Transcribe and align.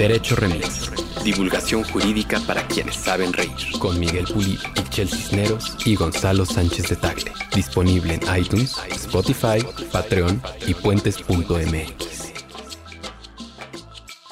Derecho 0.00 0.34
Remix. 0.34 0.90
Divulgación 1.22 1.84
jurídica 1.84 2.40
para 2.46 2.66
quienes 2.66 2.96
saben 2.96 3.34
reír. 3.34 3.50
Con 3.78 4.00
Miguel 4.00 4.24
Pulido, 4.24 4.62
Michel 4.74 5.10
Cisneros 5.10 5.76
y 5.84 5.94
Gonzalo 5.94 6.46
Sánchez 6.46 6.88
de 6.88 6.96
Tagle. 6.96 7.30
Disponible 7.54 8.14
en 8.14 8.22
iTunes, 8.34 8.78
Spotify, 8.92 9.58
Patreon 9.92 10.40
y 10.66 10.72
puentes.mx. 10.72 12.32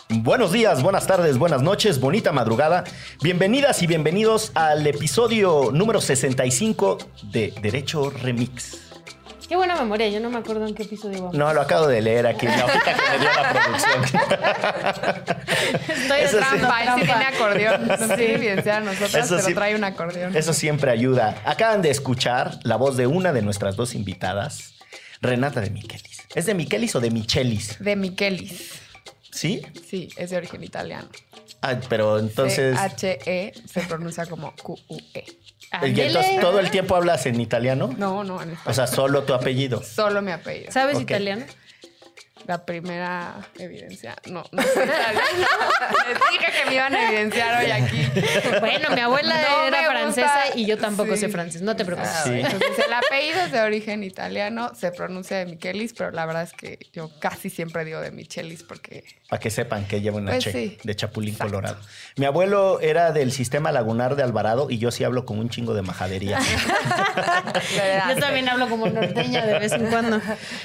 Buenos 0.09 0.52
días, 0.52 0.82
buenas 0.82 1.06
tardes, 1.06 1.36
buenas 1.36 1.60
noches, 1.60 2.00
bonita 2.00 2.32
madrugada. 2.32 2.84
Bienvenidas 3.20 3.82
y 3.82 3.87
bienvenidos 3.87 4.52
al 4.55 4.87
episodio 4.87 5.69
número 5.70 6.00
65 6.00 6.96
de 7.24 7.52
Derecho 7.60 8.09
Remix. 8.09 8.88
Qué 9.48 9.57
buena 9.57 9.77
memoria, 9.77 10.09
yo 10.09 10.20
no 10.20 10.29
me 10.29 10.38
acuerdo 10.38 10.66
en 10.66 10.75
qué 10.75 10.83
episodio 10.83 11.23
vamos. 11.23 11.34
No, 11.34 11.55
lo 11.55 11.62
acabo 11.62 11.87
de 11.87 12.02
leer 12.02 12.27
aquí, 12.27 12.47
la 12.47 12.66
hojita 12.66 12.95
que 12.95 13.11
me 13.11 13.19
dio 13.19 13.33
la 13.33 13.52
producción. 13.52 14.05
Estoy 15.88 16.21
Eso 16.21 16.38
sí. 16.38 16.45
trampa, 16.59 16.83
Él 16.83 16.88
sí 17.01 17.07
tiene 17.07 17.24
acordeón. 17.24 17.88
No 17.88 17.97
sé 18.16 18.34
evidenciar 18.34 18.83
a 18.83 18.84
nosotras, 18.84 19.15
Eso 19.24 19.37
pero 19.37 19.48
sí. 19.48 19.55
trae 19.55 19.74
un 19.74 19.84
acordeón. 19.84 20.37
Eso 20.37 20.52
siempre 20.52 20.91
ayuda. 20.91 21.41
Acaban 21.47 21.80
de 21.80 21.91
escuchar 21.91 22.59
la 22.62 22.77
voz 22.77 22.98
de 22.98 23.07
una 23.07 23.33
de 23.33 23.41
nuestras 23.41 23.74
dos 23.77 23.95
invitadas, 23.95 24.74
Renata 25.23 25.62
de 25.62 25.71
Michelis. 25.71 26.19
¿Es 26.35 26.45
de 26.45 26.55
Michelis 26.55 26.95
o 26.95 27.01
de 27.01 27.10
Michelis? 27.10 27.79
De 27.83 27.96
Michelis. 27.96 28.73
¿Sí? 29.33 29.62
Sí, 29.88 30.10
es 30.19 30.29
de 30.29 30.37
origen 30.37 30.62
italiano. 30.62 31.09
Ah, 31.62 31.74
pero 31.88 32.19
entonces... 32.19 32.77
H-E 32.79 33.52
se 33.66 33.80
pronuncia 33.80 34.27
como 34.27 34.55
Q-U-E. 34.62 35.24
¿Y 35.86 36.00
entonces 36.00 36.40
todo 36.40 36.60
el 36.60 36.70
tiempo 36.70 36.96
hablas 36.96 37.27
en 37.27 37.40
italiano? 37.40 37.95
No, 37.96 38.24
no, 38.24 38.42
en 38.42 38.50
O 38.50 38.52
español. 38.52 38.74
sea, 38.74 38.86
solo 38.86 39.22
tu 39.24 39.34
apellido. 39.34 39.82
Solo 39.82 40.22
mi 40.22 40.32
apellido. 40.32 40.72
¿Sabes 40.72 40.96
Ok. 40.96 41.02
italiano? 41.02 41.45
La 42.49 42.65
primera 42.65 43.35
evidencia. 43.59 44.16
No, 44.27 44.43
no 44.52 44.63
sé. 44.63 44.68
Les 44.87 46.18
dije 46.30 46.46
que 46.59 46.65
me 46.71 46.74
iban 46.77 46.95
a 46.95 47.09
evidenciar 47.09 47.63
hoy 47.63 47.71
aquí. 47.71 48.09
Bueno, 48.60 48.88
mi 48.95 49.01
abuela 49.02 49.35
No 49.37 49.65
era 49.66 49.85
francesa 49.90 50.40
gusta. 50.46 50.59
y 50.59 50.65
yo 50.65 50.79
tampoco 50.79 51.13
Sí. 51.15 51.21
sé 51.21 51.29
francés. 51.29 51.60
No 51.60 51.77
te 51.77 51.85
preocupes. 51.85 52.10
Ah, 52.10 52.23
Sí. 52.24 52.30
bueno. 52.30 52.49
Entonces, 52.49 52.87
el 52.87 52.93
apellido 52.95 53.40
es 53.43 53.52
de 53.52 53.60
origen 53.60 54.02
italiano, 54.02 54.73
se 54.74 54.90
pronuncia 54.93 55.37
de 55.37 55.45
Michelis, 55.45 55.93
pero 55.93 56.10
la 56.10 56.24
verdad 56.24 56.43
es 56.45 56.55
que 56.55 56.79
yo 56.95 57.10
casi 57.21 57.51
siempre 57.51 57.85
digo 57.85 58.01
de 58.01 58.13
Michelis 58.13 58.62
porque 58.62 59.05
Para 59.29 59.40
que 59.40 59.51
sepan 59.51 59.85
que 59.85 60.01
lleva 60.01 60.16
una 60.16 60.30
Pues 60.33 60.45
sí. 60.45 60.79
de 60.83 60.96
Chapulín 60.96 61.35
Exacto. 61.35 61.52
Colorado. 61.52 61.79
Mi 62.16 62.24
abuelo 62.24 62.80
era 62.80 63.12
del 63.12 63.30
sistema 63.30 63.73
lagunar 63.73 64.16
de 64.16 64.22
Alvarado 64.22 64.71
y 64.71 64.78
yo 64.78 64.91
sí 64.91 65.05
hablo 65.05 65.27
con 65.27 65.38
un 65.38 65.50
chingo 65.50 65.75
de 65.75 65.83
majadería. 65.83 66.38
Yo 68.09 68.16
también 68.19 68.49
hablo 68.49 68.69
como 68.69 68.87
norteña 68.87 69.44
de 69.44 69.59
vez 69.59 69.72
en 69.72 69.87
cuando. 69.88 70.21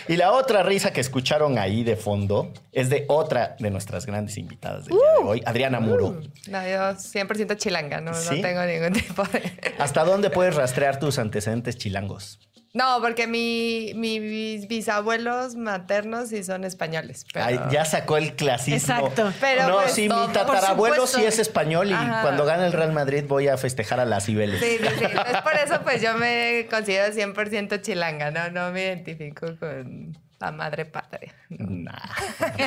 y 0.08 0.16
la 0.16 0.32
otra 0.32 0.64
risa 0.64 0.92
que 0.94 1.02
escucharon 1.02 1.58
ahí 1.58 1.73
de 1.82 1.96
fondo 1.96 2.54
es 2.72 2.92
de 2.92 3.06
otra 3.08 3.56
de 3.58 3.72
nuestras 3.72 4.06
grandes 4.06 4.38
invitadas 4.38 4.86
del 4.86 4.96
día 4.98 5.04
Uh. 5.20 5.24
de 5.24 5.30
hoy, 5.30 5.42
Adriana 5.48 5.80
Muro. 5.80 6.20
No, 6.48 6.62
yo 6.62 6.96
100% 6.96 7.58
chilanga, 7.58 8.02
no, 8.02 8.14
¿Sí? 8.14 8.36
no 8.36 8.42
tengo 8.44 8.62
ningún 8.66 8.94
tipo 9.02 9.24
de... 9.24 9.74
¿Hasta 9.80 10.04
dónde 10.04 10.30
puedes 10.30 10.54
rastrear 10.56 11.00
tus 11.00 11.18
antecedentes 11.18 11.76
chilangos? 11.78 12.40
No, 12.76 13.00
porque 13.02 13.28
mi, 13.28 13.92
mis 13.96 14.68
bisabuelos 14.68 15.56
maternos 15.56 16.30
sí 16.30 16.44
son 16.44 16.64
españoles. 16.64 17.24
Pero... 17.32 17.46
Ay, 17.46 17.60
ya 17.72 17.86
sacó 17.86 18.18
el 18.18 18.36
clasismo. 18.36 18.78
Exacto. 18.78 19.32
Pero 19.40 19.68
no, 19.68 19.76
pues 19.76 19.92
sí, 19.92 20.08
todo, 20.08 20.28
mi 20.28 20.34
tatarabuelo 20.34 21.06
sí 21.06 21.24
es 21.24 21.38
español 21.38 21.92
y 21.92 21.94
Ajá. 21.94 22.24
cuando 22.24 22.46
gane 22.46 22.66
el 22.66 22.74
Real 22.74 22.92
Madrid 22.92 23.26
voy 23.28 23.48
a 23.48 23.58
festejar 23.58 24.00
a 24.00 24.06
las 24.06 24.26
Cibeles. 24.26 24.60
Sí, 24.60 24.78
sí, 24.82 24.88
sí. 24.98 25.06
Entonces, 25.06 25.42
por 25.42 25.54
eso 25.54 25.82
pues 25.84 26.02
yo 26.02 26.18
me 26.18 26.66
considero 26.68 27.14
100% 27.14 27.80
chilanga, 27.82 28.32
¿no? 28.32 28.50
No 28.50 28.72
me 28.72 28.82
identifico 28.86 29.56
con 29.60 30.18
la 30.44 30.52
madre 30.52 30.86
patria. 30.86 31.34
Nah. 31.50 31.94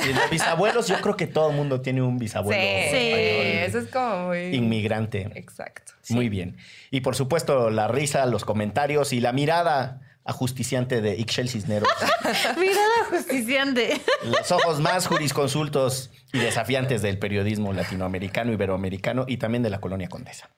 Sí, 0.03 0.13
los 0.13 0.31
bisabuelos, 0.31 0.89
yo 0.89 1.01
creo 1.01 1.17
que 1.17 1.27
todo 1.27 1.51
el 1.51 1.57
mundo 1.57 1.81
tiene 1.83 2.01
un 2.01 2.19
bisabuelo 2.19 2.59
sí, 2.59 2.67
español, 2.67 3.69
eso 3.69 3.79
es 3.81 3.89
como 3.89 4.29
muy... 4.29 4.55
inmigrante. 4.55 5.31
Exacto. 5.35 5.93
Muy 6.09 6.29
bien. 6.29 6.57
Y 6.91 7.03
por 7.03 7.17
supuesto, 7.17 7.69
la 7.71 7.89
risa, 7.89 8.25
los 8.27 8.45
comentarios 8.45 9.13
y 9.13 9.21
la 9.21 9.33
mirada 9.33 10.01
ajusticiante 10.25 11.03
de 11.03 11.17
Ixchel 11.17 11.49
Cisneros. 11.49 11.89
Mirada 12.59 13.05
justiciante. 13.11 14.01
los 14.25 14.51
ojos 14.51 14.81
más 14.81 15.07
jurisconsultos 15.07 16.11
y 16.33 16.39
desafiantes 16.39 17.03
del 17.03 17.19
periodismo 17.19 17.73
latinoamericano, 17.73 18.53
iberoamericano 18.53 19.25
y 19.29 19.37
también 19.37 19.63
de 19.63 19.71
la 19.71 19.81
colonia 19.81 20.09
condesa. 20.09 20.49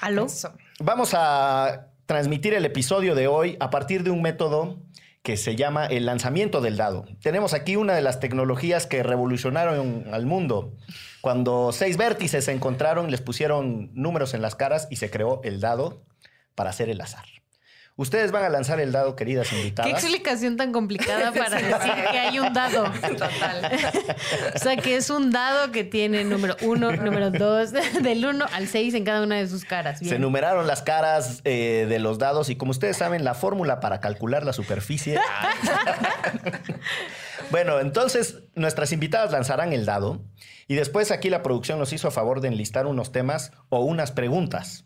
¿Aló? 0.00 0.26
Eso. 0.26 0.52
Vamos 0.80 1.12
a 1.14 1.86
transmitir 2.06 2.52
el 2.52 2.64
episodio 2.64 3.14
de 3.14 3.28
hoy 3.28 3.56
a 3.60 3.70
partir 3.70 4.02
de 4.02 4.10
un 4.10 4.20
método 4.20 4.78
que 5.24 5.38
se 5.38 5.56
llama 5.56 5.86
el 5.86 6.04
lanzamiento 6.04 6.60
del 6.60 6.76
dado. 6.76 7.06
Tenemos 7.22 7.54
aquí 7.54 7.76
una 7.76 7.94
de 7.94 8.02
las 8.02 8.20
tecnologías 8.20 8.86
que 8.86 9.02
revolucionaron 9.02 10.04
al 10.12 10.26
mundo. 10.26 10.74
Cuando 11.22 11.72
seis 11.72 11.96
vértices 11.96 12.44
se 12.44 12.52
encontraron, 12.52 13.10
les 13.10 13.22
pusieron 13.22 13.90
números 13.94 14.34
en 14.34 14.42
las 14.42 14.54
caras 14.54 14.86
y 14.90 14.96
se 14.96 15.10
creó 15.10 15.40
el 15.42 15.60
dado 15.60 16.04
para 16.54 16.68
hacer 16.68 16.90
el 16.90 17.00
azar. 17.00 17.24
Ustedes 17.96 18.32
van 18.32 18.42
a 18.42 18.48
lanzar 18.48 18.80
el 18.80 18.90
dado, 18.90 19.14
queridas 19.14 19.48
Qué 19.48 19.56
invitadas. 19.56 19.92
explicación 19.92 20.56
tan 20.56 20.72
complicada 20.72 21.30
para 21.32 21.58
decir 21.58 21.92
que 22.10 22.18
hay 22.18 22.38
un 22.40 22.52
dado. 22.52 22.90
Total. 23.00 23.80
O 24.52 24.58
sea, 24.58 24.76
que 24.76 24.96
es 24.96 25.10
un 25.10 25.30
dado 25.30 25.70
que 25.70 25.84
tiene 25.84 26.24
número 26.24 26.56
uno, 26.62 26.90
número 26.90 27.30
dos, 27.30 27.70
del 28.02 28.26
1 28.26 28.46
al 28.52 28.66
6 28.66 28.94
en 28.94 29.04
cada 29.04 29.22
una 29.22 29.36
de 29.36 29.46
sus 29.46 29.64
caras. 29.64 30.00
Se 30.00 30.18
numeraron 30.18 30.66
las 30.66 30.82
caras 30.82 31.40
eh, 31.44 31.86
de 31.88 32.00
los 32.00 32.18
dados 32.18 32.50
y 32.50 32.56
como 32.56 32.72
ustedes 32.72 32.96
saben, 32.96 33.22
la 33.22 33.34
fórmula 33.34 33.78
para 33.78 34.00
calcular 34.00 34.44
la 34.44 34.52
superficie. 34.52 35.20
bueno, 37.52 37.78
entonces 37.78 38.38
nuestras 38.56 38.90
invitadas 38.90 39.30
lanzarán 39.30 39.72
el 39.72 39.86
dado 39.86 40.20
y 40.66 40.74
después 40.74 41.12
aquí 41.12 41.30
la 41.30 41.44
producción 41.44 41.78
nos 41.78 41.92
hizo 41.92 42.08
a 42.08 42.10
favor 42.10 42.40
de 42.40 42.48
enlistar 42.48 42.86
unos 42.86 43.12
temas 43.12 43.52
o 43.68 43.84
unas 43.84 44.10
preguntas. 44.10 44.84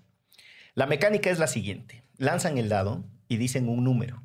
La 0.74 0.86
mecánica 0.86 1.30
es 1.30 1.38
la 1.38 1.46
siguiente. 1.46 2.07
Lanzan 2.18 2.58
el 2.58 2.68
dado 2.68 3.04
y 3.28 3.36
dicen 3.38 3.68
un 3.68 3.84
número. 3.84 4.22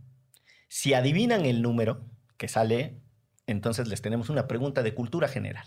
Si 0.68 0.94
adivinan 0.94 1.46
el 1.46 1.62
número 1.62 2.02
que 2.38 2.48
sale, 2.48 3.00
entonces 3.48 3.88
les 3.88 4.02
tenemos 4.02 4.30
una 4.30 4.48
pregunta 4.48 4.84
de 4.84 4.94
cultura 4.94 5.28
general. 5.28 5.66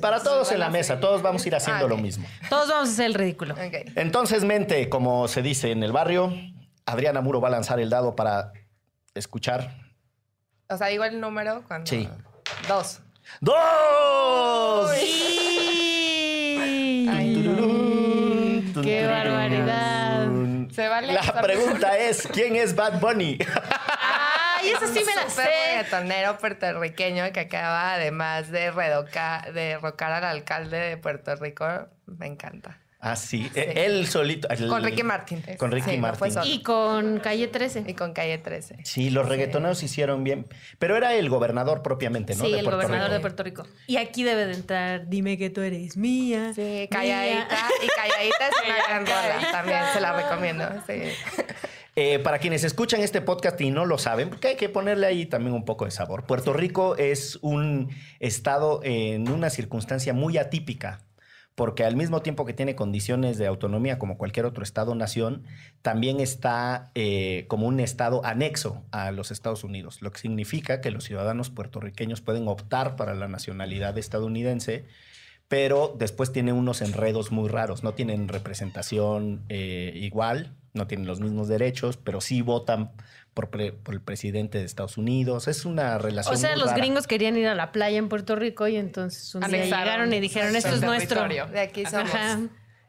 Para 0.00 0.22
todos 0.22 0.52
en 0.52 0.58
la 0.60 0.70
mesa, 0.70 1.00
todos 1.00 1.20
vamos 1.20 1.44
a 1.44 1.48
ir 1.48 1.54
haciendo 1.54 1.84
Ah, 1.86 1.88
lo 1.88 1.98
mismo. 1.98 2.26
Todos 2.48 2.68
vamos 2.68 2.88
a 2.88 2.92
hacer 2.92 3.06
el 3.06 3.14
ridículo. 3.14 3.54
Entonces, 3.94 4.44
mente, 4.44 4.88
como 4.88 5.28
se 5.28 5.42
dice 5.42 5.70
en 5.70 5.82
el 5.82 5.92
barrio, 5.92 6.32
Adriana 6.86 7.20
Muro 7.20 7.40
va 7.40 7.48
a 7.48 7.50
lanzar 7.50 7.78
el 7.78 7.90
dado 7.90 8.16
para 8.16 8.52
escuchar. 9.14 9.76
O 10.68 10.76
sea, 10.78 10.86
digo 10.86 11.04
el 11.04 11.20
número 11.20 11.62
cuando... 11.66 11.86
Sí. 11.90 12.08
Dos. 12.68 13.00
¡Dos! 13.40 14.90
¡Qué 18.82 19.06
barbaridad! 19.06 19.99
Se 20.72 20.88
vale. 20.88 21.12
La 21.12 21.40
pregunta 21.42 21.96
es, 21.98 22.26
¿quién 22.32 22.56
es 22.56 22.74
Bad 22.74 23.00
Bunny? 23.00 23.38
¡Ay, 24.58 24.70
esa 24.70 24.86
sí 24.86 25.02
me 25.04 25.14
la 25.14 25.28
sé! 25.30 25.42
reggaetonero 25.42 26.38
puertorriqueño 26.38 27.32
que 27.32 27.40
acaba 27.40 27.94
además 27.94 28.50
de 28.50 28.70
redoca- 28.70 29.50
de 29.52 29.78
rocar 29.78 30.12
al 30.12 30.24
alcalde 30.24 30.76
de 30.78 30.96
Puerto 30.96 31.34
Rico. 31.36 31.66
Me 32.06 32.26
encanta. 32.26 32.78
Ah, 33.02 33.16
sí, 33.16 33.50
e- 33.54 33.84
él 33.86 34.06
solito. 34.06 34.46
el- 34.50 34.68
Con 34.68 34.84
Ricky 34.84 35.02
Martin. 35.02 35.42
Con 35.56 35.70
Ricky 35.72 35.92
Sí, 35.92 35.96
Martin. 35.96 36.32
Y 36.44 36.62
con 36.62 37.18
Calle 37.20 37.48
13. 37.48 37.84
Y 37.86 37.94
con 37.94 38.12
Calle 38.12 38.36
13. 38.36 38.76
Sí, 38.84 39.08
los 39.08 39.26
reggaetoneros 39.26 39.82
hicieron 39.82 40.22
bien. 40.22 40.46
Pero 40.78 40.96
era 40.96 41.14
el 41.14 41.30
gobernador 41.30 41.82
propiamente, 41.82 42.34
¿no? 42.34 42.44
Sí, 42.44 42.52
De 42.52 42.58
el 42.58 42.64
Puerto 42.64 42.76
gobernador 42.82 43.06
Rico. 43.08 43.14
de 43.14 43.20
Puerto 43.20 43.42
Rico. 43.42 43.66
Y 43.86 43.96
aquí 43.96 44.22
debe 44.22 44.44
de 44.46 44.52
entrar, 44.54 45.08
dime 45.08 45.38
que 45.38 45.48
tú 45.48 45.62
eres 45.62 45.96
mía. 45.96 46.52
Sí, 46.54 46.60
mía. 46.60 46.88
calladita. 46.90 47.58
Y 47.82 47.88
calladita 47.88 48.48
es 48.48 48.66
una 48.66 48.86
gran 48.86 49.06
rola. 49.06 49.50
También 49.50 49.80
se 49.94 50.00
la 50.02 50.12
recomiendo. 50.12 50.68
Sí. 50.86 51.02
Eh, 51.96 52.18
para 52.20 52.38
quienes 52.38 52.64
escuchan 52.64 53.00
este 53.00 53.20
podcast 53.20 53.60
y 53.60 53.70
no 53.70 53.84
lo 53.84 53.98
saben, 53.98 54.28
porque 54.30 54.48
hay 54.48 54.56
que 54.56 54.68
ponerle 54.68 55.06
ahí 55.06 55.26
también 55.26 55.54
un 55.54 55.64
poco 55.64 55.84
de 55.86 55.90
sabor. 55.90 56.24
Puerto 56.24 56.52
Rico 56.52 56.96
es 56.96 57.38
un 57.42 57.90
estado 58.20 58.80
en 58.84 59.28
una 59.30 59.50
circunstancia 59.50 60.12
muy 60.14 60.38
atípica, 60.38 61.00
porque 61.54 61.84
al 61.84 61.96
mismo 61.96 62.22
tiempo 62.22 62.44
que 62.46 62.54
tiene 62.54 62.74
condiciones 62.74 63.36
de 63.38 63.46
autonomía 63.46 63.98
como 63.98 64.16
cualquier 64.16 64.46
otro 64.46 64.62
estado-nación, 64.62 65.44
también 65.82 66.20
está 66.20 66.90
eh, 66.94 67.44
como 67.48 67.66
un 67.66 67.80
estado 67.80 68.24
anexo 68.24 68.82
a 68.90 69.10
los 69.10 69.30
Estados 69.30 69.64
Unidos, 69.64 70.00
lo 70.02 70.10
que 70.12 70.20
significa 70.20 70.80
que 70.80 70.90
los 70.90 71.04
ciudadanos 71.04 71.50
puertorriqueños 71.50 72.20
pueden 72.20 72.48
optar 72.48 72.96
para 72.96 73.14
la 73.14 73.28
nacionalidad 73.28 73.98
estadounidense 73.98 74.86
pero 75.50 75.96
después 75.98 76.30
tiene 76.30 76.52
unos 76.52 76.80
enredos 76.80 77.32
muy 77.32 77.48
raros. 77.48 77.82
No 77.82 77.92
tienen 77.92 78.28
representación 78.28 79.42
eh, 79.48 79.90
igual, 79.96 80.54
no 80.74 80.86
tienen 80.86 81.08
los 81.08 81.18
mismos 81.18 81.48
derechos, 81.48 81.96
pero 81.96 82.20
sí 82.20 82.40
votan 82.40 82.92
por, 83.34 83.50
pre- 83.50 83.72
por 83.72 83.94
el 83.94 84.00
presidente 84.00 84.58
de 84.58 84.64
Estados 84.64 84.96
Unidos. 84.98 85.48
Es 85.48 85.64
una 85.64 85.98
relación. 85.98 86.34
O 86.34 86.38
sea, 86.38 86.50
muy 86.50 86.60
los 86.60 86.70
rara. 86.70 86.78
gringos 86.78 87.06
querían 87.06 87.36
ir 87.36 87.46
a 87.46 87.54
la 87.54 87.72
playa 87.72 87.98
en 87.98 88.08
Puerto 88.08 88.36
Rico 88.36 88.68
y 88.68 88.76
entonces 88.76 89.34
un 89.34 89.42
día 89.42 89.64
llegaron 89.64 90.12
y 90.12 90.20
dijeron, 90.20 90.56
esto 90.56 90.74
es 90.74 90.82
nuestro. 90.82 91.26
De 91.28 91.60
aquí 91.60 91.84
somos. 91.86 92.14
Ajá. 92.14 92.40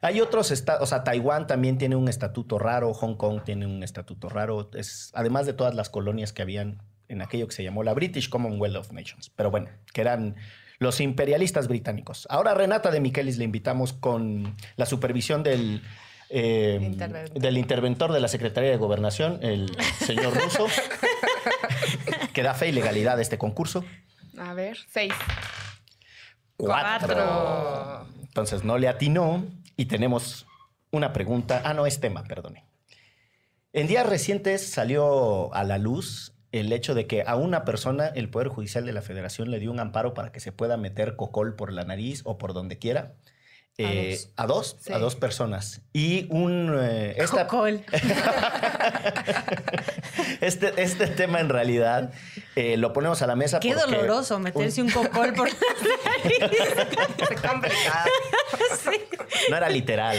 Hay 0.04 0.20
otros 0.20 0.50
estados, 0.50 0.82
o 0.82 0.86
sea, 0.88 1.04
Taiwán 1.04 1.46
también 1.46 1.78
tiene 1.78 1.96
un 1.96 2.08
estatuto 2.08 2.58
raro, 2.58 2.92
Hong 2.92 3.14
Kong 3.16 3.42
tiene 3.46 3.68
un 3.68 3.84
estatuto 3.84 4.30
raro, 4.30 4.72
es, 4.74 5.12
además 5.14 5.46
de 5.46 5.54
todas 5.54 5.76
las 5.76 5.92
colonias 5.92 6.34
que 6.34 6.42
habían 6.42 6.82
en 7.08 7.22
aquello 7.22 7.48
que 7.48 7.54
se 7.54 7.64
llamó 7.64 7.84
la 7.84 7.94
British 7.94 8.28
Commonwealth 8.28 8.78
of 8.78 8.92
Nations. 8.94 9.30
Pero 9.36 9.52
bueno, 9.52 9.70
que 9.94 10.02
eran 10.02 10.38
los 10.80 11.00
imperialistas 11.02 11.68
británicos. 11.68 12.26
Ahora 12.32 12.56
Renata 12.56 12.90
de 12.90 13.00
Michelis 13.00 13.38
le 13.38 13.44
invitamos 13.44 13.94
con 13.94 14.56
la 14.76 14.88
supervisión 14.88 15.44
del, 15.44 15.84
eh, 16.32 16.80
Interventor. 16.82 17.42
del 17.42 17.58
interventor 17.58 18.12
de 18.14 18.20
la 18.20 18.28
Secretaría 18.28 18.70
de 18.70 18.78
Gobernación, 18.78 19.40
el 19.42 19.76
señor 20.00 20.34
Russo, 20.34 20.68
que 22.34 22.42
da 22.42 22.54
fe 22.54 22.70
y 22.70 22.72
legalidad 22.72 23.20
a 23.20 23.22
este 23.22 23.38
concurso. 23.38 23.84
A 24.38 24.54
ver, 24.54 24.78
seis. 24.90 25.14
Cuatro. 26.58 28.08
Entonces 28.22 28.64
no 28.64 28.78
le 28.78 28.88
atinó 28.88 29.46
y 29.76 29.86
tenemos 29.86 30.46
una 30.92 31.12
pregunta. 31.12 31.62
Ah, 31.66 31.74
no, 31.74 31.86
es 31.86 32.00
tema, 32.00 32.24
perdone. 32.24 32.66
En 33.74 33.88
días 33.88 34.06
recientes 34.06 34.66
salió 34.66 35.54
a 35.54 35.64
la 35.64 35.78
luz 35.78 36.34
el 36.52 36.72
hecho 36.74 36.94
de 36.94 37.08
que 37.08 37.24
a 37.26 37.36
una 37.36 37.64
persona 37.64 38.08
el 38.08 38.30
Poder 38.30 38.50
Judicial 38.50 38.86
de 38.86 38.92
la 38.94 39.02
Federación 39.02 39.52
le 39.52 39.60
dio 39.60 39.72
un 39.72 39.80
amparo 39.80 40.14
para 40.14 40.32
que 40.32 40.40
se 40.40 40.52
pueda 40.52 40.78
meter 40.78 41.16
cocol 41.16 41.56
por 41.56 41.72
la 41.72 41.84
nariz 41.84 42.22
o 42.26 42.38
por 42.38 42.54
donde 42.54 42.78
quiera. 42.78 43.14
A 43.80 43.84
Eh, 43.84 44.10
dos. 44.12 44.30
a 44.36 44.46
dos, 44.48 44.78
Sí. 44.82 44.94
a 44.94 45.00
dos 45.00 45.16
personas. 45.16 45.82
Y 45.94 46.28
un 46.30 46.78
eh, 46.80 47.16
esta- 47.18 47.48
Cocol. 47.48 47.82
este, 50.42 50.82
este 50.82 51.08
tema 51.08 51.40
en 51.40 51.50
realidad 51.50 52.12
eh, 52.56 52.78
lo 52.78 52.94
ponemos 52.94 53.22
a 53.22 53.28
la 53.28 53.36
mesa. 53.36 53.60
Qué 53.60 53.74
porque 53.74 53.96
doloroso 53.96 54.40
meterse 54.40 54.82
un 54.82 54.90
cocol 54.92 55.34
por 55.34 55.50
la 55.50 55.56
nariz. 56.16 57.40
Complicado. 57.42 58.10
No 59.50 59.58
era 59.58 59.70
literal. 59.70 60.18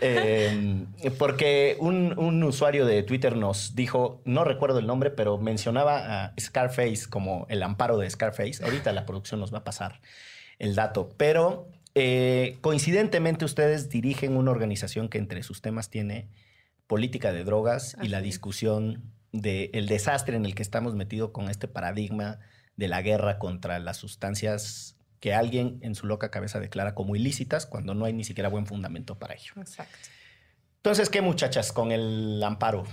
Eh, 0.00 0.84
porque 1.18 1.76
un, 1.80 2.18
un 2.18 2.42
usuario 2.44 2.86
de 2.86 3.02
Twitter 3.02 3.36
nos 3.36 3.74
dijo, 3.74 4.20
no 4.24 4.44
recuerdo 4.44 4.78
el 4.78 4.86
nombre, 4.86 5.10
pero 5.10 5.38
mencionaba 5.38 6.24
a 6.26 6.32
Scarface 6.38 7.08
como 7.08 7.46
el 7.48 7.62
amparo 7.62 7.98
de 7.98 8.08
Scarface. 8.08 8.62
Ahorita 8.64 8.92
la 8.92 9.06
producción 9.06 9.40
nos 9.40 9.52
va 9.52 9.58
a 9.58 9.64
pasar 9.64 10.00
el 10.58 10.74
dato. 10.74 11.10
Pero 11.16 11.68
eh, 11.98 12.58
coincidentemente 12.60 13.46
ustedes 13.46 13.88
dirigen 13.88 14.36
una 14.36 14.50
organización 14.50 15.08
que 15.08 15.16
entre 15.16 15.42
sus 15.42 15.62
temas 15.62 15.88
tiene 15.88 16.28
política 16.86 17.32
de 17.32 17.42
drogas 17.42 17.96
y 18.02 18.08
la 18.08 18.20
discusión 18.20 19.14
del 19.32 19.86
desastre 19.86 20.36
en 20.36 20.44
el 20.44 20.54
que 20.54 20.62
estamos 20.62 20.94
metidos 20.94 21.30
con 21.30 21.48
este 21.48 21.68
paradigma 21.68 22.38
de 22.76 22.88
la 22.88 23.00
guerra 23.00 23.38
contra 23.38 23.78
las 23.78 23.96
sustancias 23.96 24.98
que 25.20 25.32
alguien 25.32 25.78
en 25.80 25.94
su 25.94 26.06
loca 26.06 26.30
cabeza 26.30 26.60
declara 26.60 26.94
como 26.94 27.16
ilícitas 27.16 27.64
cuando 27.64 27.94
no 27.94 28.04
hay 28.04 28.12
ni 28.12 28.24
siquiera 28.24 28.50
buen 28.50 28.66
fundamento 28.66 29.18
para 29.18 29.34
ello. 29.34 29.52
Exacto. 29.56 29.96
Entonces, 30.76 31.10
¿qué 31.10 31.20
muchachas 31.20 31.72
con 31.72 31.90
el 31.92 32.42
amparo? 32.42 32.84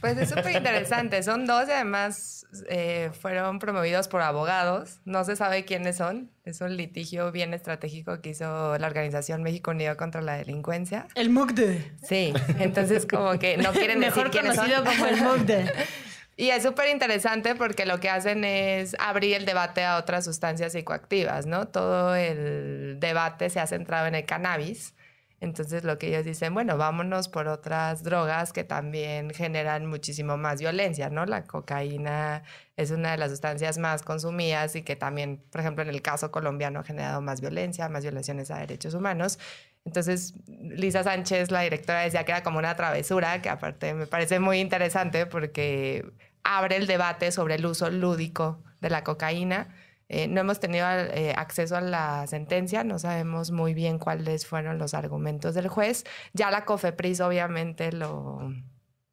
Pues 0.00 0.16
es 0.18 0.28
súper 0.28 0.52
interesante. 0.56 1.22
Son 1.22 1.46
dos 1.46 1.68
y 1.68 1.72
además 1.72 2.46
eh, 2.68 3.10
fueron 3.20 3.58
promovidos 3.58 4.08
por 4.08 4.22
abogados. 4.22 4.98
No 5.04 5.24
se 5.24 5.36
sabe 5.36 5.64
quiénes 5.64 5.96
son. 5.96 6.30
Es 6.44 6.60
un 6.60 6.76
litigio 6.76 7.32
bien 7.32 7.54
estratégico 7.54 8.20
que 8.20 8.30
hizo 8.30 8.78
la 8.78 8.86
organización 8.86 9.42
México 9.42 9.70
Unido 9.70 9.96
contra 9.96 10.20
la 10.22 10.36
Delincuencia. 10.36 11.06
El 11.14 11.30
Mugde. 11.30 11.92
Sí, 12.02 12.32
entonces 12.58 13.06
como 13.06 13.38
que 13.38 13.56
no 13.56 13.72
quieren 13.72 13.98
Mejor 13.98 14.30
decir 14.30 14.40
quiénes 14.40 14.56
son. 14.56 14.66
conocido 14.66 14.84
como 14.84 15.06
el 15.06 15.20
Mugde. 15.22 15.72
Y 16.38 16.50
es 16.50 16.62
súper 16.62 16.90
interesante 16.90 17.54
porque 17.54 17.86
lo 17.86 17.98
que 17.98 18.10
hacen 18.10 18.44
es 18.44 18.94
abrir 18.98 19.34
el 19.36 19.46
debate 19.46 19.84
a 19.84 19.96
otras 19.96 20.26
sustancias 20.26 20.72
psicoactivas, 20.72 21.46
¿no? 21.46 21.66
Todo 21.68 22.14
el 22.14 22.98
debate 23.00 23.48
se 23.48 23.58
ha 23.58 23.66
centrado 23.66 24.06
en 24.06 24.16
el 24.16 24.26
cannabis. 24.26 24.92
Entonces 25.40 25.84
lo 25.84 25.98
que 25.98 26.08
ellos 26.08 26.24
dicen, 26.24 26.54
bueno, 26.54 26.78
vámonos 26.78 27.28
por 27.28 27.46
otras 27.48 28.02
drogas 28.02 28.52
que 28.52 28.64
también 28.64 29.30
generan 29.30 29.84
muchísimo 29.86 30.36
más 30.38 30.60
violencia, 30.60 31.10
¿no? 31.10 31.26
La 31.26 31.44
cocaína 31.44 32.42
es 32.76 32.90
una 32.90 33.12
de 33.12 33.18
las 33.18 33.30
sustancias 33.30 33.76
más 33.76 34.02
consumidas 34.02 34.76
y 34.76 34.82
que 34.82 34.96
también, 34.96 35.42
por 35.50 35.60
ejemplo, 35.60 35.82
en 35.82 35.90
el 35.90 36.00
caso 36.00 36.30
colombiano 36.30 36.80
ha 36.80 36.84
generado 36.84 37.20
más 37.20 37.42
violencia, 37.42 37.88
más 37.90 38.02
violaciones 38.02 38.50
a 38.50 38.58
derechos 38.58 38.94
humanos. 38.94 39.38
Entonces, 39.84 40.34
Lisa 40.48 41.04
Sánchez, 41.04 41.50
la 41.50 41.60
directora, 41.60 42.00
decía 42.00 42.24
que 42.24 42.32
era 42.32 42.42
como 42.42 42.58
una 42.58 42.74
travesura, 42.74 43.40
que 43.42 43.50
aparte 43.50 43.94
me 43.94 44.06
parece 44.06 44.40
muy 44.40 44.58
interesante 44.58 45.26
porque 45.26 46.04
abre 46.42 46.76
el 46.76 46.86
debate 46.86 47.30
sobre 47.30 47.56
el 47.56 47.66
uso 47.66 47.90
lúdico 47.90 48.62
de 48.80 48.90
la 48.90 49.04
cocaína. 49.04 49.68
Eh, 50.08 50.28
no 50.28 50.40
hemos 50.40 50.60
tenido 50.60 50.86
eh, 50.88 51.34
acceso 51.36 51.76
a 51.76 51.80
la 51.80 52.26
sentencia, 52.26 52.84
no 52.84 52.98
sabemos 52.98 53.50
muy 53.50 53.74
bien 53.74 53.98
cuáles 53.98 54.46
fueron 54.46 54.78
los 54.78 54.94
argumentos 54.94 55.54
del 55.54 55.68
juez. 55.68 56.04
Ya 56.32 56.50
la 56.50 56.64
COFEPRIS 56.64 57.20
obviamente 57.20 57.90
lo, 57.92 58.52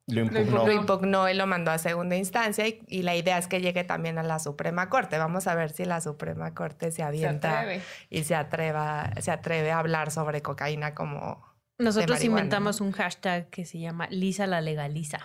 Lo 0.06 0.20
impugnó. 0.20 0.66
lo 0.66 0.72
impugnó 0.72 1.28
y 1.28 1.34
lo 1.34 1.46
mandó 1.46 1.70
a 1.70 1.78
segunda 1.78 2.14
instancia 2.14 2.68
y, 2.68 2.80
y 2.86 3.02
la 3.02 3.16
idea 3.16 3.38
es 3.38 3.48
que 3.48 3.60
llegue 3.60 3.82
también 3.84 4.18
a 4.18 4.22
la 4.22 4.38
Suprema 4.38 4.88
Corte. 4.88 5.18
Vamos 5.18 5.46
a 5.46 5.54
ver 5.54 5.70
si 5.72 5.84
la 5.84 6.00
Suprema 6.00 6.54
Corte 6.54 6.92
se 6.92 7.02
avienta 7.02 7.66
y 8.10 8.24
se 8.24 8.34
atreva, 8.34 9.10
se 9.20 9.30
atreve 9.30 9.72
a 9.72 9.78
hablar 9.80 10.10
sobre 10.10 10.42
cocaína 10.42 10.94
como 10.94 11.53
Nosotros 11.78 12.22
inventamos 12.22 12.80
un 12.80 12.92
hashtag 12.92 13.50
que 13.50 13.64
se 13.64 13.80
llama 13.80 14.06
Lisa 14.08 14.46
la 14.46 14.60
legaliza. 14.60 15.18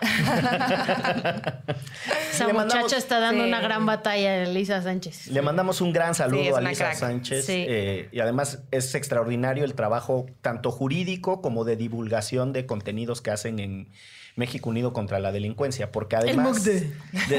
Esa 2.32 2.46
Le 2.48 2.52
mandamos- 2.52 2.74
muchacha 2.82 2.96
está 2.96 3.20
dando 3.20 3.44
Sí. 3.44 3.48
una 3.48 3.60
gran 3.60 3.86
batalla 3.86 4.42
a 4.42 4.46
Lisa 4.46 4.82
Sánchez. 4.82 5.28
Le 5.28 5.42
mandamos 5.42 5.80
un 5.80 5.92
gran 5.92 6.16
saludo 6.16 6.42
Sí, 6.42 6.48
a 6.48 6.60
Lisa 6.60 6.86
crack. 6.86 6.96
Sánchez. 6.96 7.46
Sí. 7.46 7.64
eh, 7.68 8.08
y 8.10 8.18
además 8.18 8.64
es 8.72 8.92
extraordinario 8.96 9.64
el 9.64 9.74
trabajo 9.74 10.26
tanto 10.42 10.72
jurídico 10.72 11.40
como 11.40 11.64
de 11.64 11.76
divulgación 11.76 12.52
de 12.52 12.66
contenidos 12.66 13.22
que 13.22 13.30
hacen 13.30 13.60
en 13.60 13.88
México 14.34 14.70
Unido 14.70 14.92
contra 14.92 15.20
la 15.20 15.30
Delincuencia. 15.30 15.92
Porque 15.92 16.16
además, 16.16 16.64
de, 16.64 16.90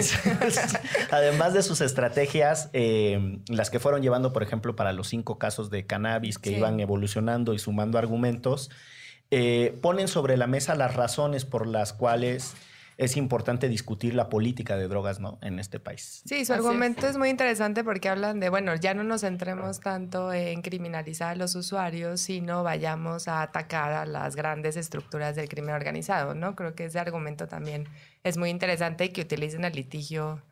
sus- 0.03 0.19
además 1.11 1.53
de 1.53 1.63
sus 1.63 1.81
estrategias, 1.81 2.69
eh, 2.71 3.39
las 3.49 3.69
que 3.69 3.79
fueron 3.79 4.01
llevando, 4.03 4.31
por 4.31 4.41
ejemplo, 4.43 4.77
para 4.77 4.93
los 4.93 5.09
cinco 5.09 5.37
casos 5.37 5.69
de 5.69 5.85
cannabis 5.85 6.37
que 6.37 6.51
Sí. 6.51 6.55
iban 6.55 6.79
evolucionando 6.79 7.53
y 7.53 7.59
sumando 7.59 7.97
argumentos, 7.97 8.69
eh, 9.31 9.77
ponen 9.81 10.07
sobre 10.07 10.37
la 10.37 10.45
mesa 10.45 10.75
las 10.75 10.95
razones 10.95 11.45
por 11.45 11.65
las 11.65 11.93
cuales 11.93 12.53
es 12.97 13.17
importante 13.17 13.67
discutir 13.67 14.13
la 14.13 14.29
política 14.29 14.77
de 14.77 14.87
drogas 14.87 15.19
¿no? 15.19 15.39
en 15.41 15.57
este 15.57 15.79
país. 15.79 16.21
Sí, 16.25 16.45
su 16.45 16.53
Así 16.53 16.61
argumento 16.61 17.07
es. 17.07 17.17
muy 17.17 17.29
interesante 17.29 17.83
porque 17.83 18.09
hablan 18.09 18.39
de, 18.39 18.49
bueno, 18.49 18.75
ya 18.75 18.93
no 18.93 19.03
nos 19.03 19.21
centremos 19.21 19.79
tanto 19.79 20.31
en 20.31 20.61
criminalizar 20.61 21.31
a 21.31 21.35
los 21.35 21.55
usuarios, 21.55 22.21
sino 22.21 22.61
vayamos 22.61 23.27
a 23.27 23.41
atacar 23.41 23.93
a 23.93 24.05
las 24.05 24.35
grandes 24.35 24.77
estructuras 24.77 25.35
del 25.35 25.49
crimen 25.49 25.73
organizado, 25.73 26.35
¿no? 26.35 26.55
Creo 26.55 26.75
que 26.75 26.85
ese 26.85 26.99
argumento 26.99 27.47
también 27.47 27.87
es 28.23 28.37
muy 28.37 28.51
interesante 28.51 29.05
y 29.05 29.09
que 29.09 29.21
utilicen 29.21 29.65
el 29.65 29.73
litigio 29.73 30.43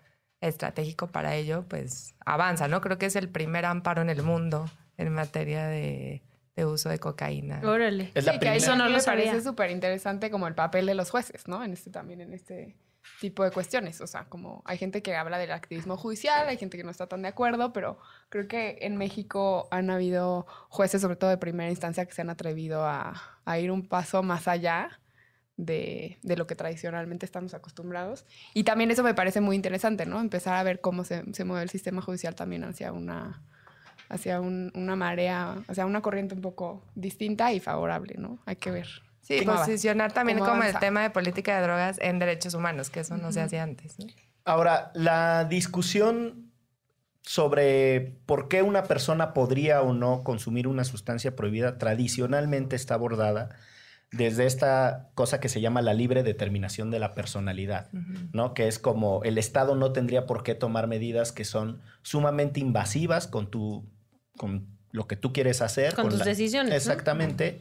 estratégico 0.42 1.06
para 1.06 1.36
ello, 1.36 1.66
pues 1.68 2.16
avanza, 2.26 2.68
¿no? 2.68 2.82
Creo 2.82 2.98
que 2.98 3.08
es 3.08 3.16
el 3.16 3.30
primer 3.30 3.66
amparo 3.66 4.02
en 4.02 4.10
el 4.10 4.24
mundo 4.24 4.72
en 4.98 5.14
materia 5.14 5.68
de, 5.68 6.24
de 6.60 6.66
uso 6.66 6.90
de 6.90 7.00
cocaína. 7.00 7.62
Órale. 7.64 8.12
Es 8.14 8.26
la 8.26 8.34
Sí, 8.34 8.40
que. 8.40 8.56
Eso 8.56 8.76
no 8.76 8.86
me 8.86 8.92
lo 8.92 9.04
parece 9.04 9.28
sabía. 9.30 9.42
súper 9.42 9.72
interesante 9.72 10.30
como 10.30 10.48
el 10.48 10.56
papel 10.56 10.86
de 10.86 10.94
los 10.96 11.10
jueces, 11.10 11.48
¿no? 11.48 11.64
En 11.64 11.74
este 11.74 11.90
también, 11.90 12.22
en 12.22 12.34
este 12.34 12.76
tipo 13.20 13.44
de 13.44 13.52
cuestiones. 13.52 14.02
O 14.02 14.08
sea, 14.08 14.26
como 14.26 14.62
hay 14.66 14.78
gente 14.78 15.02
que 15.02 15.16
habla 15.16 15.38
del 15.38 15.52
activismo 15.52 15.98
judicial, 15.98 16.48
hay 16.48 16.58
gente 16.58 16.78
que 16.78 16.84
no 16.84 16.92
está 16.92 17.08
tan 17.08 17.22
de 17.22 17.30
acuerdo, 17.30 17.74
pero 17.74 17.98
creo 18.30 18.48
que 18.48 18.78
en 18.82 18.98
México 18.98 19.68
han 19.72 19.90
habido 19.90 20.46
jueces, 20.70 21.02
sobre 21.02 21.16
todo 21.16 21.30
de 21.30 21.38
primera 21.38 21.70
instancia, 21.70 22.06
que 22.06 22.14
se 22.14 22.22
han 22.22 22.30
atrevido 22.30 22.86
a, 22.86 23.40
a 23.46 23.60
ir 23.60 23.72
un 23.72 23.88
paso 23.88 24.22
más 24.24 24.48
allá 24.48 25.00
de, 25.58 26.20
de 26.22 26.38
lo 26.38 26.48
que 26.48 26.56
tradicionalmente 26.56 27.26
estamos 27.26 27.54
acostumbrados. 27.54 28.26
Y 28.54 28.64
también 28.64 28.92
eso 28.92 29.04
me 29.04 29.14
parece 29.14 29.42
muy 29.42 29.56
interesante, 29.56 30.06
¿no? 30.06 30.20
Empezar 30.22 30.56
a 30.56 30.64
ver 30.64 30.80
cómo 30.80 31.04
se, 31.04 31.24
se 31.34 31.44
mueve 31.44 31.64
el 31.64 31.70
sistema 31.70 32.02
judicial 32.02 32.36
también 32.36 32.64
hacia 32.64 32.92
una 32.94 33.42
hacia 34.10 34.42
un- 34.42 34.72
una 34.76 34.96
marea, 34.96 35.56
hacia 35.68 35.86
una 35.86 36.02
corriente 36.02 36.36
un 36.36 36.42
poco 36.42 36.84
distinta 36.96 37.54
y 37.54 37.60
favorable, 37.60 38.16
¿no? 38.18 38.40
Hay 38.46 38.56
que 38.56 38.72
ver. 38.72 38.88
Sí, 39.22 39.44
va- 39.46 39.58
posicionar 39.58 40.12
también 40.12 40.40
como 40.40 40.64
el 40.64 40.78
tema 40.80 41.04
de 41.04 41.12
política 41.12 41.56
de 41.58 41.64
drogas 41.64 41.98
en 42.02 42.18
derechos 42.20 42.54
humanos, 42.56 42.90
que 42.90 43.02
eso 43.02 43.16
no 43.18 43.32
se 43.32 43.42
hacía 43.42 43.62
antes, 43.64 44.00
¿no? 44.00 44.08
Ahora, 44.46 44.92
la 44.96 45.46
discusión 45.46 46.50
sobre 47.22 48.18
por 48.26 48.48
qué 48.48 48.64
una 48.64 48.84
persona 48.84 49.34
podría 49.34 49.82
o 49.84 49.94
no 49.94 50.24
consumir 50.24 50.68
una 50.68 50.84
sustancia 50.84 51.36
prohibida 51.36 51.78
tradicionalmente 51.78 52.76
está 52.76 52.96
abordada 52.96 53.50
desde 54.12 54.48
esta 54.48 55.12
cosa 55.14 55.40
que 55.40 55.50
se 55.50 55.62
llama 55.62 55.84
la 55.84 55.94
libre 55.94 56.24
determinación 56.24 56.90
de 56.90 56.98
la 57.00 57.14
personalidad, 57.14 57.90
¿no? 58.34 58.56
Que 58.56 58.68
es 58.68 58.80
como 58.80 59.22
el 59.24 59.38
Estado 59.38 59.76
no 59.76 59.92
tendría 59.92 60.26
por 60.26 60.42
qué 60.42 60.56
tomar 60.56 60.88
medidas 60.88 61.32
que 61.32 61.46
son 61.46 61.82
sumamente 62.02 62.60
invasivas 62.60 63.28
con 63.28 63.52
tu 63.52 63.86
con 64.40 64.66
lo 64.92 65.06
que 65.08 65.16
tú 65.18 65.34
quieres 65.34 65.62
hacer. 65.62 65.94
Con 65.94 66.10
tus 66.10 66.20
la- 66.20 66.26
decisiones, 66.26 66.72
¿no? 66.72 66.78
Exactamente. 66.78 67.60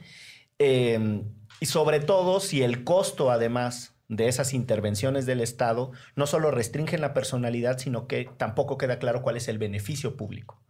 Eh, 0.59 1.23
y 1.61 1.67
sobre 1.67 2.01
todo 2.01 2.41
si 2.41 2.63
el 2.63 2.85
costo, 2.85 3.31
además 3.31 3.95
de 4.09 4.29
esas 4.29 4.55
intervenciones 4.55 5.27
del 5.27 5.41
Estado, 5.43 5.91
no 6.17 6.27
solo 6.27 6.51
restringen 6.51 7.01
la 7.03 7.13
personalidad, 7.13 7.79
sino 7.79 8.07
que 8.07 8.31
tampoco 8.39 8.79
queda 8.79 8.99
claro 8.99 9.21
cuál 9.23 9.37
es 9.37 9.49
el 9.49 9.59
beneficio 9.59 10.17
público. 10.17 10.63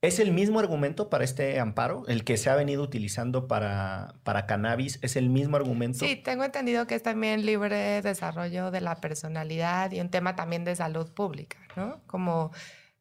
¿Es 0.00 0.20
el 0.20 0.30
mismo 0.32 0.60
argumento 0.60 1.08
para 1.08 1.24
este 1.24 1.58
amparo? 1.58 2.04
¿El 2.06 2.22
que 2.22 2.36
se 2.36 2.50
ha 2.50 2.54
venido 2.54 2.82
utilizando 2.84 3.48
para, 3.48 4.14
para 4.22 4.46
cannabis? 4.46 4.98
¿Es 5.02 5.16
el 5.16 5.28
mismo 5.28 5.56
argumento? 5.56 6.00
Sí, 6.00 6.14
tengo 6.14 6.44
entendido 6.44 6.86
que 6.86 6.94
es 6.94 7.02
también 7.02 7.44
libre 7.46 8.00
desarrollo 8.02 8.70
de 8.70 8.80
la 8.80 8.96
personalidad 9.00 9.90
y 9.92 10.00
un 10.00 10.08
tema 10.10 10.36
también 10.36 10.64
de 10.64 10.76
salud 10.76 11.10
pública, 11.14 11.56
¿no? 11.76 12.00
Como 12.06 12.52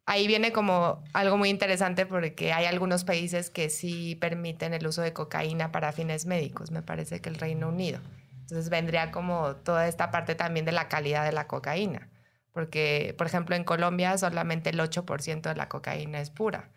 ahí 0.08 0.26
viene 0.26 0.52
como 0.52 1.04
algo 1.14 1.38
muy 1.38 1.50
interesante 1.50 2.06
porque 2.06 2.54
hay 2.54 2.66
algunos 2.66 3.04
países 3.04 3.52
que 3.52 3.70
sí 3.70 4.16
permiten 4.16 4.74
el 4.74 4.88
uso 4.88 5.02
de 5.02 5.14
cocaína 5.14 5.72
para 5.72 5.92
fines 5.92 6.26
médicos, 6.26 6.72
me 6.72 6.82
parece 6.82 7.22
que 7.22 7.30
el 7.30 7.36
Reino 7.36 7.68
Unido. 7.68 8.00
Entonces 8.42 8.70
vendría 8.70 9.12
como 9.12 9.58
toda 9.58 9.88
esta 9.88 10.10
parte 10.10 10.34
también 10.34 10.66
de 10.66 10.72
la 10.72 10.88
calidad 10.88 11.26
de 11.26 11.34
la 11.34 11.48
cocaína, 11.48 12.10
porque 12.54 13.14
por 13.18 13.28
ejemplo 13.28 13.56
en 13.56 13.66
Colombia 13.66 14.18
solamente 14.18 14.70
el 14.70 14.80
8% 14.80 15.42
de 15.42 15.56
la 15.56 15.68
cocaína 15.68 16.22
es 16.22 16.30
pura 16.30 16.70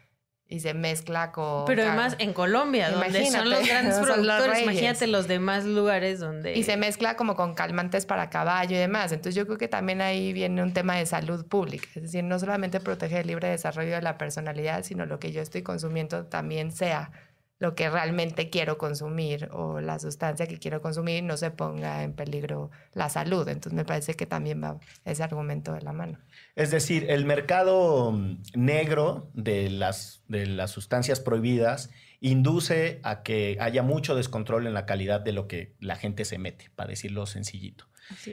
y 0.51 0.59
se 0.61 0.75
mezcla 0.75 1.31
con... 1.31 1.65
Pero 1.65 1.85
además 1.85 2.17
en 2.19 2.33
Colombia, 2.33 2.91
donde 2.91 3.25
son 3.31 3.49
los 3.49 3.61
grandes 3.67 3.99
productores, 4.01 4.63
imagínate 4.63 5.07
los 5.07 5.29
demás 5.29 5.65
lugares 5.65 6.19
donde... 6.19 6.59
Y 6.59 6.65
se 6.65 6.77
mezcla 6.77 7.17
como 7.17 7.37
con 7.37 7.55
calmantes 7.55 8.05
para 8.05 8.31
caballo 8.31 8.75
y 8.75 8.79
demás. 8.79 9.13
Entonces 9.13 9.37
yo 9.37 9.47
creo 9.47 9.59
que 9.59 9.69
también 9.69 10.01
ahí 10.01 10.33
viene 10.33 10.61
un 10.61 10.73
tema 10.73 10.97
de 10.97 11.07
salud 11.07 11.47
pública. 11.47 11.87
Es 11.95 12.03
decir, 12.03 12.25
no 12.25 12.37
solamente 12.41 12.81
protege 12.81 13.21
el 13.21 13.29
libre 13.29 13.49
desarrollo 13.49 13.95
de 13.95 14.03
la 14.03 14.19
personalidad, 14.19 14.83
sino 14.83 15.07
lo 15.07 15.21
que 15.21 15.31
yo 15.31 15.41
estoy 15.41 15.63
consumiendo 15.63 16.27
también 16.27 16.73
sea 16.73 17.13
lo 17.61 17.75
que 17.75 17.89
realmente 17.89 18.51
quiero 18.51 18.79
consumir 18.79 19.51
o 19.53 19.81
la 19.81 19.99
sustancia 19.99 20.47
que 20.47 20.59
quiero 20.59 20.81
consumir 20.81 21.23
no 21.23 21.37
se 21.37 21.51
ponga 21.51 22.03
en 22.03 22.15
peligro 22.15 22.71
la 22.95 23.09
salud. 23.09 23.47
Entonces 23.47 23.75
me 23.75 23.85
parece 23.85 24.15
que 24.15 24.27
también 24.27 24.61
va 24.65 24.81
ese 25.05 25.23
argumento 25.23 25.73
de 25.75 25.83
la 25.83 25.93
mano. 25.93 26.19
Es 26.57 26.71
decir, 26.71 27.07
el 27.09 27.25
mercado 27.25 28.13
mm, 28.13 28.43
negro 28.55 29.31
de 29.35 29.71
las, 29.71 30.23
de 30.29 30.47
las 30.47 30.71
sustancias 30.71 31.21
prohibidas 31.21 31.91
induce 32.21 33.01
a 33.03 33.23
que 33.23 33.57
haya 33.61 33.83
mucho 33.83 34.15
descontrol 34.15 34.67
en 34.67 34.75
la 34.75 34.87
calidad 34.87 35.21
de 35.21 35.33
lo 35.33 35.49
que 35.49 35.75
la 35.81 35.97
gente 35.97 36.25
se 36.25 36.39
mete, 36.39 36.71
para 36.77 36.91
decirlo 36.91 37.27
sencillito. 37.27 37.87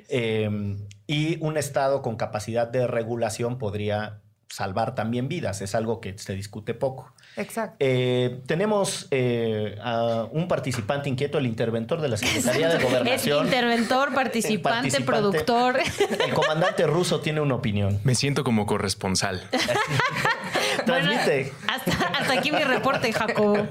Em, 0.10 0.88
y 1.06 1.38
un 1.40 1.58
Estado 1.58 2.02
con 2.02 2.16
capacidad 2.16 2.68
de 2.68 2.88
regulación 2.88 3.58
podría 3.58 4.22
salvar 4.50 4.96
también 4.96 5.28
vidas. 5.28 5.62
Es 5.62 5.76
algo 5.76 6.02
que 6.02 6.18
se 6.18 6.34
discute 6.34 6.74
poco. 6.74 7.14
Exacto. 7.38 7.78
Eh, 7.80 8.40
tenemos 8.48 9.08
eh, 9.12 9.78
a 9.82 10.28
un 10.32 10.48
participante 10.48 11.08
inquieto, 11.08 11.38
el 11.38 11.46
interventor 11.46 12.02
de 12.02 12.10
la 12.10 12.18
Secretaría 12.18 12.70
de 12.70 12.84
Gobernación. 12.84 13.40
Es 13.40 13.54
interventor, 13.54 14.14
participante, 14.16 15.02
productor. 15.02 15.80
El 16.26 16.34
comandante 16.34 16.88
ruso 16.88 17.20
tiene 17.22 17.40
una 17.42 17.56
opinión. 17.56 18.00
Me 18.04 18.16
siento 18.16 18.44
como 18.44 18.66
corresponsal. 18.66 19.42
Transmite. 20.86 21.54
hasta, 21.68 22.34
aquí 22.34 22.52
mi 22.52 22.64
reporte, 22.64 23.12
Jacobo. 23.12 23.68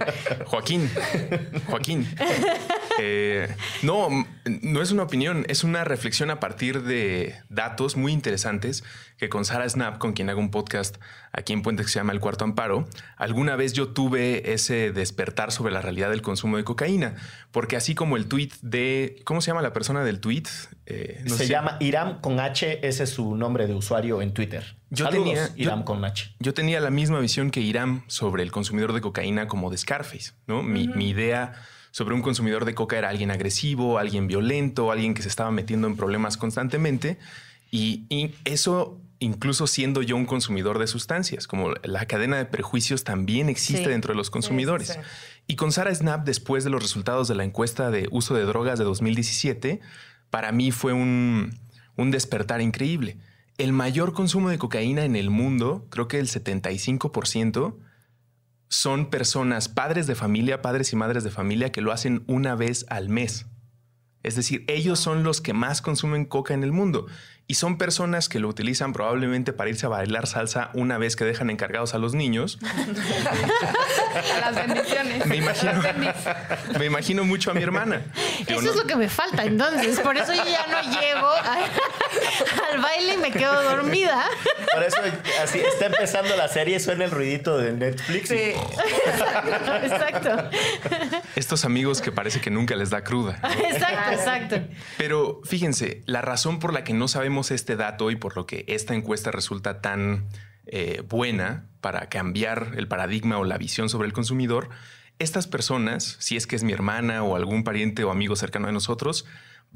Joaquín. 0.47 0.91
Joaquín. 1.67 2.09
Eh, 2.99 3.55
no, 3.83 4.09
no 4.63 4.83
es 4.83 4.91
una 4.91 5.03
opinión, 5.03 5.45
es 5.49 5.65
una 5.65 5.85
reflexión 5.85 6.31
a 6.31 6.41
partir 6.41 6.83
de 6.83 7.35
datos 7.51 7.97
muy 7.97 8.13
interesantes 8.13 8.85
que 9.19 9.29
con 9.29 9.45
Sara 9.45 9.69
Snap, 9.69 9.99
con 9.99 10.13
quien 10.13 10.31
hago 10.31 10.41
un 10.41 10.51
podcast 10.51 10.97
aquí 11.33 11.53
en 11.53 11.63
Puente 11.63 11.83
que 11.83 11.89
se 11.89 11.99
llama 11.99 12.13
El 12.13 12.21
Cuarto 12.21 12.45
Amparo, 12.45 12.89
alguna 13.17 13.57
vez 13.57 13.73
yo 13.73 13.89
tuve 13.89 14.53
ese 14.53 14.93
despertar 14.93 15.53
sobre 15.53 15.73
la 15.73 15.81
realidad 15.81 16.11
del 16.11 16.23
consumo 16.23 16.57
de 16.57 16.65
cocaína, 16.65 17.17
porque 17.51 17.77
así 17.77 17.95
como 17.95 18.17
el 18.17 18.27
tweet 18.27 18.51
de, 18.63 19.21
¿cómo 19.25 19.41
se 19.41 19.51
llama 19.51 19.63
la 19.63 19.73
persona 19.73 20.05
del 20.05 20.21
tweet? 20.21 20.45
Eh, 20.87 21.25
se 21.27 21.47
llama 21.47 21.77
Iram 21.81 22.21
con 22.21 22.41
H, 22.41 22.87
ese 22.87 23.05
es 23.05 23.11
su 23.11 23.37
nombre 23.37 23.67
de 23.67 23.75
usuario 23.75 24.23
en 24.23 24.33
Twitter. 24.33 24.77
Yo 24.91 25.09
tenía 25.09 25.51
Iram 25.57 25.83
con 25.83 26.05
H. 26.05 26.35
Yo 26.39 26.55
tenía 26.55 26.81
la 26.81 26.91
misma 26.91 27.19
visión 27.19 27.51
que 27.51 27.61
Iram 27.61 28.05
sobre 28.07 28.43
el 28.43 28.53
consumidor 28.53 28.93
de 28.93 29.01
cocaína 29.01 29.49
como 29.49 29.71
de 29.71 29.79
Scarface, 29.79 30.33
¿no? 30.47 30.63
mi, 30.63 30.89
mi 30.89 31.09
idea 31.09 31.55
sobre 31.97 32.15
un 32.15 32.21
consumidor 32.21 32.67
de 32.67 32.75
coca 32.75 32.99
era 32.99 33.09
alguien 33.09 33.31
agresivo, 33.31 33.97
alguien 33.99 34.27
violento, 34.27 34.93
alguien 34.93 35.15
que 35.15 35.23
se 35.23 35.29
estaba 35.29 35.51
metiendo 35.51 35.87
en 35.87 35.97
problemas 35.97 36.37
constantemente. 36.37 37.17
Y, 37.71 38.35
eso 38.45 39.01
incluso 39.19 39.67
siendo 39.67 40.03
yo 40.03 40.15
un 40.15 40.27
consumidor 40.27 40.79
de 40.79 40.89
sustancias, 40.89 41.47
como 41.47 41.71
la 41.85 42.05
cadena 42.05 42.37
de 42.37 42.45
prejuicios 42.45 43.03
también 43.03 43.49
existe 43.49 43.89
dentro 43.89 44.13
de 44.13 44.19
los 44.19 44.29
consumidores. 44.29 44.99
y 45.47 45.57
con 45.57 45.73
Sara 45.73 45.95
Snap, 45.95 46.27
después 46.27 46.65
de 46.65 46.71
los 46.71 46.83
resultados 46.83 47.29
de 47.29 47.35
la 47.35 47.45
encuesta 47.45 47.91
de 47.91 48.09
uso 48.11 48.35
de 48.35 48.45
drogas 48.45 48.79
de 48.79 48.85
2017, 48.85 49.81
para 50.29 50.53
mí 50.53 50.73
fue 50.73 50.93
un, 50.93 51.59
un 51.97 52.11
despertar 52.11 52.61
increíble. 52.61 53.17
El 53.59 53.73
mayor 53.73 54.13
consumo 54.13 54.51
de 54.51 54.59
cocaína 54.59 55.05
en 55.05 55.17
el 55.17 55.31
mundo, 55.31 55.87
creo 55.91 56.09
que 56.09 56.19
el 56.19 56.29
75%, 56.29 57.77
son 58.69 59.09
personas, 59.09 59.69
padres 59.69 60.07
de 60.07 60.15
familia, 60.15 60.61
padres 60.61 60.93
y 60.93 60.97
madres 60.97 61.25
de 61.25 61.31
familia, 61.31 61.73
que 61.73 61.81
lo 61.81 61.93
hacen 61.93 62.25
una 62.27 62.55
vez 62.55 62.85
al 62.89 63.09
mes. 63.09 63.47
Es 64.23 64.35
decir, 64.35 64.65
ellos 64.69 64.99
son 64.99 65.23
los 65.23 65.41
que 65.41 65.53
más 65.53 65.81
consumen 65.81 66.25
coca 66.25 66.53
en 66.53 66.65
el 66.65 66.73
mundo. 66.73 67.07
Y 67.49 67.55
son 67.55 67.79
personas 67.79 68.29
que 68.29 68.41
lo 68.41 68.49
utilizan 68.49 68.93
probablemente 68.93 69.53
para 69.53 69.71
irse 69.71 69.87
a 69.87 69.89
bailar 69.89 70.27
salsa 70.27 70.71
una 70.75 70.99
vez 70.99 71.15
que 71.15 71.25
dejan 71.25 71.49
encargados 71.49 71.95
a 71.95 71.99
los 71.99 72.13
niños. 72.13 72.59
las 74.41 74.55
bendiciones. 74.55 75.27
Me 75.27 75.37
imagino, 75.37 75.73
me 76.79 76.87
imagino 76.87 77.25
mucho 77.25 77.53
a 77.53 77.55
mi 77.55 77.63
hermana. 77.63 78.03
Eso 78.49 78.71
es 78.71 78.75
lo 78.75 78.85
que 78.85 78.97
me 78.97 79.09
falta 79.09 79.45
entonces. 79.45 80.01
Por 80.01 80.17
eso 80.17 80.35
yo 80.35 80.43
ya 80.45 80.67
no 80.67 80.83
llego 81.01 81.29
al 82.73 82.81
baile 82.81 83.15
y 83.15 83.17
me 83.19 83.31
quedo 83.31 83.63
dormida. 83.63 84.25
Por 84.75 84.83
eso 84.83 84.97
así 85.41 85.61
está 85.61 85.87
empezando 85.87 86.35
la 86.35 86.49
serie, 86.49 86.81
suena 86.81 87.05
el 87.05 87.13
ruidito 87.13 87.59
de 87.59 87.73
Netflix. 87.73 88.29
Sí. 88.29 88.55
Exacto, 89.85 90.51
Estos 91.37 91.65
amigos 91.65 92.01
que 92.01 92.11
parece 92.11 92.41
que 92.41 92.51
nunca 92.51 92.75
les 92.75 92.91
da 92.91 93.05
cruda. 93.05 93.39
Exacto, 93.69 94.13
exacto. 94.13 94.57
Pero 94.99 95.41
fíjense, 95.45 96.03
la 96.07 96.23
razón 96.23 96.59
por 96.59 96.73
la 96.73 96.83
que 96.83 96.93
no 96.93 97.07
sabemos 97.07 97.36
este 97.51 97.77
dato 97.77 98.11
y 98.11 98.17
por 98.17 98.37
lo 98.37 98.47
que 98.47 98.65
esta 98.69 98.95
encuesta 98.95 99.31
resulta 99.31 99.81
tan 99.81 100.29
eh, 100.67 101.03
buena 101.09 101.67
para 101.81 102.09
cambiar 102.09 102.73
el 102.77 102.89
paradigma 102.89 103.39
o 103.39 103.45
la 103.45 103.59
visión 103.59 103.89
sobre 103.89 104.07
el 104.07 104.13
consumidor, 104.13 104.69
estas 105.19 105.47
personas, 105.47 106.17
si 106.19 106.37
es 106.37 106.47
que 106.47 106.57
es 106.57 106.65
mi 106.65 106.73
hermana 106.73 107.23
o 107.23 107.37
algún 107.37 107.65
pariente 107.65 108.05
o 108.05 108.11
amigo 108.11 108.37
cercano 108.37 108.69
a 108.69 108.73
nosotros, 108.73 109.25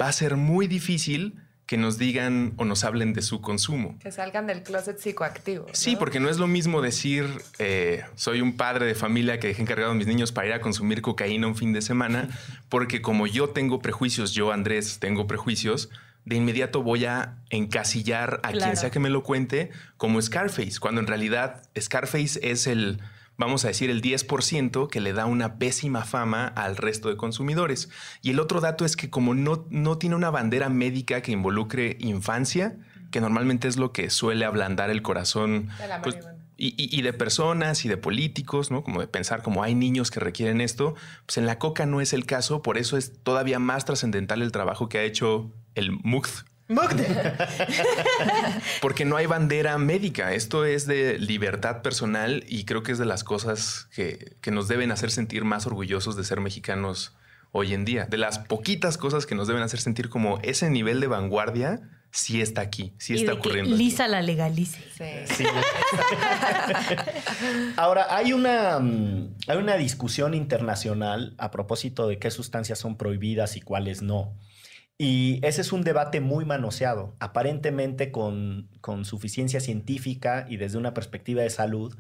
va 0.01 0.09
a 0.09 0.13
ser 0.13 0.37
muy 0.37 0.67
difícil 0.67 1.39
que 1.71 1.77
nos 1.77 1.99
digan 1.99 2.53
o 2.57 2.65
nos 2.65 2.83
hablen 2.83 3.13
de 3.13 3.23
su 3.23 3.41
consumo. 3.41 3.97
Que 4.01 4.11
salgan 4.11 4.49
del 4.49 4.65
closet 4.65 4.99
psicoactivo. 4.99 5.69
Sí, 5.73 5.95
porque 5.95 6.19
no 6.19 6.29
es 6.29 6.39
lo 6.39 6.49
mismo 6.49 6.83
decir, 6.83 7.29
eh, 7.61 8.03
soy 8.17 8.41
un 8.41 8.57
padre 8.57 8.87
de 8.87 8.97
familia 8.97 9.39
que 9.39 9.47
dejé 9.47 9.63
encargado 9.63 9.93
a 9.93 9.95
mis 9.95 10.09
niños 10.09 10.33
para 10.33 10.49
ir 10.49 10.53
a 10.53 10.61
consumir 10.61 11.01
cocaína 11.01 11.47
un 11.47 11.55
fin 11.55 11.73
de 11.73 11.81
semana, 11.81 12.29
porque 12.69 13.01
como 13.01 13.29
yo 13.29 13.51
tengo 13.51 13.79
prejuicios, 13.79 14.33
yo 14.33 14.51
Andrés 14.51 14.99
tengo 14.99 15.29
prejuicios, 15.29 15.91
de 16.25 16.37
inmediato 16.37 16.83
voy 16.83 17.05
a 17.07 17.39
encasillar 17.51 18.41
a 18.43 18.53
quien 18.53 18.77
sea 18.77 18.91
que 18.91 19.01
me 19.01 19.11
lo 19.11 19.23
cuente 19.23 19.71
como 19.97 20.21
Scarface, 20.21 20.79
cuando 20.81 21.01
en 21.01 21.07
realidad 21.07 21.63
Scarface 21.79 22.39
es 22.43 22.67
el, 22.67 23.01
vamos 23.37 23.65
a 23.65 23.69
decir, 23.69 23.91
el 23.91 24.03
10% 24.03 24.89
que 24.89 25.01
le 25.01 25.13
da 25.13 25.27
una 25.27 25.59
pésima 25.59 26.05
fama 26.05 26.47
al 26.47 26.77
resto 26.77 27.09
de 27.09 27.17
consumidores. 27.17 27.89
Y 28.23 28.31
el 28.31 28.41
otro 28.41 28.61
dato 28.61 28.85
es 28.85 28.97
que 28.97 29.11
como 29.11 29.35
no, 29.35 29.67
no 29.71 29.99
tiene 29.99 30.17
una 30.17 30.31
bandera 30.31 30.69
médica 30.69 31.23
que 31.23 31.33
involucre 31.33 31.97
infancia, 32.01 32.77
que 33.11 33.21
normalmente 33.21 33.67
es 33.67 33.77
lo 33.77 33.93
que 33.93 34.11
suele 34.11 34.45
ablandar 34.45 34.91
el 34.91 35.03
corazón. 35.03 35.69
Pues, 36.03 36.19
y, 36.63 36.75
y, 36.77 37.01
de 37.01 37.15
personas 37.15 37.87
y 37.87 37.89
de 37.89 37.97
políticos, 37.97 38.71
¿no? 38.71 38.85
Como 38.85 39.01
de 39.01 39.07
pensar 39.07 39.43
como 39.43 39.63
hay 39.63 39.75
niños 39.75 40.11
que 40.11 40.21
requieren 40.21 40.61
esto, 40.61 40.95
pues 41.25 41.39
en 41.39 41.47
la 41.47 41.59
coca 41.59 41.87
no 41.87 42.03
es 42.03 42.13
el 42.13 42.27
caso, 42.27 42.61
por 42.61 42.77
eso 42.77 42.99
es 42.99 43.15
todavía 43.23 43.59
más 43.59 43.87
trascendental 43.87 44.43
el 44.43 44.53
trabajo 44.53 44.91
que 44.91 44.99
ha 44.99 45.03
hecho 45.03 45.51
el 45.75 45.93
MUGD. 45.93 46.45
Porque 48.81 49.05
no 49.05 49.17
hay 49.17 49.27
bandera 49.27 49.77
médica. 49.79 50.35
Esto 50.35 50.65
es 50.65 50.87
de 50.87 51.19
libertad 51.19 51.83
personal 51.83 52.45
y 52.49 52.65
creo 52.65 52.83
que 52.83 52.93
es 52.93 52.99
de 52.99 53.07
las 53.07 53.25
cosas 53.25 53.89
que, 53.93 54.37
que, 54.41 54.53
nos 54.53 54.69
deben 54.69 54.93
hacer 54.93 55.11
sentir 55.11 55.45
más 55.45 55.67
orgullosos 55.67 56.17
de 56.17 56.23
ser 56.23 56.41
mexicanos 56.41 57.17
hoy 57.51 57.75
en 57.75 57.85
día. 57.85 58.07
De 58.07 58.19
las 58.19 58.39
poquitas 58.39 58.99
cosas 58.99 59.27
que 59.27 59.35
nos 59.35 59.49
deben 59.49 59.63
hacer 59.63 59.81
sentir 59.81 60.09
como 60.09 60.39
ese 60.43 60.71
nivel 60.71 61.01
de 61.01 61.09
vanguardia 61.09 61.81
sí 62.13 62.41
está 62.41 62.61
aquí, 62.61 62.93
sí 62.99 63.15
está 63.15 63.35
ocurriendo. 63.35 63.77
Lisa 63.77 64.09
la 64.09 64.23
legalice. 64.23 64.81
Sí. 64.97 65.45
Ahora, 67.77 68.15
hay 68.15 68.33
una, 68.33 68.79
mm, 68.81 69.35
hay 69.47 69.59
una 69.59 69.77
discusión 69.77 70.35
internacional 70.35 71.35
a 71.39 71.51
propósito 71.51 72.09
de 72.09 72.19
qué 72.19 72.31
sustancias 72.31 72.79
son 72.79 72.97
prohibidas 72.97 73.57
y 73.57 73.61
cuáles 73.61 74.03
no. 74.03 74.33
Y 75.03 75.41
ese 75.43 75.63
es 75.63 75.73
un 75.73 75.81
debate 75.81 76.21
muy 76.21 76.45
manoseado, 76.45 77.17
aparentemente 77.21 78.13
con, 78.13 78.69
con 78.83 79.07
suficiencia 79.07 79.59
científica 79.59 80.45
y 80.47 80.59
desde 80.59 80.77
una 80.77 80.93
perspectiva 80.93 81.41
de 81.41 81.49
salud, 81.49 81.97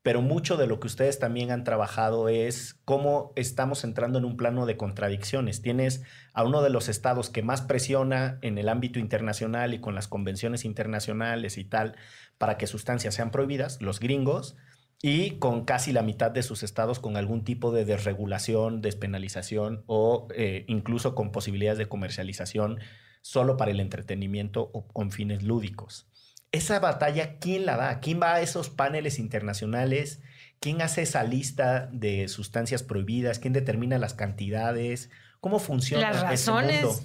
pero 0.00 0.22
mucho 0.22 0.56
de 0.56 0.66
lo 0.66 0.80
que 0.80 0.86
ustedes 0.86 1.18
también 1.18 1.50
han 1.50 1.62
trabajado 1.62 2.30
es 2.30 2.80
cómo 2.86 3.34
estamos 3.36 3.84
entrando 3.84 4.18
en 4.18 4.24
un 4.24 4.38
plano 4.38 4.64
de 4.64 4.78
contradicciones. 4.78 5.60
Tienes 5.60 6.04
a 6.32 6.42
uno 6.42 6.62
de 6.62 6.70
los 6.70 6.88
estados 6.88 7.28
que 7.28 7.42
más 7.42 7.60
presiona 7.60 8.38
en 8.40 8.56
el 8.56 8.70
ámbito 8.70 8.98
internacional 8.98 9.74
y 9.74 9.80
con 9.82 9.94
las 9.94 10.08
convenciones 10.08 10.64
internacionales 10.64 11.58
y 11.58 11.64
tal 11.64 11.96
para 12.38 12.56
que 12.56 12.66
sustancias 12.66 13.14
sean 13.14 13.30
prohibidas, 13.30 13.82
los 13.82 14.00
gringos, 14.00 14.56
y 15.00 15.38
con 15.38 15.64
casi 15.64 15.92
la 15.92 16.02
mitad 16.02 16.30
de 16.30 16.42
sus 16.42 16.62
estados 16.62 16.98
con 16.98 17.16
algún 17.16 17.44
tipo 17.44 17.70
de 17.70 17.84
desregulación, 17.84 18.82
despenalización 18.82 19.84
o 19.86 20.28
eh, 20.34 20.64
incluso 20.66 21.14
con 21.14 21.30
posibilidades 21.30 21.78
de 21.78 21.86
comercialización 21.86 22.80
solo 23.22 23.56
para 23.56 23.70
el 23.70 23.80
entretenimiento 23.80 24.70
o 24.72 24.86
con 24.88 25.10
fines 25.12 25.42
lúdicos. 25.42 26.08
esa 26.50 26.80
batalla, 26.80 27.38
¿quién 27.38 27.66
la 27.66 27.76
da? 27.76 28.00
¿Quién 28.00 28.20
va 28.20 28.34
a 28.34 28.40
esos 28.40 28.70
paneles 28.70 29.18
internacionales? 29.18 30.20
¿Quién 30.60 30.82
hace 30.82 31.02
esa 31.02 31.22
lista 31.22 31.88
de 31.92 32.26
sustancias 32.28 32.82
prohibidas? 32.82 33.38
¿Quién 33.38 33.52
determina 33.52 33.98
las 33.98 34.14
cantidades? 34.14 35.10
¿Cómo 35.40 35.58
funciona 35.58 36.10
Las 36.10 36.16
ese 36.16 36.50
razones. 36.50 36.84
mundo? 36.84 37.00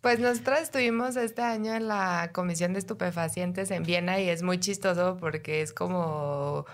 Pues 0.00 0.18
nosotros 0.18 0.60
estuvimos 0.60 1.16
este 1.16 1.42
año 1.42 1.74
en 1.74 1.86
la 1.86 2.30
Comisión 2.32 2.72
de 2.72 2.78
Estupefacientes 2.78 3.70
en 3.70 3.82
Viena 3.82 4.20
y 4.20 4.28
es 4.28 4.42
muy 4.42 4.58
chistoso 4.58 5.16
porque 5.20 5.60
es 5.60 5.72
como... 5.72 6.66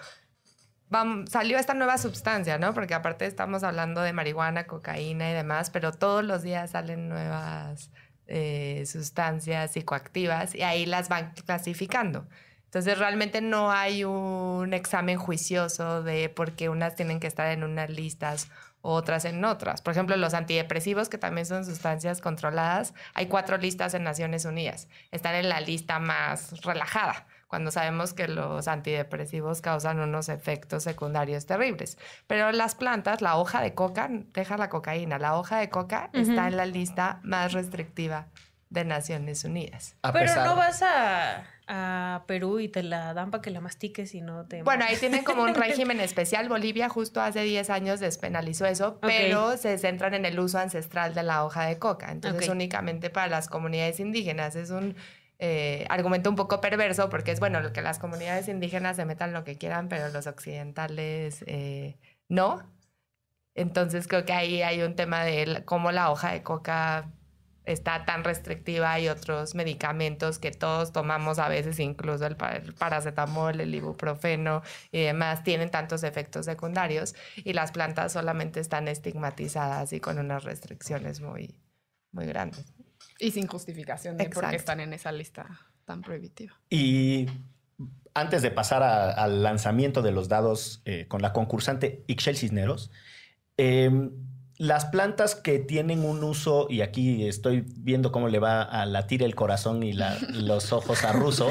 vam- 0.90 1.26
salió 1.26 1.58
esta 1.58 1.74
nueva 1.74 1.98
sustancia, 1.98 2.58
¿no? 2.58 2.74
Porque 2.74 2.94
aparte 2.94 3.26
estamos 3.26 3.62
hablando 3.62 4.00
de 4.00 4.12
marihuana, 4.12 4.66
cocaína 4.66 5.30
y 5.30 5.34
demás, 5.34 5.70
pero 5.70 5.92
todos 5.92 6.24
los 6.24 6.42
días 6.42 6.70
salen 6.70 7.08
nuevas 7.08 7.90
eh, 8.26 8.84
sustancias 8.86 9.72
psicoactivas 9.72 10.54
y 10.54 10.62
ahí 10.62 10.86
las 10.86 11.08
van 11.08 11.32
clasificando. 11.46 12.26
Entonces 12.64 12.98
realmente 12.98 13.40
no 13.40 13.70
hay 13.70 14.04
un 14.04 14.74
examen 14.74 15.16
juicioso 15.16 16.02
de 16.02 16.28
por 16.28 16.52
qué 16.52 16.68
unas 16.68 16.94
tienen 16.94 17.20
que 17.20 17.26
estar 17.26 17.50
en 17.50 17.64
unas 17.64 17.88
listas 17.88 18.50
otras 18.80 19.24
en 19.24 19.44
otras. 19.44 19.82
Por 19.82 19.92
ejemplo, 19.92 20.16
los 20.16 20.34
antidepresivos, 20.34 21.08
que 21.08 21.18
también 21.18 21.46
son 21.46 21.64
sustancias 21.64 22.20
controladas, 22.20 22.94
hay 23.14 23.26
cuatro 23.26 23.56
listas 23.56 23.94
en 23.94 24.04
Naciones 24.04 24.44
Unidas. 24.44 24.88
Están 25.10 25.34
en 25.34 25.48
la 25.48 25.60
lista 25.60 25.98
más 25.98 26.60
relajada, 26.62 27.26
cuando 27.48 27.70
sabemos 27.70 28.12
que 28.14 28.28
los 28.28 28.68
antidepresivos 28.68 29.60
causan 29.60 29.98
unos 30.00 30.28
efectos 30.28 30.82
secundarios 30.84 31.46
terribles. 31.46 31.98
Pero 32.26 32.52
las 32.52 32.74
plantas, 32.74 33.20
la 33.22 33.36
hoja 33.36 33.60
de 33.62 33.74
coca, 33.74 34.08
deja 34.10 34.56
la 34.56 34.68
cocaína, 34.68 35.18
la 35.18 35.36
hoja 35.38 35.58
de 35.58 35.68
coca 35.70 36.10
está 36.12 36.46
en 36.48 36.56
la 36.56 36.66
lista 36.66 37.20
más 37.24 37.52
restrictiva 37.54 38.26
de 38.70 38.84
Naciones 38.84 39.44
Unidas. 39.44 39.96
A 40.02 40.12
Pero 40.12 40.26
pesar- 40.26 40.46
no 40.46 40.54
vas 40.54 40.82
a, 40.82 41.46
a 41.68 42.24
Perú 42.26 42.60
y 42.60 42.68
te 42.68 42.82
la 42.82 43.14
dan 43.14 43.30
para 43.30 43.40
que 43.40 43.48
la 43.50 43.62
mastiques 43.62 44.14
y 44.14 44.20
no 44.20 44.44
te... 44.44 44.62
Bueno, 44.62 44.84
ahí 44.86 44.96
tienen 44.98 45.24
como 45.24 45.42
un 45.42 45.54
régimen 45.54 46.00
especial. 46.00 46.50
Bolivia 46.50 46.90
justo 46.90 47.22
hace 47.22 47.40
10 47.44 47.70
años 47.70 47.98
despenalizó 47.98 48.66
eso, 48.66 48.98
pero 49.00 49.56
se 49.56 49.78
centran 49.78 50.12
en 50.12 50.26
el 50.26 50.38
uso 50.38 50.58
ancestral 50.58 51.14
de 51.14 51.22
la 51.22 51.44
hoja 51.46 51.64
de 51.64 51.78
coca. 51.78 52.12
Entonces, 52.12 52.46
Ok. 52.46 52.54
únicamente 52.54 53.08
para 53.08 53.28
las 53.28 53.48
comunidades 53.48 54.00
indígenas. 54.00 54.54
Es 54.54 54.68
un 54.68 54.96
eh, 55.38 55.86
argumento 55.88 56.30
un 56.30 56.36
poco 56.36 56.60
perverso 56.60 57.08
porque 57.08 57.30
es 57.32 57.40
bueno 57.40 57.72
que 57.72 57.82
las 57.82 57.98
comunidades 57.98 58.48
indígenas 58.48 58.96
se 58.96 59.04
metan 59.04 59.32
lo 59.32 59.44
que 59.44 59.56
quieran, 59.56 59.88
pero 59.88 60.08
los 60.08 60.26
occidentales 60.26 61.44
eh, 61.46 61.98
no. 62.28 62.62
Entonces, 63.54 64.08
creo 64.08 64.24
que 64.24 64.32
ahí 64.32 64.62
hay 64.62 64.82
un 64.82 64.94
tema 64.96 65.24
de 65.24 65.62
cómo 65.64 65.92
la 65.92 66.10
hoja 66.10 66.32
de 66.32 66.42
coca 66.42 67.10
está 67.72 68.04
tan 68.04 68.24
restrictiva 68.24 68.98
y 68.98 69.08
otros 69.08 69.54
medicamentos 69.54 70.38
que 70.38 70.50
todos 70.52 70.92
tomamos 70.92 71.38
a 71.38 71.48
veces, 71.48 71.78
incluso 71.80 72.26
el 72.26 72.36
paracetamol, 72.36 73.60
el 73.60 73.74
ibuprofeno 73.74 74.62
y 74.90 75.02
demás, 75.02 75.44
tienen 75.44 75.70
tantos 75.70 76.02
efectos 76.02 76.46
secundarios 76.46 77.14
y 77.36 77.52
las 77.52 77.72
plantas 77.72 78.12
solamente 78.12 78.60
están 78.60 78.88
estigmatizadas 78.88 79.92
y 79.92 80.00
con 80.00 80.18
unas 80.18 80.44
restricciones 80.44 81.20
muy, 81.20 81.60
muy 82.12 82.26
grandes. 82.26 82.77
Y 83.18 83.30
sin 83.32 83.46
justificación 83.46 84.16
de 84.16 84.28
por 84.28 84.48
qué 84.48 84.56
están 84.56 84.80
en 84.80 84.92
esa 84.92 85.10
lista 85.12 85.46
tan 85.84 86.02
prohibitiva. 86.02 86.54
Y 86.70 87.26
antes 88.14 88.42
de 88.42 88.50
pasar 88.50 88.82
a- 88.82 89.10
al 89.12 89.42
lanzamiento 89.42 90.02
de 90.02 90.12
los 90.12 90.28
dados 90.28 90.82
eh, 90.84 91.06
con 91.08 91.22
la 91.22 91.32
concursante 91.32 92.04
Ixchel 92.06 92.36
Cisneros, 92.36 92.90
eh, 93.56 93.90
las 94.58 94.86
plantas 94.86 95.36
que 95.36 95.60
tienen 95.60 96.04
un 96.04 96.24
uso, 96.24 96.66
y 96.68 96.80
aquí 96.80 97.26
estoy 97.28 97.64
viendo 97.76 98.10
cómo 98.10 98.28
le 98.28 98.40
va 98.40 98.62
a 98.62 98.86
latir 98.86 99.22
el 99.22 99.36
corazón 99.36 99.82
y 99.84 99.92
la- 99.92 100.18
los 100.34 100.72
ojos 100.72 101.04
a 101.04 101.12
Ruso, 101.12 101.48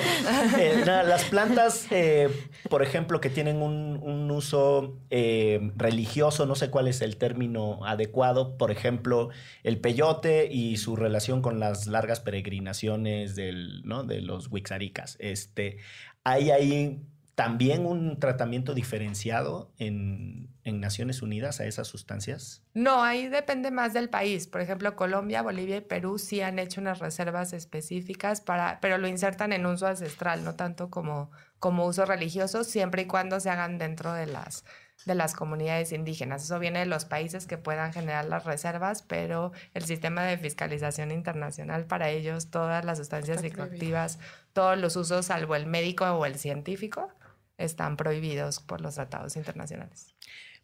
eh, 0.60 0.84
las 0.86 1.24
plantas, 1.24 1.88
eh, 1.92 2.28
por 2.70 2.84
ejemplo, 2.84 3.22
que 3.22 3.30
tienen 3.30 3.62
un, 3.62 4.00
un 4.04 4.30
uso 4.30 4.98
eh, 5.10 5.72
religioso, 5.78 6.46
no 6.46 6.56
sé 6.56 6.70
cuál 6.70 6.90
es 6.90 7.02
el 7.02 7.16
término 7.16 7.80
adecuado, 7.86 8.58
por 8.58 8.72
ejemplo, 8.72 9.30
el 9.64 9.80
peyote 9.80 10.52
y 10.52 10.76
su 10.76 10.98
relación 10.98 11.42
con 11.42 11.60
las 11.62 11.88
largas 11.88 12.20
peregrinaciones 12.20 13.36
del, 13.36 13.84
¿no? 13.86 14.04
de 14.04 14.22
los 14.22 14.52
Wixaricas. 14.52 15.16
Este, 15.20 15.78
¿Hay 16.26 16.50
ahí 16.52 17.00
también 17.38 17.86
un 17.86 18.20
tratamiento 18.20 18.74
diferenciado 18.74 19.72
en, 19.78 20.50
en 20.64 20.80
Naciones 20.80 21.22
Unidas 21.22 21.60
a 21.60 21.68
esas 21.68 21.88
sustancias? 21.88 22.64
No, 22.74 23.04
ahí 23.04 23.28
depende 23.28 23.70
más 23.70 23.94
del 23.94 24.10
país. 24.10 24.48
Por 24.48 24.60
ejemplo, 24.60 24.96
Colombia, 24.96 25.44
Bolivia 25.44 25.78
y 25.78 25.82
Perú 25.82 26.18
sí 26.18 26.42
han 26.42 26.58
hecho 26.58 26.82
unas 26.82 26.98
reservas 26.98 27.54
específicas 27.54 28.42
para, 28.42 28.80
pero 28.82 28.98
lo 28.98 29.08
insertan 29.08 29.54
en 29.54 29.68
uso 29.68 29.86
ancestral, 29.86 30.44
no 30.44 30.56
tanto 30.56 30.90
como, 30.90 31.30
como 31.60 31.86
uso 31.86 32.06
religioso, 32.08 32.64
siempre 32.64 33.04
y 33.04 33.06
cuando 33.06 33.40
se 33.40 33.52
hagan 33.52 33.78
dentro 33.78 34.14
de 34.14 34.26
las, 34.26 34.66
de 35.06 35.14
las 35.14 35.36
comunidades 35.36 35.92
indígenas. 35.92 36.44
Eso 36.44 36.58
viene 36.58 36.80
de 36.80 36.88
los 36.88 37.06
países 37.06 37.46
que 37.46 37.60
puedan 37.60 37.94
generar 37.94 38.26
las 38.26 38.46
reservas, 38.46 39.04
pero 39.04 39.52
el 39.76 39.86
sistema 39.86 40.24
de 40.24 40.40
fiscalización 40.40 41.12
internacional 41.12 41.86
para 41.86 42.10
ellos, 42.10 42.50
todas 42.50 42.84
las 42.84 42.98
sustancias 42.98 43.38
prohibido. 43.38 43.64
psicoactivas, 43.64 44.18
todos 44.54 44.76
los 44.76 44.96
usos, 44.96 45.28
salvo 45.28 45.56
el 45.56 45.68
médico 45.68 46.06
o 46.06 46.26
el 46.26 46.40
científico, 46.40 47.12
están 47.58 47.98
prohibidos 47.98 48.60
por 48.60 48.82
los 48.82 48.96
tratados 48.96 49.36
internacionales. 49.36 50.16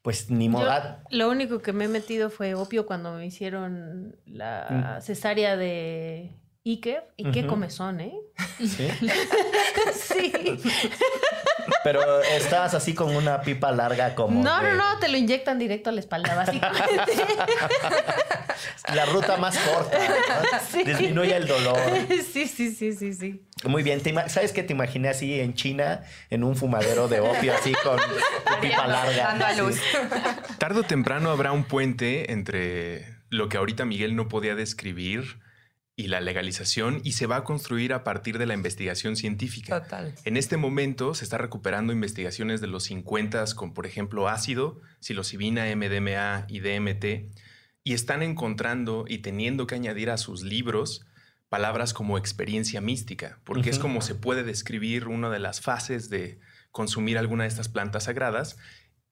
Pues 0.02 0.30
ni 0.30 0.46
Yo 0.46 0.52
modo. 0.52 0.70
Lo 1.10 1.30
único 1.30 1.62
que 1.62 1.72
me 1.72 1.86
he 1.86 1.88
metido 1.88 2.30
fue 2.30 2.56
opio 2.56 2.86
cuando 2.86 3.14
me 3.14 3.26
hicieron 3.26 4.18
la 4.26 5.00
cesárea 5.02 5.56
de 5.56 6.36
Iker. 6.66 7.08
Y 7.16 7.32
qué 7.32 7.48
comezón, 7.48 8.02
¿eh? 8.02 8.14
¿sí? 8.60 8.88
sí. 9.94 10.34
Pero 11.84 12.22
estabas 12.22 12.74
así 12.74 12.94
con 12.94 13.16
una 13.16 13.42
pipa 13.42 13.72
larga 13.72 14.16
como. 14.16 14.42
No, 14.44 14.62
no, 14.62 14.68
de- 14.70 14.76
no, 14.76 15.00
te 15.00 15.08
lo 15.10 15.18
inyectan 15.18 15.60
directo 15.60 15.90
a 15.90 15.94
la 15.94 16.00
espalda, 16.00 16.36
básicamente. 16.36 17.12
La 18.94 19.06
ruta 19.06 19.38
más 19.38 19.58
corta. 19.58 19.98
¿no? 19.98 20.60
Sí. 20.72 20.84
Disminuye 20.84 21.36
el 21.36 21.48
dolor. 21.48 21.78
sí, 22.32 22.48
sí, 22.48 22.72
sí, 22.74 22.94
sí, 22.94 23.14
sí. 23.14 23.42
Muy 23.66 23.82
bien. 23.84 24.02
te 24.02 24.14
¿Sabes 24.30 24.52
qué 24.52 24.64
te 24.64 24.74
imaginé 24.74 25.10
así 25.10 25.40
en 25.40 25.54
China, 25.54 26.04
en 26.30 26.44
un 26.44 26.56
fumadero 26.56 27.08
de 27.08 27.20
opio, 27.20 27.54
así 27.56 27.74
con 27.84 27.98
tu 27.98 28.62
pipa 28.62 28.88
larga? 28.88 29.24
Dando 29.24 29.46
a 29.46 29.54
luz. 29.54 29.80
Tarde 30.60 30.80
o 30.82 30.84
temprano 30.84 31.32
habrá 31.32 31.52
un 31.52 31.64
puente 31.64 32.32
entre 32.32 33.08
lo 33.30 33.50
que 33.50 33.58
ahorita 33.58 33.86
Miguel 33.86 34.16
no 34.16 34.28
podía 34.28 34.56
describir 34.56 35.40
y 35.96 36.08
la 36.08 36.22
legalización 36.22 37.02
y 37.04 37.14
se 37.14 37.28
va 37.28 37.38
a 37.38 37.44
construir 37.44 37.94
a 37.94 38.04
partir 38.04 38.40
de 38.40 38.48
la 38.48 38.56
investigación 38.56 39.16
científica. 39.16 39.84
Total. 39.84 40.16
En 40.26 40.38
este 40.38 40.58
momento 40.58 41.14
se 41.14 41.24
está 41.24 41.38
recuperando 41.38 41.94
investigaciones 41.94 42.62
de 42.62 42.68
los 42.68 42.86
50 42.86 43.46
con, 43.56 43.74
por 43.74 43.86
ejemplo, 43.86 44.28
ácido, 44.28 44.82
psilocibina, 45.00 45.66
MDMA 45.76 46.46
y 46.48 46.62
DMT, 46.62 47.32
y 47.84 47.94
están 47.94 48.24
encontrando 48.24 49.06
y 49.08 49.20
teniendo 49.20 49.68
que 49.68 49.76
añadir 49.76 50.10
a 50.10 50.18
sus 50.18 50.42
libros 50.42 51.06
palabras 51.50 51.94
como 51.94 52.18
experiencia 52.18 52.82
mística, 52.82 53.40
porque 53.44 53.70
es 53.70 53.78
como 53.78 54.02
se 54.02 54.16
puede 54.16 54.44
describir 54.44 55.08
una 55.08 55.30
de 55.30 55.38
las 55.38 55.62
fases 55.62 56.10
de 56.10 56.40
consumir 56.72 57.20
alguna 57.20 57.44
de 57.44 57.50
estas 57.50 57.70
plantas 57.70 58.06
sagradas 58.06 58.58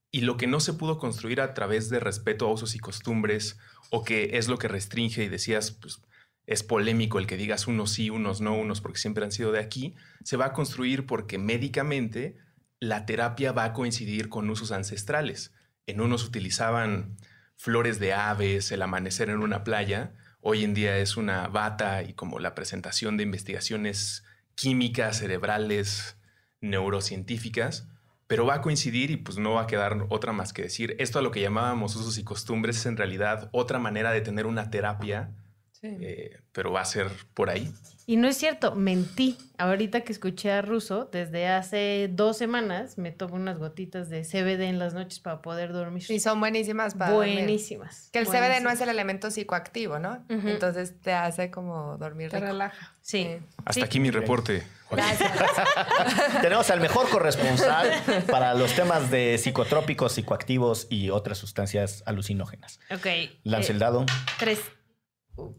y 0.10 0.22
lo 0.22 0.38
que 0.38 0.48
no 0.48 0.60
se 0.60 0.74
pudo 0.74 0.98
construir 0.98 1.39
a 1.41 1.54
través 1.54 1.91
de 1.91 2.00
respeto 2.00 2.48
a 2.48 2.52
usos 2.52 2.74
y 2.74 2.80
costumbres 2.80 3.60
o 3.91 4.04
que 4.04 4.32
es 4.34 4.48
lo 4.48 4.58
que 4.58 4.67
restringe 4.67 5.24
y 5.24 5.30
decías, 5.30 5.72
pues 5.72 6.02
es 6.48 6.64
polémico 6.64 7.20
el 7.20 7.28
que 7.28 7.38
digas 7.38 7.68
unos 7.68 7.92
sí, 7.92 8.10
unos 8.10 8.42
no, 8.42 8.58
unos 8.58 8.82
porque 8.82 9.00
siempre 9.00 9.24
han 9.24 9.32
sido 9.32 9.52
de 9.52 9.60
aquí, 9.60 9.96
se 10.24 10.38
va 10.38 10.48
a 10.48 10.54
construir 10.54 11.06
porque 11.06 11.38
médicamente 11.38 12.38
la 12.80 13.06
terapia 13.06 13.52
va 13.52 13.66
a 13.66 13.74
coincidir 13.74 14.28
con 14.28 14.50
usos 14.50 14.72
ancestrales. 14.72 15.54
En 15.86 16.02
unos 16.02 16.26
utilizaban 16.26 17.16
flores 17.56 18.00
de 18.00 18.14
aves, 18.14 18.72
el 18.72 18.82
amanecer 18.82 19.30
en 19.30 19.40
una 19.40 19.64
playa, 19.64 20.14
hoy 20.42 20.64
en 20.64 20.74
día 20.74 20.98
es 20.98 21.16
una 21.16 21.48
bata 21.48 22.02
y 22.02 22.14
como 22.14 22.40
la 22.40 22.56
presentación 22.56 23.18
de 23.18 23.24
investigaciones 23.24 24.24
químicas, 24.56 25.20
cerebrales, 25.20 26.18
neurocientíficas, 26.60 27.88
pero 28.28 28.46
va 28.46 28.56
a 28.56 28.62
coincidir 28.62 29.12
y 29.12 29.18
pues 29.18 29.38
no 29.38 29.54
va 29.54 29.64
a 29.64 29.68
quedar 29.68 30.06
otra 30.10 30.32
más 30.32 30.54
que 30.54 30.64
decir, 30.64 30.96
esto 31.00 31.20
a 31.20 31.22
lo 31.22 31.32
que 31.32 31.42
llamábamos 31.42 31.96
usos 31.96 32.18
y 32.18 32.24
costumbres 32.24 32.78
es 32.78 32.86
en 32.86 32.98
realidad 32.98 33.50
otra 33.52 33.78
manera 33.78 34.12
de 34.12 34.22
tener 34.22 34.46
una 34.48 34.72
terapia, 34.72 35.36
Sí. 35.82 35.88
eh, 36.00 36.39
pero 36.52 36.72
va 36.72 36.82
a 36.82 36.86
ser 36.86 37.10
por 37.34 37.50
ahí. 37.50 37.72
Y 38.08 38.17
no 38.17 38.28
es 38.28 38.36
cierto, 38.36 38.76
mentí. 38.76 39.38
Ahorita 39.58 40.02
que 40.02 40.12
escuché 40.12 40.52
a 40.52 40.62
Russo, 40.62 41.08
desde 41.12 41.48
hace 41.48 42.10
dos 42.12 42.38
semanas 42.38 42.98
me 42.98 43.12
tomo 43.12 43.36
unas 43.36 43.58
gotitas 43.58 44.10
de 44.10 44.24
CBD 44.24 44.63
en 44.63 44.80
las 44.80 44.94
noches 44.94 45.20
para 45.20 45.41
poder 45.41 45.72
dormir. 45.72 46.04
Y 46.10 46.20
son 46.20 46.39
buenísimas 46.39 46.96
para 46.96 47.12
dormir. 47.12 47.36
Buenísimas. 47.38 48.10
Que 48.12 48.20
el 48.20 48.26
CBD 48.28 48.62
no 48.62 48.70
es 48.70 48.82
el 48.82 48.89
elemento 48.89 49.32
psicoactivo, 49.32 49.98
¿no? 50.00 50.26
Entonces 50.30 51.00
te 51.00 51.13
hace 51.13 51.52
como 51.52 51.98
dormir 51.98 52.30
Te 52.32 52.38
rico. 52.38 52.48
relaja. 52.52 52.96
Sí. 53.02 53.38
Hasta 53.60 53.74
Sí. 53.74 53.82
aquí 53.82 54.00
mi 54.00 54.12
reporte. 54.12 54.63
Gracias. 54.89 55.32
Tenemos 56.41 56.70
al 56.70 56.82
mejor 56.82 57.08
corresponsal 57.10 57.89
para 58.30 58.54
los 58.56 58.74
temas 58.76 59.10
de 59.10 59.38
psicotrópicos, 59.38 60.12
psicoactivos 60.13 60.88
y 60.89 61.12
otras 61.12 61.38
sustancias 61.38 62.04
alucinógenas. 62.06 62.80
Ok. 62.94 63.08
Lance 63.44 63.72
eh, 63.72 63.74
el 63.74 63.80
dado. 63.80 64.06
Tres. 64.38 64.60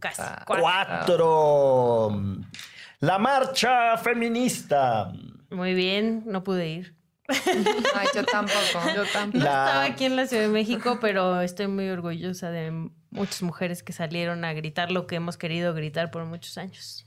Casi. 0.01 0.23
Ah. 0.23 0.45
Cuatro. 0.47 0.63
Cuatro. 0.63 2.23
La 3.01 3.19
marcha 3.19 3.97
feminista. 3.99 5.13
Muy 5.51 5.75
bien, 5.75 6.23
no 6.27 6.45
pude 6.45 6.69
ir. 6.69 6.95
Ay, 7.29 8.09
yo 8.15 8.25
tampoco. 8.25 8.59
Yo 8.95 9.05
tampoco. 9.13 9.39
No 9.39 9.45
La- 9.45 9.67
estaba 9.67 9.85
aquí 9.85 10.05
en 10.05 10.17
la 10.17 10.27
Ciudad 10.27 10.43
de 10.45 10.49
México, 10.49 10.99
pero 11.01 11.41
estoy 11.41 11.67
muy 11.69 11.89
orgullosa 11.89 12.51
de 12.51 12.91
muchas 13.11 13.43
mujeres 13.43 13.83
que 13.83 13.93
salieron 13.93 14.45
a 14.45 14.53
gritar 14.53 14.91
lo 14.91 15.07
que 15.07 15.17
hemos 15.17 15.37
querido 15.37 15.75
gritar 15.75 16.11
por 16.11 16.25
muchos 16.25 16.59
años. 16.59 17.07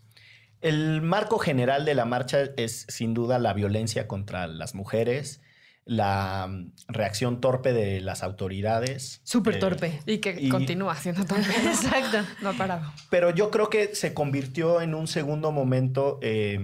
El 0.62 1.02
marco 1.02 1.38
general 1.38 1.86
de 1.86 1.96
la 1.96 2.06
marcha 2.06 2.40
es 2.58 2.86
sin 2.90 3.14
duda 3.14 3.40
la 3.40 3.54
violencia 3.54 4.08
contra 4.08 4.48
las 4.48 4.74
mujeres, 4.74 5.42
la 5.86 6.48
mm, 6.50 6.72
reacción 6.88 7.40
torpe 7.40 7.72
de 7.72 8.02
las 8.02 8.24
autoridades. 8.24 9.22
Súper 9.24 9.56
eh, 9.56 9.60
torpe. 9.60 10.00
Y 10.06 10.18
que 10.18 10.36
Y- 10.40 10.50
continúa 10.50 10.96
siendo 10.96 11.26
también. 11.26 11.52
Exacto. 11.68 12.18
No 12.42 12.50
ha 12.50 12.54
parado. 12.54 12.92
Pero 13.10 13.30
yo 13.30 13.52
creo 13.52 13.70
que 13.70 13.96
se 13.96 14.14
convirtió 14.14 14.82
en 14.82 14.96
un 14.96 15.08
segundo 15.08 15.52
momento 15.52 16.20
eh, 16.22 16.60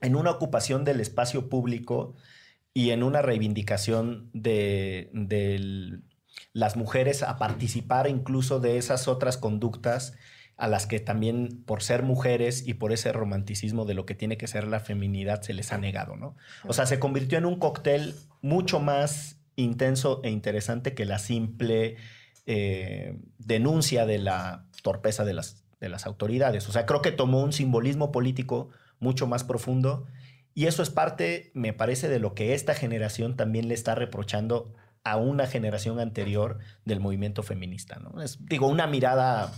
en 0.00 0.16
una 0.16 0.30
ocupación 0.30 0.84
del 0.84 1.00
espacio 1.00 1.48
público 1.48 2.14
y 2.72 2.90
en 2.90 3.02
una 3.02 3.22
reivindicación 3.22 4.30
de, 4.32 5.10
de 5.12 6.00
las 6.52 6.76
mujeres 6.76 7.22
a 7.22 7.38
participar 7.38 8.08
incluso 8.08 8.58
de 8.58 8.78
esas 8.78 9.06
otras 9.06 9.36
conductas 9.36 10.14
a 10.56 10.68
las 10.68 10.86
que 10.86 11.00
también 11.00 11.62
por 11.66 11.82
ser 11.82 12.02
mujeres 12.02 12.66
y 12.66 12.74
por 12.74 12.92
ese 12.92 13.12
romanticismo 13.12 13.84
de 13.84 13.94
lo 13.94 14.06
que 14.06 14.14
tiene 14.14 14.36
que 14.36 14.46
ser 14.46 14.66
la 14.66 14.80
feminidad 14.80 15.42
se 15.42 15.52
les 15.52 15.72
ha 15.72 15.78
negado, 15.78 16.16
¿no? 16.16 16.36
O 16.66 16.72
sea, 16.72 16.86
se 16.86 16.98
convirtió 16.98 17.38
en 17.38 17.44
un 17.44 17.58
cóctel 17.58 18.14
mucho 18.40 18.78
más 18.78 19.40
intenso 19.56 20.20
e 20.22 20.30
interesante 20.30 20.94
que 20.94 21.04
la 21.04 21.18
simple 21.18 21.96
eh, 22.46 23.18
denuncia 23.38 24.06
de 24.06 24.18
la 24.18 24.66
torpeza 24.82 25.24
de 25.24 25.34
las, 25.34 25.64
de 25.80 25.88
las 25.88 26.06
autoridades. 26.06 26.68
O 26.68 26.72
sea, 26.72 26.86
creo 26.86 27.02
que 27.02 27.12
tomó 27.12 27.42
un 27.42 27.52
simbolismo 27.52 28.12
político 28.12 28.70
mucho 29.00 29.26
más 29.26 29.44
profundo 29.44 30.06
y 30.54 30.66
eso 30.66 30.82
es 30.82 30.90
parte, 30.90 31.50
me 31.54 31.72
parece, 31.72 32.08
de 32.08 32.20
lo 32.20 32.34
que 32.34 32.54
esta 32.54 32.74
generación 32.74 33.36
también 33.36 33.68
le 33.68 33.74
está 33.74 33.94
reprochando 33.96 34.72
a 35.02 35.16
una 35.16 35.46
generación 35.46 35.98
anterior 36.00 36.58
del 36.84 37.00
movimiento 37.00 37.42
feminista. 37.42 37.98
¿no? 37.98 38.22
Es, 38.22 38.38
digo, 38.46 38.68
una 38.68 38.86
mirada, 38.86 39.52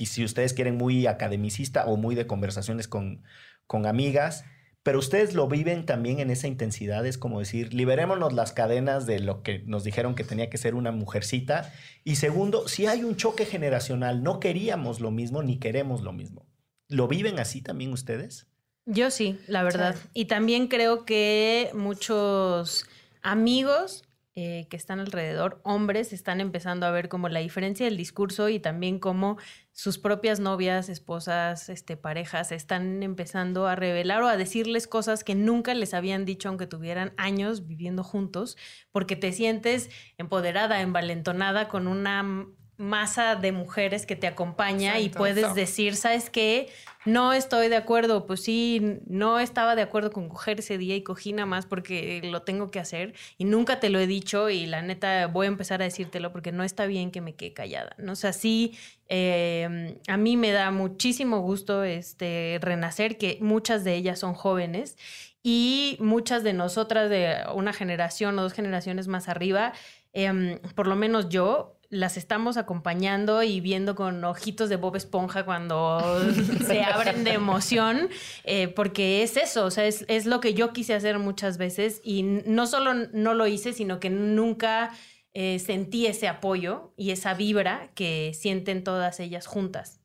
que 0.00 0.06
si 0.06 0.24
ustedes 0.24 0.54
quieren, 0.54 0.76
muy 0.76 1.06
academicista 1.06 1.84
o 1.86 1.96
muy 1.96 2.14
de 2.14 2.26
conversaciones 2.26 2.88
con, 2.88 3.22
con 3.66 3.86
amigas, 3.86 4.44
pero 4.82 4.98
ustedes 4.98 5.34
lo 5.34 5.46
viven 5.46 5.84
también 5.84 6.20
en 6.20 6.30
esa 6.30 6.48
intensidad, 6.48 7.04
es 7.04 7.18
como 7.18 7.38
decir, 7.38 7.74
liberémonos 7.74 8.32
las 8.32 8.52
cadenas 8.52 9.04
de 9.04 9.20
lo 9.20 9.42
que 9.42 9.58
nos 9.66 9.84
dijeron 9.84 10.14
que 10.14 10.24
tenía 10.24 10.48
que 10.48 10.56
ser 10.56 10.74
una 10.74 10.90
mujercita. 10.90 11.70
Y 12.02 12.16
segundo, 12.16 12.66
si 12.66 12.86
hay 12.86 13.04
un 13.04 13.16
choque 13.16 13.44
generacional, 13.44 14.22
no 14.22 14.40
queríamos 14.40 15.00
lo 15.00 15.10
mismo 15.10 15.42
ni 15.42 15.58
queremos 15.58 16.00
lo 16.00 16.12
mismo. 16.12 16.46
¿Lo 16.88 17.08
viven 17.08 17.38
así 17.38 17.60
también 17.60 17.92
ustedes? 17.92 18.46
Yo 18.86 19.10
sí, 19.10 19.38
la 19.46 19.62
verdad. 19.62 19.96
Sí. 19.96 20.08
Y 20.14 20.24
también 20.24 20.66
creo 20.66 21.04
que 21.04 21.70
muchos 21.74 22.86
amigos 23.22 24.04
eh, 24.36 24.68
que 24.70 24.76
están 24.76 25.00
alrededor, 25.00 25.60
hombres, 25.64 26.12
están 26.12 26.40
empezando 26.40 26.86
a 26.86 26.92
ver 26.92 27.08
como 27.08 27.28
la 27.28 27.40
diferencia 27.40 27.86
del 27.86 27.96
discurso 27.96 28.48
y 28.48 28.60
también 28.60 29.00
como 29.00 29.38
sus 29.72 29.98
propias 29.98 30.38
novias, 30.38 30.88
esposas, 30.88 31.68
este, 31.68 31.96
parejas 31.96 32.52
están 32.52 33.02
empezando 33.02 33.66
a 33.66 33.74
revelar 33.74 34.22
o 34.22 34.28
a 34.28 34.36
decirles 34.36 34.86
cosas 34.86 35.24
que 35.24 35.34
nunca 35.34 35.74
les 35.74 35.94
habían 35.94 36.24
dicho 36.24 36.48
aunque 36.48 36.68
tuvieran 36.68 37.12
años 37.16 37.66
viviendo 37.66 38.04
juntos, 38.04 38.56
porque 38.92 39.16
te 39.16 39.32
sientes 39.32 39.90
empoderada, 40.16 40.80
envalentonada 40.80 41.66
con 41.66 41.88
una 41.88 42.46
masa 42.76 43.36
de 43.36 43.52
mujeres 43.52 44.06
que 44.06 44.16
te 44.16 44.26
acompaña 44.26 44.98
y 45.00 45.10
puedes 45.10 45.54
decir, 45.54 45.96
¿sabes 45.96 46.30
qué? 46.30 46.70
No 47.06 47.32
estoy 47.32 47.68
de 47.68 47.76
acuerdo, 47.76 48.26
pues 48.26 48.42
sí, 48.42 49.00
no 49.06 49.40
estaba 49.40 49.74
de 49.74 49.80
acuerdo 49.80 50.10
con 50.10 50.28
coger 50.28 50.60
ese 50.60 50.76
día 50.76 50.94
y 50.96 51.02
cogí 51.02 51.32
nada 51.32 51.46
más 51.46 51.64
porque 51.64 52.20
lo 52.24 52.42
tengo 52.42 52.70
que 52.70 52.78
hacer 52.78 53.14
y 53.38 53.46
nunca 53.46 53.80
te 53.80 53.88
lo 53.88 53.98
he 53.98 54.06
dicho 54.06 54.50
y 54.50 54.66
la 54.66 54.82
neta 54.82 55.26
voy 55.26 55.46
a 55.46 55.48
empezar 55.48 55.80
a 55.80 55.84
decírtelo 55.84 56.30
porque 56.30 56.52
no 56.52 56.62
está 56.62 56.84
bien 56.84 57.10
que 57.10 57.22
me 57.22 57.34
quede 57.34 57.54
callada, 57.54 57.94
¿no? 57.96 58.12
O 58.12 58.16
sea, 58.16 58.34
sí, 58.34 58.76
eh, 59.08 59.96
a 60.08 60.16
mí 60.18 60.36
me 60.36 60.52
da 60.52 60.70
muchísimo 60.70 61.40
gusto 61.40 61.84
este, 61.84 62.58
renacer, 62.60 63.16
que 63.16 63.38
muchas 63.40 63.82
de 63.82 63.94
ellas 63.94 64.18
son 64.18 64.34
jóvenes 64.34 64.98
y 65.42 65.96
muchas 66.00 66.42
de 66.42 66.52
nosotras 66.52 67.08
de 67.08 67.36
una 67.54 67.72
generación 67.72 68.38
o 68.38 68.42
dos 68.42 68.52
generaciones 68.52 69.08
más 69.08 69.28
arriba, 69.28 69.72
em, 70.12 70.58
por 70.74 70.86
lo 70.86 70.96
menos 70.96 71.30
yo, 71.30 71.79
las 71.90 72.16
estamos 72.16 72.56
acompañando 72.56 73.42
y 73.42 73.60
viendo 73.60 73.96
con 73.96 74.24
ojitos 74.24 74.68
de 74.68 74.76
Bob 74.76 74.96
Esponja 74.96 75.44
cuando 75.44 76.00
se 76.66 76.82
abren 76.82 77.24
de 77.24 77.32
emoción, 77.32 78.08
eh, 78.44 78.68
porque 78.68 79.22
es 79.22 79.36
eso, 79.36 79.66
o 79.66 79.70
sea, 79.70 79.84
es, 79.84 80.04
es 80.08 80.24
lo 80.24 80.40
que 80.40 80.54
yo 80.54 80.72
quise 80.72 80.94
hacer 80.94 81.18
muchas 81.18 81.58
veces 81.58 82.00
y 82.04 82.22
no 82.22 82.66
solo 82.66 82.94
no 82.94 83.34
lo 83.34 83.46
hice, 83.48 83.72
sino 83.72 83.98
que 83.98 84.08
nunca 84.08 84.90
eh, 85.34 85.58
sentí 85.58 86.06
ese 86.06 86.28
apoyo 86.28 86.92
y 86.96 87.10
esa 87.10 87.34
vibra 87.34 87.90
que 87.94 88.32
sienten 88.34 88.84
todas 88.84 89.18
ellas 89.18 89.46
juntas. 89.46 90.00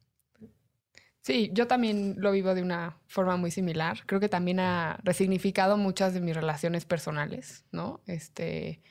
Sí, 1.21 1.49
yo 1.53 1.65
también 1.65 2.15
lo 2.17 2.31
vivo 2.31 2.53
de 2.53 2.61
una 2.61 2.99
forma 3.07 3.35
muy 3.35 3.49
similar. 3.49 4.03
Creo 4.05 4.19
que 4.19 4.29
también 4.29 4.59
ha 4.59 4.99
resignificado 5.03 5.77
muchas 5.77 6.13
de 6.13 6.21
mis 6.21 6.35
relaciones 6.35 6.85
personales, 6.85 7.65
¿no? 7.71 8.01
Este, 8.05 8.83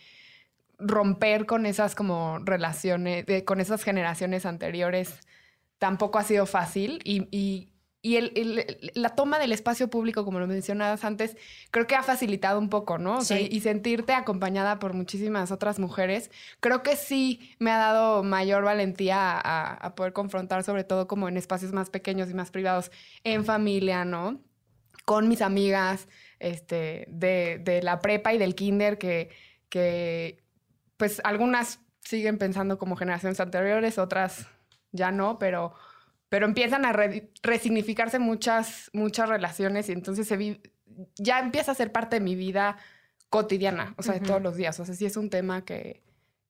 romper 0.79 1.47
con 1.47 1.67
esas 1.67 1.95
como 1.95 2.39
relaciones, 2.45 3.27
de- 3.27 3.45
con 3.45 3.61
esas 3.61 3.83
generaciones 3.85 4.47
anteriores 4.47 5.21
tampoco 5.79 6.19
ha 6.19 6.25
sido 6.25 6.47
fácil 6.47 7.01
y, 7.05 7.27
y- 7.31 7.71
y 8.03 8.17
el- 8.17 8.33
el- 8.37 8.91
la 8.95 9.11
toma 9.11 9.39
del 9.39 9.51
espacio 9.53 9.89
público, 9.89 10.27
como 10.27 10.39
lo 10.39 10.47
mencionabas 10.47 11.05
antes, 11.05 11.39
creo 11.71 11.87
que 11.87 11.95
ha 11.95 12.03
facilitado 12.03 12.59
un 12.59 12.69
poco, 12.69 12.99
¿no? 12.99 13.17
O 13.17 13.23
sea, 13.23 13.39
Sí. 13.39 13.49
y 13.51 13.61
sentirte 13.61 14.13
acompañada 14.13 14.79
por 14.79 14.93
muchísimas 14.93 15.51
otras 15.51 15.79
mujeres, 15.79 16.31
creo 16.61 16.83
que 16.83 16.97
sí 16.97 17.55
me 17.59 17.71
ha 17.71 17.79
dado 17.79 18.23
mayor 18.23 18.63
valentía 18.65 19.33
a, 19.33 19.73
a 19.75 19.95
poder 19.95 20.13
confrontar, 20.13 20.65
sobre 20.65 20.85
todo 20.85 21.07
como 21.09 21.29
en 21.29 21.39
espacios 21.39 21.73
más 21.73 21.89
pequeños 21.89 22.29
y 22.31 22.35
más 22.35 22.51
privados, 22.51 22.91
en 23.25 23.45
familia, 23.47 24.05
¿no? 24.05 24.43
Con 25.07 25.27
mis 25.29 25.41
amigas 25.41 26.07
este, 26.41 27.07
de, 27.09 27.59
de 27.65 27.83
la 27.83 28.01
prepa 28.01 28.35
y 28.35 28.39
del 28.39 28.55
kinder, 28.55 28.99
que, 28.99 29.31
que 29.71 30.44
pues 30.97 31.21
algunas 31.25 31.81
siguen 32.01 32.39
pensando 32.39 32.79
como 32.79 32.97
generaciones 32.97 33.41
anteriores, 33.41 33.99
otras 33.99 34.47
ya 34.93 35.11
no, 35.11 35.39
pero, 35.39 35.75
pero 36.29 36.47
empiezan 36.47 36.85
a 36.85 36.93
re- 36.93 37.31
resignificarse 37.43 38.19
muchas, 38.19 38.91
muchas 38.93 39.29
relaciones 39.29 39.89
y 39.89 39.93
entonces 39.93 40.29
se 40.29 40.37
vi- 40.37 40.61
ya 41.17 41.41
empieza 41.41 41.73
a 41.73 41.75
ser 41.75 41.91
parte 41.93 42.17
de 42.17 42.21
mi 42.21 42.35
vida 42.37 42.77
cotidiana, 43.31 43.95
o 43.97 44.03
sea, 44.03 44.13
de 44.15 44.21
Ujú. 44.21 44.29
todos 44.29 44.43
los 44.43 44.57
días. 44.57 44.79
O 44.79 44.85
sea, 44.85 44.95
sí 44.95 45.07
es 45.07 45.17
un 45.17 45.31
tema 45.31 45.65
que, 45.65 46.03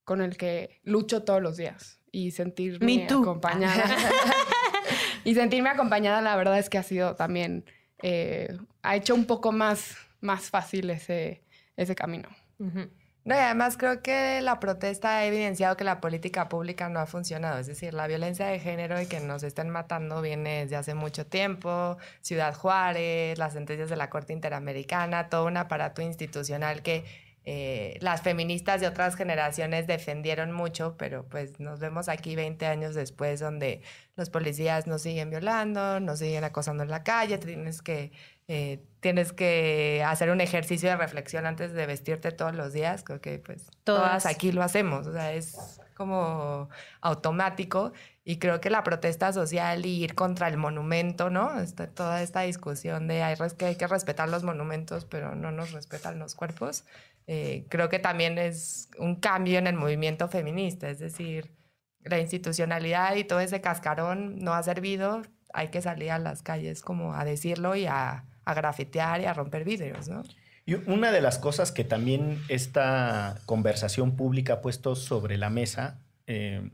con 0.04 0.20
el 0.20 0.36
que 0.36 0.80
lucho 0.82 1.22
todos 1.22 1.40
los 1.40 1.56
días 1.56 2.00
y 2.12 2.32
sentirme 2.32 3.04
acompañada. 3.04 3.84
y 5.24 5.34
sentirme 5.34 5.70
acompañada, 5.70 6.20
la 6.20 6.36
verdad 6.36 6.58
es 6.58 6.68
que 6.68 6.78
ha 6.78 6.82
sido 6.82 7.14
también, 7.14 7.64
eh, 8.02 8.54
ha 8.82 8.96
hecho 8.96 9.14
un 9.14 9.24
poco 9.24 9.52
más, 9.52 9.96
más 10.20 10.50
fácil 10.50 10.90
ese, 10.90 11.42
ese 11.76 11.94
camino. 11.94 12.28
Ujú. 12.58 12.90
No, 13.24 13.34
y 13.34 13.38
además 13.38 13.78
creo 13.78 14.02
que 14.02 14.42
la 14.42 14.60
protesta 14.60 15.16
ha 15.16 15.24
evidenciado 15.24 15.78
que 15.78 15.84
la 15.84 15.98
política 16.00 16.50
pública 16.50 16.90
no 16.90 17.00
ha 17.00 17.06
funcionado. 17.06 17.58
Es 17.58 17.66
decir, 17.66 17.94
la 17.94 18.06
violencia 18.06 18.46
de 18.46 18.58
género 18.60 19.00
y 19.00 19.06
que 19.06 19.20
nos 19.20 19.42
estén 19.42 19.70
matando 19.70 20.20
viene 20.20 20.60
desde 20.64 20.76
hace 20.76 20.94
mucho 20.94 21.26
tiempo. 21.26 21.96
Ciudad 22.20 22.54
Juárez, 22.54 23.38
las 23.38 23.54
sentencias 23.54 23.88
de 23.88 23.96
la 23.96 24.10
Corte 24.10 24.34
Interamericana, 24.34 25.30
todo 25.30 25.46
un 25.46 25.56
aparato 25.56 26.02
institucional 26.02 26.82
que 26.82 27.04
eh, 27.46 27.98
las 28.00 28.22
feministas 28.22 28.80
de 28.80 28.86
otras 28.86 29.16
generaciones 29.16 29.86
defendieron 29.86 30.50
mucho, 30.52 30.96
pero 30.96 31.26
pues 31.28 31.60
nos 31.60 31.78
vemos 31.78 32.08
aquí 32.08 32.36
20 32.36 32.64
años 32.66 32.94
después 32.94 33.38
donde 33.40 33.82
los 34.16 34.30
policías 34.30 34.86
nos 34.86 35.02
siguen 35.02 35.28
violando, 35.28 36.00
nos 36.00 36.20
siguen 36.20 36.44
acosando 36.44 36.82
en 36.82 36.90
la 36.90 37.02
calle, 37.02 37.36
tienes 37.36 37.82
que, 37.82 38.12
eh, 38.48 38.82
tienes 39.00 39.32
que 39.32 40.02
hacer 40.06 40.30
un 40.30 40.40
ejercicio 40.40 40.88
de 40.90 40.96
reflexión 40.96 41.46
antes 41.46 41.72
de 41.72 41.86
vestirte 41.86 42.30
todos 42.32 42.54
los 42.54 42.72
días, 42.72 43.02
creo 43.04 43.20
que 43.20 43.38
pues 43.38 43.66
todas, 43.84 44.22
Todas. 44.22 44.26
aquí 44.26 44.52
lo 44.52 44.62
hacemos, 44.62 45.06
o 45.06 45.12
sea, 45.12 45.32
es 45.32 45.80
como 45.96 46.68
automático 47.00 47.92
y 48.24 48.38
creo 48.38 48.60
que 48.60 48.68
la 48.70 48.82
protesta 48.82 49.32
social 49.32 49.86
y 49.86 50.02
ir 50.04 50.14
contra 50.14 50.48
el 50.48 50.56
monumento, 50.56 51.30
¿no? 51.30 51.60
Esta- 51.60 51.86
toda 51.86 52.22
esta 52.22 52.40
discusión 52.40 53.06
de 53.06 53.22
hay, 53.22 53.36
que 53.56 53.66
hay 53.66 53.76
que 53.76 53.86
respetar 53.86 54.28
los 54.28 54.42
monumentos, 54.42 55.04
pero 55.04 55.34
no 55.34 55.50
nos 55.52 55.72
respetan 55.72 56.18
los 56.18 56.34
cuerpos, 56.34 56.84
eh, 57.26 57.66
creo 57.70 57.88
que 57.88 57.98
también 57.98 58.36
es 58.38 58.90
un 58.98 59.16
cambio 59.16 59.58
en 59.58 59.66
el 59.66 59.76
movimiento 59.76 60.28
feminista, 60.28 60.88
es 60.90 60.98
decir, 60.98 61.52
la 62.02 62.18
institucionalidad 62.18 63.14
y 63.16 63.24
todo 63.24 63.40
ese 63.40 63.60
cascarón 63.62 64.38
no 64.40 64.52
ha 64.52 64.62
servido, 64.62 65.22
hay 65.54 65.68
que 65.68 65.80
salir 65.80 66.10
a 66.10 66.18
las 66.18 66.42
calles 66.42 66.82
como 66.82 67.14
a 67.14 67.24
decirlo 67.24 67.76
y 67.76 67.86
a, 67.86 68.24
a 68.44 68.54
grafitear 68.54 69.20
y 69.20 69.24
a 69.24 69.34
romper 69.34 69.64
vidrios, 69.64 70.08
¿no? 70.08 70.22
Y 70.66 70.74
una 70.74 71.12
de 71.12 71.20
las 71.20 71.38
cosas 71.38 71.72
que 71.72 71.84
también 71.84 72.40
esta 72.48 73.36
conversación 73.44 74.16
pública 74.16 74.54
ha 74.54 74.60
puesto 74.62 74.96
sobre 74.96 75.36
la 75.36 75.50
mesa 75.50 76.00
eh, 76.26 76.70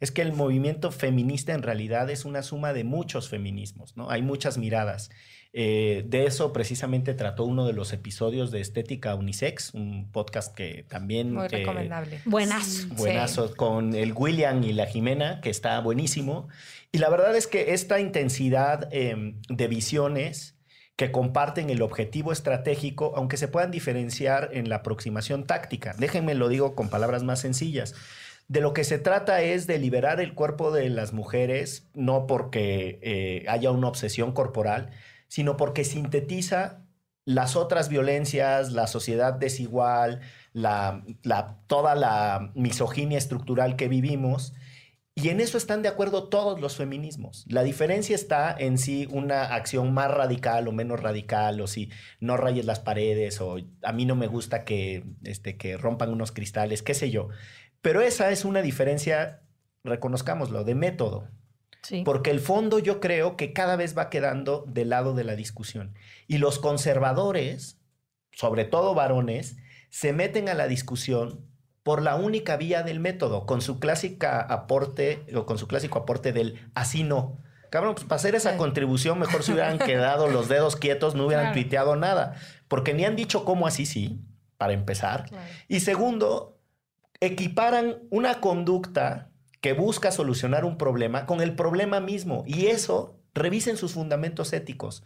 es 0.00 0.10
que 0.10 0.22
el 0.22 0.32
movimiento 0.32 0.90
feminista 0.90 1.52
en 1.52 1.62
realidad 1.62 2.08
es 2.10 2.24
una 2.24 2.42
suma 2.42 2.72
de 2.72 2.84
muchos 2.84 3.28
feminismos, 3.28 3.96
¿no? 3.96 4.10
Hay 4.10 4.22
muchas 4.22 4.58
miradas. 4.58 5.10
Eh, 5.56 6.04
de 6.08 6.26
eso 6.26 6.52
precisamente 6.52 7.14
trató 7.14 7.44
uno 7.44 7.64
de 7.64 7.72
los 7.74 7.92
episodios 7.92 8.50
de 8.50 8.60
Estética 8.60 9.14
Unisex, 9.14 9.72
un 9.72 10.10
podcast 10.10 10.52
que 10.52 10.84
también... 10.88 11.32
Muy 11.32 11.46
eh, 11.46 11.48
recomendable. 11.48 12.20
Buenazo. 12.24 12.88
Buenazo, 12.88 13.54
con 13.54 13.94
el 13.94 14.12
William 14.14 14.64
y 14.64 14.72
la 14.72 14.86
Jimena, 14.86 15.40
que 15.40 15.50
está 15.50 15.78
buenísimo. 15.78 16.48
Y 16.90 16.98
la 16.98 17.08
verdad 17.08 17.36
es 17.36 17.46
que 17.46 17.72
esta 17.72 18.00
intensidad 18.00 18.88
eh, 18.90 19.36
de 19.48 19.68
visiones 19.68 20.53
que 20.96 21.10
comparten 21.10 21.70
el 21.70 21.82
objetivo 21.82 22.32
estratégico, 22.32 23.12
aunque 23.16 23.36
se 23.36 23.48
puedan 23.48 23.70
diferenciar 23.70 24.50
en 24.52 24.68
la 24.68 24.76
aproximación 24.76 25.46
táctica. 25.46 25.94
Déjenme 25.98 26.34
lo 26.34 26.48
digo 26.48 26.74
con 26.74 26.88
palabras 26.88 27.24
más 27.24 27.40
sencillas. 27.40 27.94
De 28.46 28.60
lo 28.60 28.74
que 28.74 28.84
se 28.84 28.98
trata 28.98 29.40
es 29.42 29.66
de 29.66 29.78
liberar 29.78 30.20
el 30.20 30.34
cuerpo 30.34 30.70
de 30.70 30.88
las 30.90 31.12
mujeres, 31.12 31.88
no 31.94 32.26
porque 32.26 32.98
eh, 33.02 33.44
haya 33.48 33.70
una 33.70 33.88
obsesión 33.88 34.32
corporal, 34.32 34.90
sino 35.28 35.56
porque 35.56 35.84
sintetiza 35.84 36.84
las 37.24 37.56
otras 37.56 37.88
violencias, 37.88 38.70
la 38.72 38.86
sociedad 38.86 39.32
desigual, 39.32 40.20
toda 41.66 41.94
la 41.94 42.52
misoginia 42.54 43.18
estructural 43.18 43.76
que 43.76 43.88
vivimos. 43.88 44.54
Y 45.16 45.28
en 45.28 45.40
eso 45.40 45.56
están 45.58 45.82
de 45.82 45.88
acuerdo 45.88 46.28
todos 46.28 46.60
los 46.60 46.76
feminismos. 46.76 47.44
La 47.48 47.62
diferencia 47.62 48.16
está 48.16 48.54
en 48.58 48.78
si 48.78 49.06
una 49.10 49.54
acción 49.54 49.94
más 49.94 50.10
radical 50.10 50.66
o 50.66 50.72
menos 50.72 51.00
radical, 51.00 51.60
o 51.60 51.68
si 51.68 51.90
no 52.18 52.36
rayes 52.36 52.64
las 52.64 52.80
paredes, 52.80 53.40
o 53.40 53.58
a 53.82 53.92
mí 53.92 54.06
no 54.06 54.16
me 54.16 54.26
gusta 54.26 54.64
que, 54.64 55.04
este, 55.22 55.56
que 55.56 55.76
rompan 55.76 56.10
unos 56.10 56.32
cristales, 56.32 56.82
qué 56.82 56.94
sé 56.94 57.10
yo. 57.10 57.28
Pero 57.80 58.00
esa 58.00 58.30
es 58.30 58.44
una 58.44 58.60
diferencia, 58.60 59.42
reconozcámoslo, 59.84 60.64
de 60.64 60.74
método. 60.74 61.28
Sí. 61.82 62.02
Porque 62.04 62.30
el 62.30 62.40
fondo 62.40 62.80
yo 62.80 62.98
creo 62.98 63.36
que 63.36 63.52
cada 63.52 63.76
vez 63.76 63.96
va 63.96 64.10
quedando 64.10 64.64
del 64.66 64.88
lado 64.88 65.14
de 65.14 65.22
la 65.22 65.36
discusión. 65.36 65.94
Y 66.26 66.38
los 66.38 66.58
conservadores, 66.58 67.78
sobre 68.32 68.64
todo 68.64 68.94
varones, 68.94 69.58
se 69.90 70.12
meten 70.12 70.48
a 70.48 70.54
la 70.54 70.66
discusión 70.66 71.53
por 71.84 72.02
la 72.02 72.16
única 72.16 72.56
vía 72.56 72.82
del 72.82 72.98
método, 72.98 73.46
con 73.46 73.60
su 73.60 73.78
clásica 73.78 74.40
aporte 74.40 75.24
o 75.36 75.46
con 75.46 75.58
su 75.58 75.68
clásico 75.68 76.00
aporte 76.00 76.32
del 76.32 76.68
así 76.74 77.04
no. 77.04 77.38
Cabrón, 77.70 77.94
pues 77.94 78.06
para 78.06 78.16
hacer 78.16 78.34
esa 78.34 78.52
Sí. 78.52 78.56
contribución 78.58 79.18
mejor 79.18 79.42
se 79.44 79.52
hubieran 79.52 79.78
quedado 80.18 80.26
los 80.28 80.48
dedos 80.48 80.74
quietos, 80.76 81.14
no 81.14 81.26
hubieran 81.26 81.46
Claro. 81.46 81.60
tuiteado 81.60 81.94
nada, 81.96 82.34
porque 82.68 82.94
ni 82.94 83.04
han 83.04 83.14
dicho 83.16 83.44
cómo 83.44 83.66
así 83.66 83.84
sí, 83.86 84.18
para 84.56 84.72
empezar. 84.72 85.26
Claro. 85.28 85.44
Y 85.68 85.80
segundo, 85.80 86.58
equiparan 87.20 87.96
una 88.10 88.40
conducta 88.40 89.30
que 89.60 89.72
busca 89.72 90.10
solucionar 90.10 90.64
un 90.64 90.76
problema 90.78 91.26
con 91.26 91.40
el 91.40 91.54
problema 91.54 92.00
mismo. 92.00 92.44
Y 92.46 92.66
eso, 92.66 93.18
revisen 93.34 93.76
sus 93.76 93.92
fundamentos 93.94 94.52
éticos. 94.52 95.02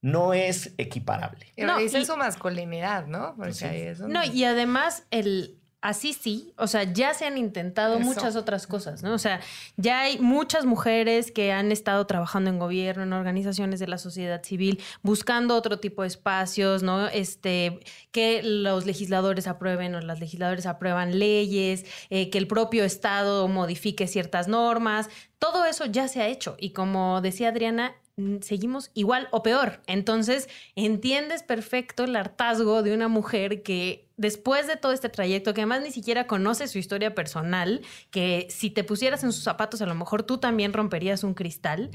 No 0.00 0.34
es 0.34 0.74
equiparable. 0.78 1.52
Y 1.56 1.62
No, 1.62 1.76
revisen 1.76 2.02
y- 2.02 2.04
su 2.04 2.16
masculinidad, 2.16 3.06
¿no? 3.06 3.34
Porque 3.36 3.52
Sí. 3.54 3.64
ahí 3.64 3.80
es 3.82 4.00
No, 4.00 4.22
y 4.24 4.44
además 4.44 5.06
el 5.10 5.58
así 5.82 6.12
sí, 6.12 6.54
o 6.56 6.68
sea, 6.68 6.84
ya 6.84 7.12
se 7.12 7.26
han 7.26 7.36
intentado 7.36 7.96
Eso. 7.96 8.04
muchas 8.04 8.36
otras 8.36 8.66
cosas, 8.66 9.02
¿no? 9.02 9.12
O 9.12 9.18
sea, 9.18 9.40
ya 9.76 10.02
hay 10.02 10.18
muchas 10.18 10.64
mujeres 10.64 11.32
que 11.32 11.52
han 11.52 11.72
estado 11.72 12.06
trabajando 12.06 12.50
en 12.50 12.58
gobierno, 12.60 13.02
en 13.02 13.12
organizaciones 13.12 13.80
de 13.80 13.88
la 13.88 13.98
sociedad 13.98 14.42
civil, 14.42 14.80
buscando 15.02 15.56
otro 15.56 15.80
tipo 15.80 16.02
de 16.02 16.08
espacios, 16.08 16.84
¿no? 16.84 17.08
Este, 17.08 17.80
que 18.12 18.42
los 18.44 18.86
legisladores 18.86 19.48
aprueben 19.48 19.96
o 19.96 20.00
las 20.00 20.20
legisladores 20.20 20.66
aprueban 20.66 21.18
leyes, 21.18 21.84
eh, 22.10 22.30
que 22.30 22.38
el 22.38 22.46
propio 22.46 22.84
Estado 22.84 23.48
modifique 23.48 24.06
ciertas 24.06 24.46
normas, 24.46 25.10
todo 25.40 25.64
eso 25.64 25.86
ya 25.86 26.06
se 26.06 26.22
ha 26.22 26.28
hecho 26.28 26.56
y 26.60 26.70
como 26.70 27.20
decía 27.20 27.48
Adriana, 27.48 27.96
seguimos 28.40 28.90
igual 28.94 29.28
o 29.30 29.42
peor. 29.42 29.80
Entonces, 29.86 30.48
entiendes 30.76 31.42
perfecto 31.42 32.04
el 32.04 32.14
hartazgo 32.14 32.82
de 32.82 32.94
una 32.94 33.08
mujer 33.08 33.62
que 33.62 34.10
después 34.16 34.66
de 34.66 34.76
todo 34.76 34.92
este 34.92 35.08
trayecto, 35.08 35.54
que 35.54 35.62
además 35.62 35.82
ni 35.82 35.90
siquiera 35.90 36.26
conoce 36.26 36.68
su 36.68 36.78
historia 36.78 37.14
personal, 37.14 37.80
que 38.10 38.46
si 38.50 38.70
te 38.70 38.84
pusieras 38.84 39.24
en 39.24 39.32
sus 39.32 39.44
zapatos, 39.44 39.80
a 39.82 39.86
lo 39.86 39.94
mejor 39.94 40.22
tú 40.24 40.38
también 40.38 40.72
romperías 40.72 41.24
un 41.24 41.34
cristal 41.34 41.90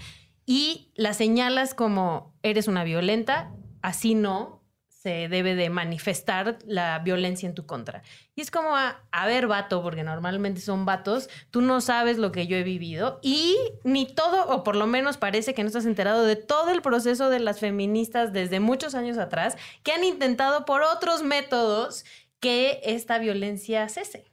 y 0.45 0.91
la 0.95 1.13
señalas 1.13 1.73
como 1.73 2.34
eres 2.41 2.67
una 2.67 2.84
violenta, 2.84 3.51
así 3.82 4.15
no 4.15 4.56
se 5.01 5.27
debe 5.27 5.55
de 5.55 5.69
manifestar 5.69 6.57
la 6.65 6.99
violencia 6.99 7.47
en 7.47 7.53
tu 7.53 7.65
contra. 7.65 8.01
Y 8.36 8.41
es 8.41 8.49
como, 8.49 8.75
a, 8.75 9.03
a 9.12 9.27
ver, 9.27 9.47
vato, 9.47 9.83
porque 9.83 10.03
normalmente 10.03 10.60
son 10.60 10.86
vatos, 10.86 11.29
tú 11.51 11.62
no 11.62 11.81
sabes 11.81 12.17
lo 12.17 12.31
que 12.31 12.47
yo 12.47 12.57
he 12.57 12.63
vivido 12.63 13.19
y 13.21 13.55
ni 13.83 14.07
todo, 14.07 14.47
o 14.47 14.63
por 14.63 14.75
lo 14.75 14.88
menos 14.88 15.17
parece 15.17 15.53
que 15.53 15.63
no 15.63 15.67
estás 15.67 15.86
enterado 15.86 16.25
de 16.25 16.36
todo 16.36 16.71
el 16.71 16.81
proceso 16.81 17.29
de 17.29 17.39
las 17.39 17.60
feministas 17.60 18.33
desde 18.33 18.60
muchos 18.60 18.95
años 18.95 19.17
atrás, 19.17 19.55
que 19.83 19.91
han 19.91 20.03
intentado 20.03 20.65
por 20.65 20.81
otros 20.81 21.21
métodos 21.21 22.03
que 22.39 22.81
esta 22.83 23.19
violencia 23.19 23.88
cese. 23.89 24.31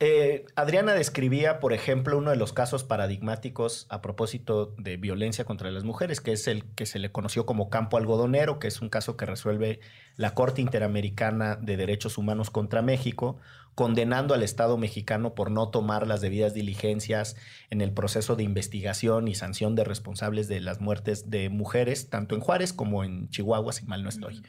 Eh, 0.00 0.46
Adriana 0.56 0.94
describía, 0.94 1.60
por 1.60 1.72
ejemplo, 1.72 2.18
uno 2.18 2.30
de 2.30 2.36
los 2.36 2.52
casos 2.52 2.84
paradigmáticos 2.84 3.86
a 3.88 4.00
propósito 4.00 4.74
de 4.78 4.96
violencia 4.96 5.44
contra 5.44 5.70
las 5.70 5.84
mujeres, 5.84 6.20
que 6.20 6.32
es 6.32 6.48
el 6.48 6.64
que 6.74 6.86
se 6.86 6.98
le 6.98 7.12
conoció 7.12 7.46
como 7.46 7.70
campo 7.70 7.96
algodonero, 7.96 8.58
que 8.58 8.68
es 8.68 8.80
un 8.80 8.88
caso 8.88 9.16
que 9.16 9.26
resuelve 9.26 9.80
la 10.16 10.34
Corte 10.34 10.60
Interamericana 10.60 11.56
de 11.56 11.76
Derechos 11.76 12.18
Humanos 12.18 12.50
contra 12.50 12.82
México, 12.82 13.38
condenando 13.74 14.34
al 14.34 14.42
Estado 14.42 14.76
mexicano 14.76 15.34
por 15.34 15.50
no 15.50 15.68
tomar 15.68 16.06
las 16.06 16.20
debidas 16.20 16.54
diligencias 16.54 17.36
en 17.70 17.80
el 17.80 17.92
proceso 17.92 18.34
de 18.34 18.42
investigación 18.42 19.28
y 19.28 19.34
sanción 19.34 19.76
de 19.76 19.84
responsables 19.84 20.48
de 20.48 20.60
las 20.60 20.80
muertes 20.80 21.30
de 21.30 21.48
mujeres, 21.48 22.10
tanto 22.10 22.34
en 22.34 22.40
Juárez 22.40 22.72
como 22.72 23.04
en 23.04 23.28
Chihuahua, 23.30 23.72
si 23.72 23.86
mal 23.86 24.02
no 24.02 24.08
estoy. 24.08 24.42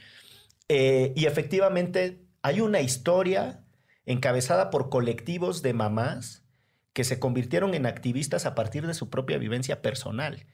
Eh, 0.67 1.13
y 1.15 1.25
efectivamente 1.25 2.21
hay 2.41 2.61
una 2.61 2.81
historia 2.81 3.63
encabezada 4.09 4.69
por 4.69 4.89
colectivos 4.89 5.61
de 5.61 5.73
mamás 5.73 6.43
que 6.93 7.03
se 7.03 7.19
convirtieron 7.19 7.73
en 7.75 7.85
activistas 7.85 8.45
a 8.45 8.55
partir 8.55 8.85
de 8.87 8.93
su 8.93 9.09
propia 9.09 9.37
vivencia 9.37 9.81
personal 9.81 10.45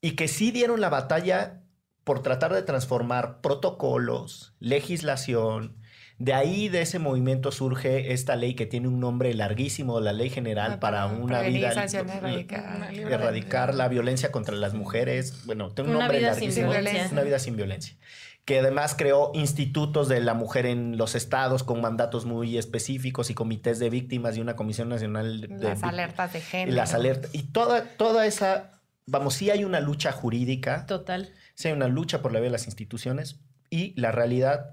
y 0.00 0.12
que 0.12 0.28
sí 0.28 0.50
dieron 0.50 0.80
la 0.80 0.88
batalla 0.88 1.60
por 2.04 2.22
tratar 2.22 2.52
de 2.54 2.62
transformar 2.62 3.40
protocolos, 3.42 4.54
legislación. 4.60 5.76
De 6.18 6.34
ahí 6.34 6.68
de 6.68 6.82
ese 6.82 6.98
movimiento 7.00 7.50
surge 7.50 8.12
esta 8.12 8.36
ley 8.36 8.54
que 8.54 8.66
tiene 8.66 8.86
un 8.86 9.00
nombre 9.00 9.34
larguísimo, 9.34 9.98
la 10.00 10.12
Ley 10.12 10.30
General 10.30 10.72
Ah, 10.74 10.80
para 10.80 11.08
para 11.08 11.16
una 11.20 11.40
vida 11.42 11.72
Una 11.72 11.84
erradicar. 11.84 12.92
libre- 12.92 13.14
erradicar 13.14 13.74
la 13.74 13.88
violencia 13.88 14.30
contra 14.30 14.54
las 14.54 14.72
mujeres. 14.74 15.44
Bueno, 15.46 15.70
tiene 15.72 15.90
un 15.90 15.96
Una 15.96 16.04
nombre 16.06 16.20
larguísimo. 16.20 16.70
Una 16.70 17.22
vida 17.22 17.38
sin 17.40 17.56
violencia. 17.56 17.96
Que 18.44 18.58
además 18.58 18.94
creó 18.98 19.30
institutos 19.34 20.08
de 20.08 20.20
la 20.20 20.34
mujer 20.34 20.66
en 20.66 20.96
los 20.96 21.14
estados 21.14 21.62
con 21.62 21.80
mandatos 21.80 22.24
muy 22.26 22.58
específicos 22.58 23.30
y 23.30 23.34
comités 23.34 23.78
de 23.78 23.88
víctimas 23.88 24.36
y 24.36 24.40
una 24.40 24.56
comisión 24.56 24.88
nacional 24.88 25.40
de 25.40 25.48
Las 25.48 25.82
alertas 25.84 26.32
de 26.32 26.40
y 26.40 26.42
género. 26.42 26.76
las 26.76 26.92
alertas. 26.92 27.30
Y 27.32 27.44
toda, 27.44 27.84
toda 27.96 28.26
esa, 28.26 28.80
vamos, 29.06 29.34
sí 29.34 29.50
hay 29.50 29.64
una 29.64 29.78
lucha 29.80 30.10
jurídica, 30.10 30.86
Total. 30.86 31.30
sí 31.54 31.68
hay 31.68 31.74
una 31.74 31.86
lucha 31.86 32.20
por 32.20 32.32
la 32.32 32.40
vía 32.40 32.48
de 32.48 32.52
las 32.52 32.66
instituciones 32.66 33.38
y 33.70 33.98
la 34.00 34.10
realidad 34.10 34.70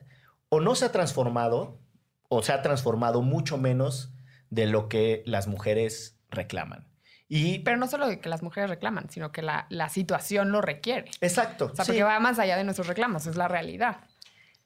o 0.49 0.59
no 0.61 0.73
se 0.73 0.85
ha 0.85 0.91
transformado 0.91 1.79
o 2.27 2.41
se 2.41 2.53
ha 2.53 2.63
transformado 2.63 3.21
mucho 3.21 3.59
menos 3.59 4.13
de 4.49 4.65
lo 4.65 4.89
que 4.89 5.21
las 5.27 5.47
mujeres 5.47 6.17
reclaman. 6.31 6.87
Y, 7.29 7.59
Pero 7.59 7.77
no 7.77 7.87
solo 7.87 8.07
de 8.07 8.19
que 8.19 8.27
las 8.27 8.41
mujeres 8.41 8.69
reclaman, 8.71 9.09
sino 9.09 9.31
que 9.31 9.43
la, 9.43 9.67
la 9.69 9.87
situación 9.87 10.51
lo 10.51 10.61
requiere. 10.61 11.11
exacto. 11.21 11.69
O 11.71 11.75
sea, 11.75 11.85
sí. 11.85 11.91
porque 11.91 12.03
va 12.03 12.19
más 12.19 12.39
allá 12.39 12.57
de 12.57 12.63
nuestros 12.63 12.87
reclamos, 12.87 13.27
es 13.27 13.37
la 13.37 13.47
realidad. 13.47 14.01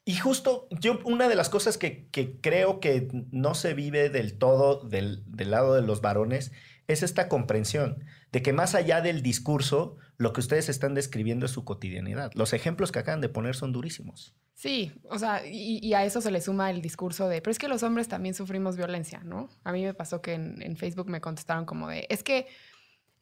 Y 0.05 0.15
justo 0.15 0.67
yo, 0.71 0.99
una 1.03 1.27
de 1.27 1.35
las 1.35 1.49
cosas 1.49 1.77
que, 1.77 2.07
que 2.09 2.39
creo 2.39 2.79
que 2.79 3.09
no 3.31 3.53
se 3.53 3.73
vive 3.73 4.09
del 4.09 4.37
todo 4.37 4.81
del, 4.81 5.23
del 5.27 5.51
lado 5.51 5.75
de 5.75 5.81
los 5.81 6.01
varones 6.01 6.51
es 6.87 7.03
esta 7.03 7.29
comprensión 7.29 8.03
de 8.31 8.41
que 8.41 8.51
más 8.51 8.75
allá 8.75 9.01
del 9.01 9.21
discurso, 9.21 9.97
lo 10.17 10.33
que 10.33 10.41
ustedes 10.41 10.67
están 10.67 10.93
describiendo 10.93 11.45
es 11.45 11.51
su 11.51 11.63
cotidianidad. 11.63 12.31
Los 12.33 12.53
ejemplos 12.53 12.91
que 12.91 12.99
acaban 12.99 13.21
de 13.21 13.29
poner 13.29 13.55
son 13.55 13.71
durísimos. 13.71 14.35
Sí, 14.55 14.93
o 15.09 15.17
sea, 15.17 15.45
y, 15.45 15.79
y 15.85 15.93
a 15.93 16.05
eso 16.05 16.21
se 16.21 16.31
le 16.31 16.39
suma 16.39 16.69
el 16.69 16.81
discurso 16.81 17.27
de, 17.27 17.41
pero 17.41 17.51
es 17.51 17.59
que 17.59 17.67
los 17.67 17.81
hombres 17.83 18.07
también 18.07 18.35
sufrimos 18.35 18.77
violencia, 18.77 19.19
¿no? 19.23 19.49
A 19.63 19.71
mí 19.71 19.83
me 19.83 19.93
pasó 19.93 20.21
que 20.21 20.33
en, 20.33 20.61
en 20.61 20.77
Facebook 20.77 21.09
me 21.09 21.19
contestaron 21.21 21.65
como 21.65 21.89
de, 21.89 22.05
es 22.09 22.23
que 22.23 22.47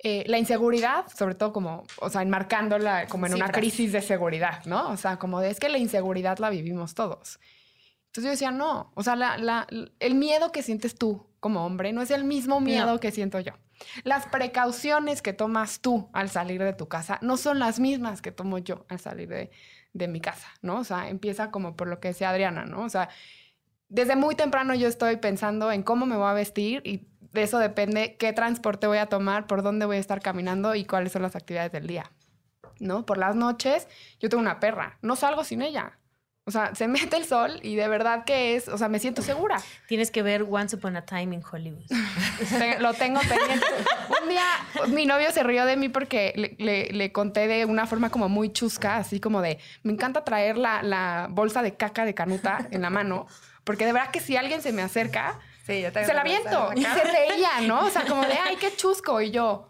eh, 0.04 0.24
la 0.28 0.38
inseguridad, 0.40 1.06
sobre 1.16 1.36
todo 1.36 1.54
como, 1.54 1.84
o 2.00 2.10
sea, 2.10 2.22
enmarcándola 2.22 3.08
como 3.08 3.28
en 3.28 3.34
una 3.36 3.50
crisis 3.50 3.92
de 3.92 4.02
seguridad, 4.02 4.66
¿no? 4.66 4.90
O 4.90 4.98
sea, 4.98 5.18
como 5.18 5.40
de, 5.40 5.50
es 5.52 5.60
que 5.60 5.70
la 5.70 5.78
inseguridad 5.78 6.38
la 6.40 6.50
vivimos 6.50 6.96
todos. 6.96 7.40
Entonces 8.08 8.24
yo 8.26 8.32
decía, 8.32 8.52
no, 8.52 8.92
o 8.96 9.04
sea, 9.04 9.16
la- 9.16 9.38
la- 9.38 9.68
el 10.00 10.16
miedo 10.16 10.52
que 10.52 10.64
sientes 10.64 10.96
tú 10.96 11.28
como 11.40 11.66
hombre 11.66 11.94
no 11.94 12.02
es 12.02 12.12
el 12.12 12.24
mismo 12.26 12.60
miedo 12.60 12.88
No. 12.94 13.00
que 13.00 13.12
siento 13.12 13.40
yo. 13.40 13.54
Las 14.04 14.26
precauciones 14.28 15.22
que 15.22 15.34
tomas 15.34 15.80
tú 15.80 16.10
al 16.14 16.30
salir 16.30 16.62
de 16.62 16.74
tu 16.74 16.88
casa 16.88 17.18
no 17.22 17.38
son 17.38 17.58
las 17.58 17.80
mismas 17.80 18.22
que 18.22 18.32
tomo 18.32 18.58
yo 18.58 18.86
al 18.90 19.00
salir 19.00 19.30
de, 19.30 19.50
de 19.94 20.08
mi 20.08 20.22
casa, 20.22 20.48
¿no? 20.62 20.80
O 20.80 20.84
sea, 20.84 21.10
empieza 21.10 21.52
como 21.52 21.76
por 21.76 21.88
lo 21.88 22.00
que 22.00 22.10
decía 22.10 22.30
Adriana, 22.30 22.66
¿no? 22.66 22.84
O 22.84 22.90
sea, 22.90 23.10
desde 23.90 24.16
muy 24.16 24.36
temprano 24.36 24.74
yo 24.74 24.88
estoy 24.88 25.18
pensando 25.18 25.72
en 25.72 25.84
cómo 25.84 26.06
me 26.06 26.16
voy 26.16 26.30
a 26.30 26.34
vestir 26.34 26.82
y 26.86 27.08
de 27.34 27.44
eso 27.44 27.60
depende 27.60 28.16
qué 28.18 28.34
transporte 28.34 28.88
voy 28.88 28.98
a 28.98 29.08
tomar, 29.08 29.48
por 29.48 29.64
dónde 29.64 29.86
voy 29.86 29.98
a 29.98 30.00
estar 30.00 30.22
caminando 30.22 30.76
y 30.76 30.86
cuáles 30.86 31.12
son 31.12 31.22
las 31.22 31.36
actividades 31.36 31.72
del 31.72 31.88
día. 31.88 32.12
¿No? 32.80 33.06
Por 33.06 33.18
las 33.18 33.36
noches, 33.36 33.88
yo 34.20 34.30
tengo 34.30 34.42
una 34.42 34.60
perra, 34.60 34.98
no 35.02 35.16
salgo 35.16 35.44
sin 35.44 35.62
ella. 35.62 36.00
O 36.52 36.60
sea, 36.60 36.76
se 36.76 36.88
mete 36.90 37.16
el 37.16 37.26
sol 37.26 37.62
y 37.64 37.76
de 37.76 37.88
verdad 37.88 38.26
que 38.26 38.56
es, 38.58 38.68
o 38.68 38.78
sea, 38.78 38.90
me 38.90 39.00
siento 39.00 39.22
segura. 39.22 39.62
Tienes 39.88 40.12
que 40.12 40.22
ver 40.22 40.46
Once 40.50 40.76
Upon 40.76 40.98
a 40.98 41.06
Time 41.06 41.34
in 41.34 41.42
Hollywood. 41.50 41.86
Lo 42.80 42.94
tengo 42.94 43.22
pendiente. 43.22 43.66
Un 44.22 44.28
día 44.30 44.44
mi 44.90 45.06
novio 45.06 45.32
se 45.32 45.44
rió 45.44 45.66
de 45.66 45.78
mí 45.78 45.88
porque 45.88 46.34
le, 46.58 47.12
conté 47.14 47.48
de 47.48 47.64
una 47.64 47.88
forma 47.88 48.10
como 48.10 48.28
muy 48.28 48.52
chusca, 48.52 48.98
así 48.98 49.22
como 49.22 49.42
de, 49.42 49.60
me 49.84 49.94
encanta 49.94 50.26
traer 50.26 50.58
la, 50.58 50.84
la 50.84 51.28
bolsa 51.30 51.62
de 51.62 51.76
caca 51.76 52.04
de 52.04 52.14
canuta 52.14 52.68
en 52.72 52.82
la 52.82 52.90
mano, 52.90 53.28
porque 53.64 53.86
de 53.86 53.94
verdad 53.94 54.12
que 54.12 54.20
si 54.20 54.36
alguien 54.36 54.62
se 54.62 54.74
me 54.74 54.82
acerca, 54.82 55.40
Sí, 55.66 55.82
yo 55.82 55.92
se 55.92 56.14
la 56.14 56.24
viento. 56.24 56.72
Y 56.76 56.84
se 56.84 57.04
reía, 57.04 57.62
¿no? 57.68 57.86
O 57.86 57.90
sea, 57.92 58.04
como 58.06 58.24
de, 58.24 58.34
ay, 58.34 58.56
qué 58.56 58.76
chusco. 58.76 59.22
Y 59.22 59.30
yo, 59.30 59.68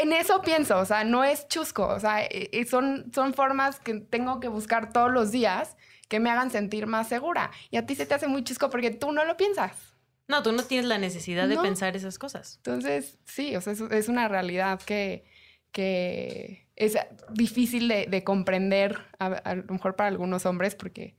en 0.00 0.12
eso 0.12 0.42
pienso, 0.42 0.78
o 0.78 0.84
sea, 0.84 1.04
no 1.04 1.24
es 1.24 1.48
chusco. 1.48 1.86
O 1.86 2.00
sea, 2.00 2.24
e, 2.24 2.50
e, 2.52 2.64
son, 2.66 3.10
son 3.14 3.34
formas 3.34 3.80
que 3.80 3.94
tengo 3.94 4.40
que 4.40 4.48
buscar 4.48 4.92
todos 4.92 5.10
los 5.10 5.30
días 5.30 5.76
que 6.08 6.20
me 6.20 6.30
hagan 6.30 6.50
sentir 6.50 6.86
más 6.86 7.08
segura. 7.08 7.50
Y 7.70 7.76
a 7.76 7.86
ti 7.86 7.94
se 7.94 8.06
te 8.06 8.14
hace 8.14 8.28
muy 8.28 8.44
chusco 8.44 8.70
porque 8.70 8.90
tú 8.90 9.12
no 9.12 9.24
lo 9.24 9.36
piensas. 9.36 9.72
No, 10.26 10.42
tú 10.42 10.52
no 10.52 10.62
tienes 10.62 10.86
la 10.86 10.98
necesidad 10.98 11.48
de 11.48 11.56
pensar 11.58 11.96
esas 11.96 12.18
cosas. 12.18 12.56
Entonces, 12.56 13.18
sí, 13.24 13.56
o 13.56 13.60
sea, 13.60 13.72
es, 13.72 14.08
una 14.08 14.28
realidad 14.28 14.80
que, 14.80 15.24
que 15.72 16.66
es 16.76 16.98
difícil 17.30 17.88
de, 17.88 18.24
comprender, 18.24 19.06
a, 19.18 19.54
lo 19.54 19.72
mejor 19.72 19.96
para 19.96 20.08
algunos 20.08 20.44
hombres, 20.44 20.74
porque 20.74 21.16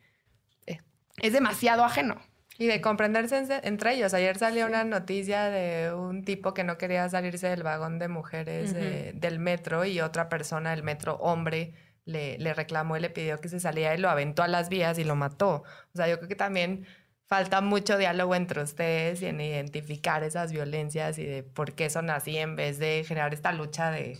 es 1.22 1.34
demasiado 1.34 1.84
ajeno. 1.84 2.22
Y 2.60 2.68
de 2.68 2.82
comprenderse 2.82 3.42
entre 3.64 3.96
ellos. 3.96 4.14
Ayer 4.14 4.38
salió 4.38 4.66
una 4.66 4.84
noticia 4.84 5.46
de 5.46 5.94
un 5.94 6.26
tipo 6.26 6.54
que 6.54 6.66
no 6.66 6.78
quería 6.78 7.08
salirse 7.08 7.48
del 7.48 7.64
vagón 7.64 8.00
de 8.00 8.10
mujeres 8.10 8.74
del 8.74 9.40
metro 9.40 9.86
y 9.86 10.02
otra 10.02 10.28
persona 10.28 10.72
del 10.72 10.84
metro, 10.84 11.16
hombre, 11.22 11.74
le, 12.04 12.38
le 12.38 12.54
reclamó 12.54 12.98
y 12.98 13.00
le 13.00 13.10
pidió 13.10 13.40
que 13.40 13.48
se 13.48 13.62
saliera 13.62 13.96
y 13.96 13.98
lo 13.98 14.10
aventó 14.10 14.44
a 14.44 14.50
las 14.50 14.68
vías 14.68 15.00
y 15.00 15.06
lo 15.06 15.16
mató. 15.16 15.64
O 15.94 15.96
sea, 15.96 16.10
yo 16.10 16.18
creo 16.18 16.28
que 16.28 16.36
también 16.36 16.86
falta 17.28 17.62
mucho 17.62 17.98
diálogo 17.98 18.36
entre 18.36 18.62
ustedes 18.62 19.22
y 19.22 19.28
en 19.28 19.40
identificar 19.40 20.24
esas 20.24 20.52
violencias 20.52 21.18
y 21.18 21.26
de 21.26 21.44
por 21.44 21.74
qué 21.74 21.90
son 21.90 22.10
así 22.10 22.38
en 22.38 22.58
vez 22.58 22.78
de 22.78 23.06
generar 23.08 23.34
esta 23.34 23.54
lucha 23.54 23.90
de, 23.90 24.18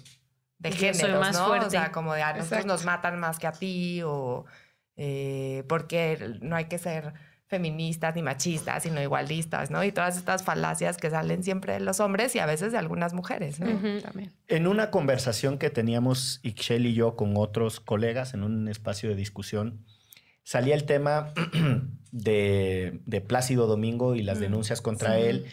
de 0.60 0.72
géneros, 0.72 1.34
¿no? 1.34 1.52
O 1.52 1.70
sea, 1.70 1.92
como 1.92 2.14
de 2.14 2.22
a 2.22 2.34
nosotros 2.34 2.66
nos 2.66 2.86
matan 2.86 3.20
más 3.20 3.38
que 3.38 3.48
a 3.48 3.52
ti 3.52 4.02
o 4.04 4.46
eh, 4.96 5.64
porque 5.68 6.38
no 6.42 6.56
hay 6.56 6.66
que 6.66 6.78
ser 6.78 7.14
feministas 7.50 8.16
ni 8.16 8.22
machistas, 8.22 8.84
sino 8.84 9.02
igualistas, 9.02 9.72
¿no? 9.72 9.84
Y 9.84 9.92
todas 9.92 10.18
estas 10.18 10.44
falacias 10.44 10.98
que 10.98 11.10
salen 11.10 11.44
siempre 11.44 11.74
de 11.74 11.80
los 11.80 12.00
hombres 12.00 12.36
y 12.36 12.40
a 12.40 12.46
veces 12.46 12.72
de 12.72 12.78
algunas 12.78 13.16
mujeres, 13.16 13.60
¿no? 13.60 13.68
También. 14.02 14.32
En 14.48 14.68
una 14.68 14.92
conversación 14.92 15.58
que 15.58 15.72
teníamos 15.72 16.40
Ixchel 16.44 16.86
y 16.86 16.94
yo 16.94 17.16
con 17.16 17.34
otros 17.38 17.80
colegas 17.80 18.36
en 18.36 18.44
un 18.44 18.68
espacio 18.68 19.10
de 19.10 19.16
discusión, 19.16 19.84
salía 20.44 20.76
el 20.76 20.86
tema 20.86 21.34
de, 22.12 23.24
Plácido 23.28 23.66
Domingo 23.66 24.14
y 24.14 24.22
las 24.22 24.38
mm, 24.38 24.42
denuncias 24.42 24.82
contra 24.82 25.18
él. 25.18 25.48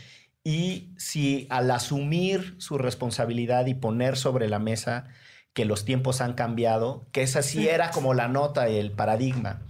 Y 0.45 0.93
si 0.99 1.47
al 1.49 1.71
asumir 1.71 2.57
su 2.59 2.77
responsabilidad 2.77 3.65
y 3.67 3.75
poner 3.75 4.19
sobre 4.19 4.51
la 4.51 4.59
mesa 4.59 5.09
que 5.55 5.65
los 5.65 5.87
tiempos 5.87 6.21
han 6.21 6.35
cambiado, 6.35 7.07
que 7.11 7.23
esa 7.23 7.41
sí 7.41 7.67
era 7.69 7.91
como 7.91 8.13
la 8.13 8.29
nota, 8.29 8.69
el 8.69 8.93
paradigma. 8.93 9.63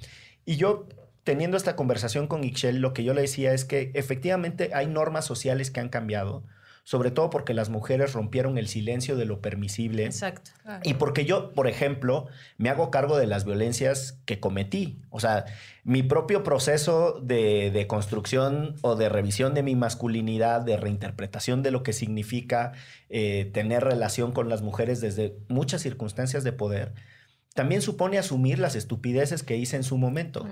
Y 0.45 0.57
yo 0.57 0.89
teniendo 1.27 1.57
esta 1.57 1.75
conversación 1.75 2.29
con 2.29 2.45
Ixchel, 2.45 2.79
lo 2.79 2.93
que 2.93 3.03
yo 3.03 3.13
le 3.13 3.23
decía 3.23 3.53
es 3.53 3.65
que 3.65 3.91
efectivamente 3.95 4.71
hay 4.75 4.87
normas 4.87 5.25
sociales 5.25 5.73
que 5.73 5.81
han 5.81 5.89
cambiado, 5.89 6.45
sobre 6.85 7.11
todo 7.11 7.31
porque 7.31 7.53
las 7.53 7.69
mujeres 7.69 8.13
rompieron 8.13 8.59
el 8.59 8.69
silencio 8.69 9.17
de 9.17 9.25
lo 9.25 9.41
permisible. 9.41 10.05
Exacto. 10.05 10.53
Y 10.85 10.95
porque 10.95 11.25
yo, 11.25 11.53
por 11.53 11.67
ejemplo, 11.67 12.29
me 12.59 12.69
hago 12.69 12.93
cargo 12.93 13.19
de 13.19 13.27
las 13.27 13.45
violencias 13.45 14.21
que 14.25 14.39
cometí. 14.39 15.01
O 15.11 15.19
sea, 15.19 15.47
mi 15.83 16.05
propio 16.05 16.45
proceso 16.45 17.19
de, 17.21 17.87
construcción 17.89 18.77
o 18.83 18.95
de 18.95 19.09
revisión 19.09 19.53
de 19.53 19.65
mi 19.65 19.75
masculinidad, 19.75 20.61
de 20.61 20.77
reinterpretación 20.77 21.65
de 21.65 21.73
lo 21.73 21.83
que 21.83 21.93
significa 21.93 22.71
eh, 23.11 23.51
tener 23.53 23.83
relación 23.83 24.31
con 24.31 24.49
las 24.49 24.63
mujeres 24.63 25.01
desde 25.01 25.37
muchas 25.49 25.83
circunstancias 25.83 26.45
de 26.45 26.53
poder 26.53 26.93
también 27.57 27.83
supone 27.83 28.19
asumir 28.19 28.61
las 28.61 28.77
estupideces 28.77 29.43
que 29.43 29.57
hice 29.57 29.75
en 29.75 29.83
su 29.83 29.99
momento. 29.99 30.47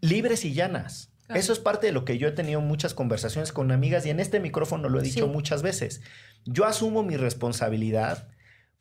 Libres 0.00 0.44
y 0.44 0.52
llanas. 0.52 1.10
Eso 1.34 1.52
es 1.52 1.58
parte 1.58 1.88
de 1.88 1.92
lo 1.92 2.04
que 2.04 2.18
yo 2.18 2.28
he 2.28 2.32
tenido 2.32 2.60
muchas 2.60 2.94
conversaciones 2.94 3.52
con 3.52 3.72
amigas 3.72 4.06
y 4.06 4.10
en 4.10 4.20
este 4.20 4.38
micrófono 4.38 4.88
lo 4.88 5.00
he 5.00 5.02
dicho 5.02 5.26
muchas 5.26 5.62
veces. 5.62 6.02
Yo 6.44 6.64
asumo 6.66 7.02
mi 7.02 7.16
responsabilidad 7.16 8.28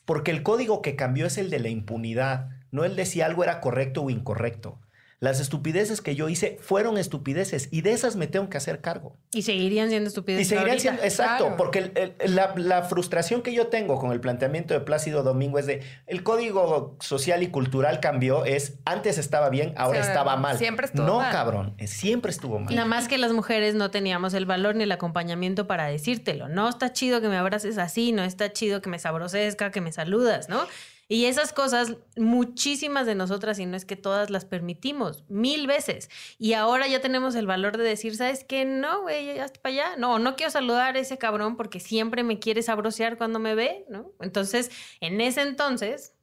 porque 0.06 0.30
el 0.30 0.44
código 0.44 0.84
que 0.84 0.96
cambió 0.96 1.26
es 1.26 1.40
el 1.40 1.50
de 1.50 1.60
la 1.60 1.70
impunidad, 1.70 2.50
no 2.70 2.84
el 2.84 2.96
de 2.96 3.08
si 3.08 3.22
algo 3.22 3.44
era 3.44 3.62
correcto 3.62 4.04
o 4.04 4.12
incorrecto. 4.12 4.80
Las 5.22 5.40
estupideces 5.40 6.02
que 6.02 6.14
yo 6.14 6.28
hice 6.28 6.58
fueron 6.60 6.98
estupideces 6.98 7.70
y 7.72 7.82
de 7.82 7.94
esas 7.94 8.18
me 8.18 8.28
tengo 8.28 8.50
que 8.50 8.58
hacer 8.58 8.82
cargo. 8.82 9.16
Y 9.32 9.44
seguirían 9.44 9.90
siendo 9.90 10.10
estupideces. 10.10 10.46
Y 10.46 10.50
seguirían 10.50 10.80
siendo, 10.80 11.04
exacto, 11.04 11.56
porque 11.58 12.14
la, 12.28 12.84
frustración 12.84 13.42
que 13.42 13.54
yo 13.54 13.68
tengo 13.68 13.98
con 13.98 14.12
el 14.12 14.20
planteamiento 14.20 14.74
de 14.74 14.82
Plácido 14.82 15.24
Domingo 15.24 15.58
es 15.58 15.66
de 15.66 15.82
el 16.06 16.24
código 16.24 16.98
social 17.00 17.44
y 17.44 17.48
cultural 17.48 18.02
cambió, 18.02 18.44
es 18.44 18.80
antes 18.84 19.18
estaba 19.18 19.50
bien, 19.50 19.74
ahora 19.78 20.02
estaba 20.02 20.36
mal. 20.36 20.58
Siempre 20.58 20.86
estuvo 20.88 21.06
no, 21.06 21.18
mal. 21.18 21.28
No, 21.28 21.32
cabrón, 21.32 21.76
siempre 21.86 22.32
estuvo 22.32 22.60
mal. 22.60 22.76
Nada 22.76 22.88
más 22.88 23.08
que 23.08 23.18
las 23.18 23.32
mujeres 23.32 23.74
no 23.74 23.92
teníamos 23.92 24.34
el 24.34 24.46
valor 24.46 24.76
ni 24.76 24.84
el 24.84 24.92
acompañamiento 24.92 25.66
para 25.66 25.88
decírtelo. 25.88 26.50
No 26.50 26.68
está 26.68 26.92
chido 26.92 27.22
que 27.22 27.30
me 27.30 27.38
abraces 27.38 27.78
así, 27.78 28.12
no 28.12 28.24
está 28.24 28.52
chido 28.52 28.82
que 28.82 28.90
me 28.90 29.00
sabrosezca, 29.00 29.72
que 29.72 29.80
me 29.80 29.94
saludas, 29.94 30.50
¿no? 30.50 30.68
Y 31.08 31.26
esas 31.26 31.54
cosas, 31.54 31.96
muchísimas 32.18 33.06
de 33.06 33.14
nosotras, 33.14 33.60
y 33.60 33.66
no 33.66 33.78
es 33.78 33.86
que 33.86 33.96
todas 33.96 34.32
las 34.32 34.46
permitimos, 34.46 35.24
mil 35.28 35.68
veces. 35.68 36.10
Y 36.40 36.54
ahora 36.54 36.88
ya 36.88 37.00
tenemos 37.00 37.36
el 37.36 37.46
valor 37.46 37.78
de 37.78 37.84
decir, 37.84 38.16
¿sabes 38.16 38.44
qué? 38.44 38.66
No, 38.66 39.04
güey, 39.04 39.38
hasta 39.38 39.62
para 39.62 39.74
allá. 39.74 39.98
No, 39.98 40.18
no 40.18 40.36
quiero 40.36 40.52
saludar 40.52 40.96
a 40.96 41.00
ese 41.00 41.18
cabrón 41.18 41.58
porque 41.58 41.80
siempre 41.80 42.24
me 42.24 42.40
quiere 42.40 42.64
sabrosear 42.64 43.18
cuando 43.18 43.38
me 43.40 43.54
ve, 43.54 43.86
¿no? 43.88 44.14
Entonces, 44.20 44.72
en 45.00 45.22
ese 45.22 45.42
entonces, 45.42 46.16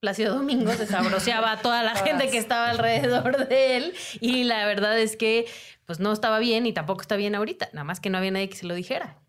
Plácido 0.00 0.34
Domingo 0.34 0.70
se 0.72 0.86
sabroseaba 0.86 1.52
a 1.52 1.62
toda 1.62 1.82
la 1.82 1.94
gente 2.04 2.28
que 2.28 2.36
estaba 2.36 2.68
alrededor 2.68 3.48
de 3.48 3.78
él. 3.78 3.94
Y 4.20 4.44
la 4.44 4.66
verdad 4.66 4.98
es 4.98 5.16
que, 5.16 5.46
pues 5.86 5.98
no 5.98 6.12
estaba 6.12 6.38
bien 6.38 6.66
y 6.66 6.72
tampoco 6.72 7.00
está 7.00 7.16
bien 7.16 7.34
ahorita. 7.34 7.70
Nada 7.72 7.84
más 7.84 8.00
que 8.00 8.10
no 8.10 8.18
había 8.18 8.30
nadie 8.30 8.50
que 8.50 8.56
se 8.56 8.66
lo 8.66 8.74
dijera. 8.74 9.23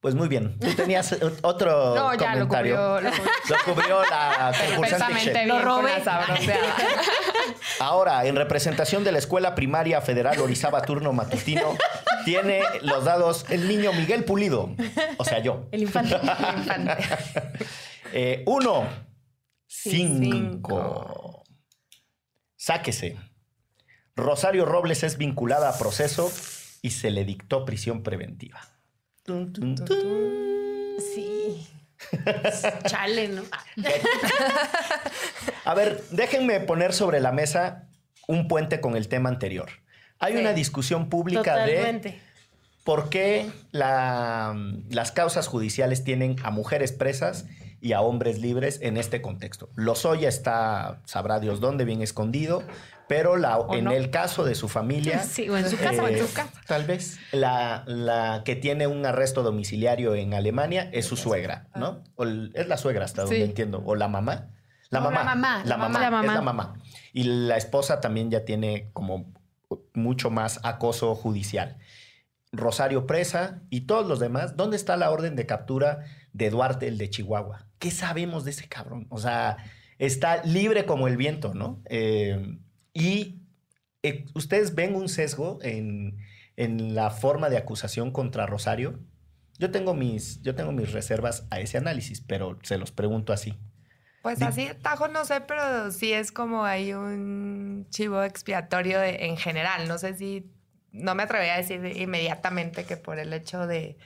Pues 0.00 0.14
muy 0.14 0.28
bien. 0.28 0.58
Tú 0.58 0.72
tenías 0.74 1.14
otro 1.42 1.94
no, 1.94 2.14
ya 2.14 2.32
comentario. 2.32 2.74
Lo 3.00 3.10
cubrió, 3.10 3.10
lo 3.48 3.64
cubrió. 3.64 4.02
la 4.10 4.52
concursante 4.66 5.46
Lo 5.46 5.60
robé. 5.60 5.92
Ahora, 7.80 8.24
en 8.24 8.36
representación 8.36 9.04
de 9.04 9.12
la 9.12 9.18
Escuela 9.18 9.54
Primaria 9.54 10.00
Federal 10.00 10.38
Orizaba 10.40 10.80
Turno 10.82 11.12
Matutino, 11.12 11.76
tiene 12.24 12.62
los 12.80 13.04
dados 13.04 13.44
el 13.50 13.68
niño 13.68 13.92
Miguel 13.92 14.24
Pulido. 14.24 14.74
O 15.18 15.24
sea, 15.24 15.40
yo. 15.40 15.68
El 15.70 15.82
infante. 15.82 16.16
El 16.16 16.58
infante. 16.58 16.96
Eh, 18.12 18.42
uno. 18.46 18.88
cinco. 19.66 21.44
Sáquese. 22.56 23.16
Rosario 24.16 24.64
Robles 24.64 25.02
es 25.02 25.18
vinculada 25.18 25.68
a 25.68 25.78
proceso 25.78 26.30
y 26.82 26.90
se 26.90 27.10
le 27.10 27.24
dictó 27.24 27.64
prisión 27.64 28.02
preventiva. 28.02 28.79
Sí. 31.14 31.66
Chale, 32.86 33.28
¿no? 33.28 33.42
A 35.64 35.74
ver, 35.74 36.02
déjenme 36.10 36.60
poner 36.60 36.92
sobre 36.92 37.20
la 37.20 37.32
mesa 37.32 37.88
un 38.26 38.48
puente 38.48 38.80
con 38.80 38.96
el 38.96 39.08
tema 39.08 39.28
anterior. 39.28 39.68
Hay 40.18 40.36
una 40.36 40.52
discusión 40.52 41.08
pública 41.08 41.64
de 41.64 42.18
por 42.84 43.08
qué 43.10 43.50
las 43.72 45.12
causas 45.12 45.46
judiciales 45.46 46.04
tienen 46.04 46.36
a 46.42 46.50
mujeres 46.50 46.92
presas 46.92 47.46
y 47.80 47.92
a 47.92 48.02
hombres 48.02 48.38
libres 48.38 48.78
en 48.82 48.96
este 48.96 49.22
contexto. 49.22 49.70
Lozoya 49.74 50.28
está, 50.28 51.00
sabrá 51.06 51.40
Dios 51.40 51.60
dónde, 51.60 51.84
bien 51.84 52.02
escondido, 52.02 52.62
pero 53.10 53.36
la, 53.36 53.58
en 53.72 53.88
el 53.88 54.10
caso 54.10 54.44
de 54.44 54.54
su 54.54 54.68
familia... 54.68 55.24
Sí, 55.24 55.48
o 55.48 55.56
en 55.56 55.68
su 55.68 55.76
casa 55.76 56.04
o 56.04 56.06
en 56.06 56.16
su 56.16 56.26
eh, 56.26 56.30
casa. 56.32 56.52
Tal 56.68 56.84
vez. 56.84 57.18
La, 57.32 57.82
la, 57.88 58.42
que 58.44 58.54
tiene 58.54 58.86
un 58.86 59.04
arresto 59.04 59.42
domiciliario 59.42 60.14
en 60.14 60.32
Alemania 60.32 60.88
es 60.92 61.06
su 61.06 61.16
suegra, 61.16 61.66
¿no? 61.74 62.04
O 62.14 62.24
es 62.24 62.68
la 62.68 62.76
suegra 62.76 63.04
hasta 63.04 63.22
donde 63.22 63.42
entiendo. 63.42 63.82
O 63.84 63.96
la 63.96 64.06
mamá. 64.06 64.50
La 64.90 65.00
mamá. 65.00 65.24
La 65.24 65.34
mamá. 65.34 65.62
La 65.64 65.76
mamá. 65.76 65.98
La 65.98 66.10
mamá. 66.12 66.26
Es 66.28 66.34
la 66.34 66.40
mamá. 66.40 66.74
Y 67.12 67.24
la 67.24 67.56
esposa 67.56 68.00
también 68.00 68.30
ya 68.30 68.44
tiene 68.44 68.90
como 68.92 69.32
mucho 69.92 70.30
más 70.30 70.60
acoso 70.62 71.16
judicial. 71.16 71.78
Rosario 72.52 73.08
presa 73.08 73.60
y 73.70 73.80
todos 73.82 74.06
los 74.06 74.20
demás. 74.20 74.56
¿Dónde 74.56 74.76
está 74.76 74.96
la 74.96 75.10
orden 75.10 75.34
de 75.34 75.46
captura 75.46 76.04
de 76.32 76.48
Duarte, 76.48 76.86
el 76.86 76.96
de 76.96 77.10
Chihuahua? 77.10 77.66
¿Qué 77.80 77.90
sabemos 77.90 78.44
de 78.44 78.52
ese 78.52 78.68
cabrón? 78.68 79.08
O 79.10 79.18
sea, 79.18 79.56
está 79.98 80.44
libre 80.44 80.86
como 80.86 81.08
el 81.08 81.16
viento, 81.16 81.54
¿no? 81.54 81.82
Eh, 81.86 82.56
y 82.92 83.42
eh, 84.02 84.26
ustedes 84.34 84.74
ven 84.74 84.94
un 84.94 85.08
sesgo 85.08 85.58
en, 85.62 86.18
en 86.56 86.94
la 86.94 87.10
forma 87.10 87.50
de 87.50 87.58
acusación 87.58 88.10
contra 88.10 88.46
Rosario, 88.46 88.98
yo 89.58 89.70
tengo 89.70 89.94
mis, 89.94 90.40
yo 90.42 90.54
tengo 90.54 90.72
mis 90.72 90.92
reservas 90.92 91.46
a 91.50 91.60
ese 91.60 91.76
análisis, 91.76 92.22
pero 92.22 92.58
se 92.62 92.78
los 92.78 92.92
pregunto 92.92 93.32
así. 93.32 93.58
Pues 94.22 94.42
así, 94.42 94.68
tajo 94.82 95.08
no 95.08 95.24
sé, 95.24 95.40
pero 95.40 95.90
sí 95.90 96.12
es 96.12 96.32
como 96.32 96.64
hay 96.64 96.92
un 96.92 97.86
chivo 97.90 98.22
expiatorio 98.22 99.02
en 99.02 99.36
general. 99.36 99.88
No 99.88 99.98
sé 99.98 100.14
si, 100.14 100.50
no 100.92 101.14
me 101.14 101.22
atrevería 101.22 101.54
a 101.54 101.58
decir 101.58 101.84
inmediatamente 101.96 102.84
que 102.84 102.96
por 102.96 103.18
el 103.18 103.32
hecho 103.32 103.66
de, 103.66 103.96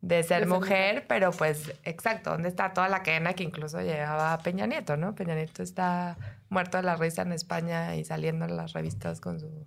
de 0.00 0.22
ser 0.22 0.46
mujer, 0.46 1.04
pero 1.08 1.30
pues 1.30 1.72
exacto, 1.84 2.30
¿dónde 2.30 2.48
está 2.48 2.72
toda 2.72 2.88
la 2.88 3.02
cadena 3.02 3.34
que 3.34 3.44
incluso 3.44 3.80
llevaba 3.80 4.38
Peña 4.38 4.66
Nieto, 4.66 4.96
¿no? 4.96 5.14
Peña 5.14 5.34
Nieto 5.34 5.62
está 5.62 6.16
muerto 6.50 6.76
de 6.76 6.82
la 6.82 6.96
risa 6.96 7.22
en 7.22 7.32
España 7.32 7.96
y 7.96 8.04
saliendo 8.04 8.44
en 8.44 8.56
las 8.56 8.74
revistas 8.74 9.20
con 9.20 9.40
su 9.40 9.66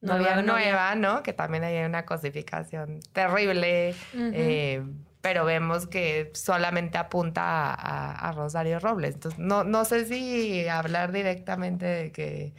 novia 0.00 0.42
nueva, 0.42 0.94
¿no? 0.94 1.22
Que 1.22 1.32
también 1.32 1.64
hay 1.64 1.84
una 1.84 2.04
cosificación 2.06 3.00
terrible, 3.12 3.94
eh, 4.14 4.82
pero 5.20 5.44
vemos 5.44 5.86
que 5.86 6.30
solamente 6.34 6.98
apunta 6.98 7.74
a, 7.74 8.32
Rosario 8.32 8.78
Robles. 8.78 9.14
Entonces, 9.14 9.40
no, 9.40 9.64
no 9.64 9.84
sé 9.84 10.06
si 10.06 10.68
hablar 10.68 11.12
directamente 11.12 11.86
de 11.86 12.12
que 12.12 12.54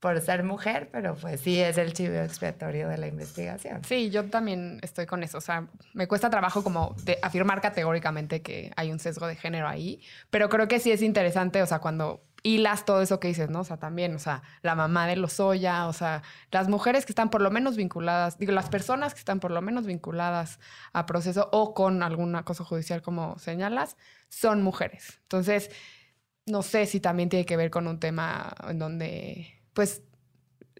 por 0.00 0.18
ser 0.22 0.42
mujer, 0.44 0.88
pero 0.90 1.14
pues 1.14 1.42
sí 1.42 1.60
es 1.60 1.76
el 1.76 1.92
chivo 1.92 2.14
expiatorio 2.14 2.88
de 2.88 2.96
la 2.96 3.06
investigación. 3.06 3.84
Sí, 3.84 4.08
yo 4.08 4.24
también 4.24 4.78
estoy 4.82 5.04
con 5.04 5.22
eso. 5.22 5.36
O 5.36 5.42
sea, 5.42 5.66
me 5.92 6.08
cuesta 6.08 6.30
trabajo 6.30 6.64
como 6.64 6.96
de 7.04 7.18
afirmar 7.22 7.60
categóricamente 7.60 8.40
que 8.40 8.72
hay 8.76 8.90
un 8.90 8.98
sesgo 8.98 9.26
de 9.26 9.36
género 9.36 9.68
ahí, 9.68 10.00
pero 10.30 10.48
creo 10.48 10.68
que 10.68 10.80
sí 10.80 10.90
es 10.90 11.02
interesante, 11.02 11.60
o 11.62 11.66
sea, 11.66 11.80
cuando 11.80 12.24
hilas 12.42 12.84
todo 12.84 13.02
eso 13.02 13.20
que 13.20 13.28
dices, 13.28 13.50
¿no? 13.50 13.60
O 13.60 13.64
sea, 13.64 13.76
también, 13.78 14.14
o 14.14 14.18
sea, 14.18 14.42
la 14.62 14.74
mamá 14.74 15.06
de 15.06 15.16
los 15.16 15.38
Lozoya, 15.38 15.86
o 15.86 15.92
sea, 15.92 16.22
las 16.50 16.68
mujeres 16.68 17.06
que 17.06 17.12
están 17.12 17.30
por 17.30 17.40
lo 17.40 17.50
menos 17.50 17.76
vinculadas, 17.76 18.38
digo, 18.38 18.52
las 18.52 18.68
personas 18.68 19.14
que 19.14 19.20
están 19.20 19.40
por 19.40 19.50
lo 19.50 19.62
menos 19.62 19.86
vinculadas 19.86 20.58
a 20.92 21.06
proceso 21.06 21.48
o 21.52 21.74
con 21.74 22.02
alguna 22.02 22.44
cosa 22.44 22.64
judicial 22.64 23.02
como 23.02 23.38
señalas, 23.38 23.96
son 24.28 24.62
mujeres. 24.62 25.20
Entonces, 25.22 25.70
no 26.46 26.62
sé 26.62 26.86
si 26.86 27.00
también 27.00 27.28
tiene 27.28 27.46
que 27.46 27.56
ver 27.56 27.70
con 27.70 27.86
un 27.86 28.00
tema 28.00 28.54
en 28.68 28.78
donde 28.78 29.60
pues 29.72 30.02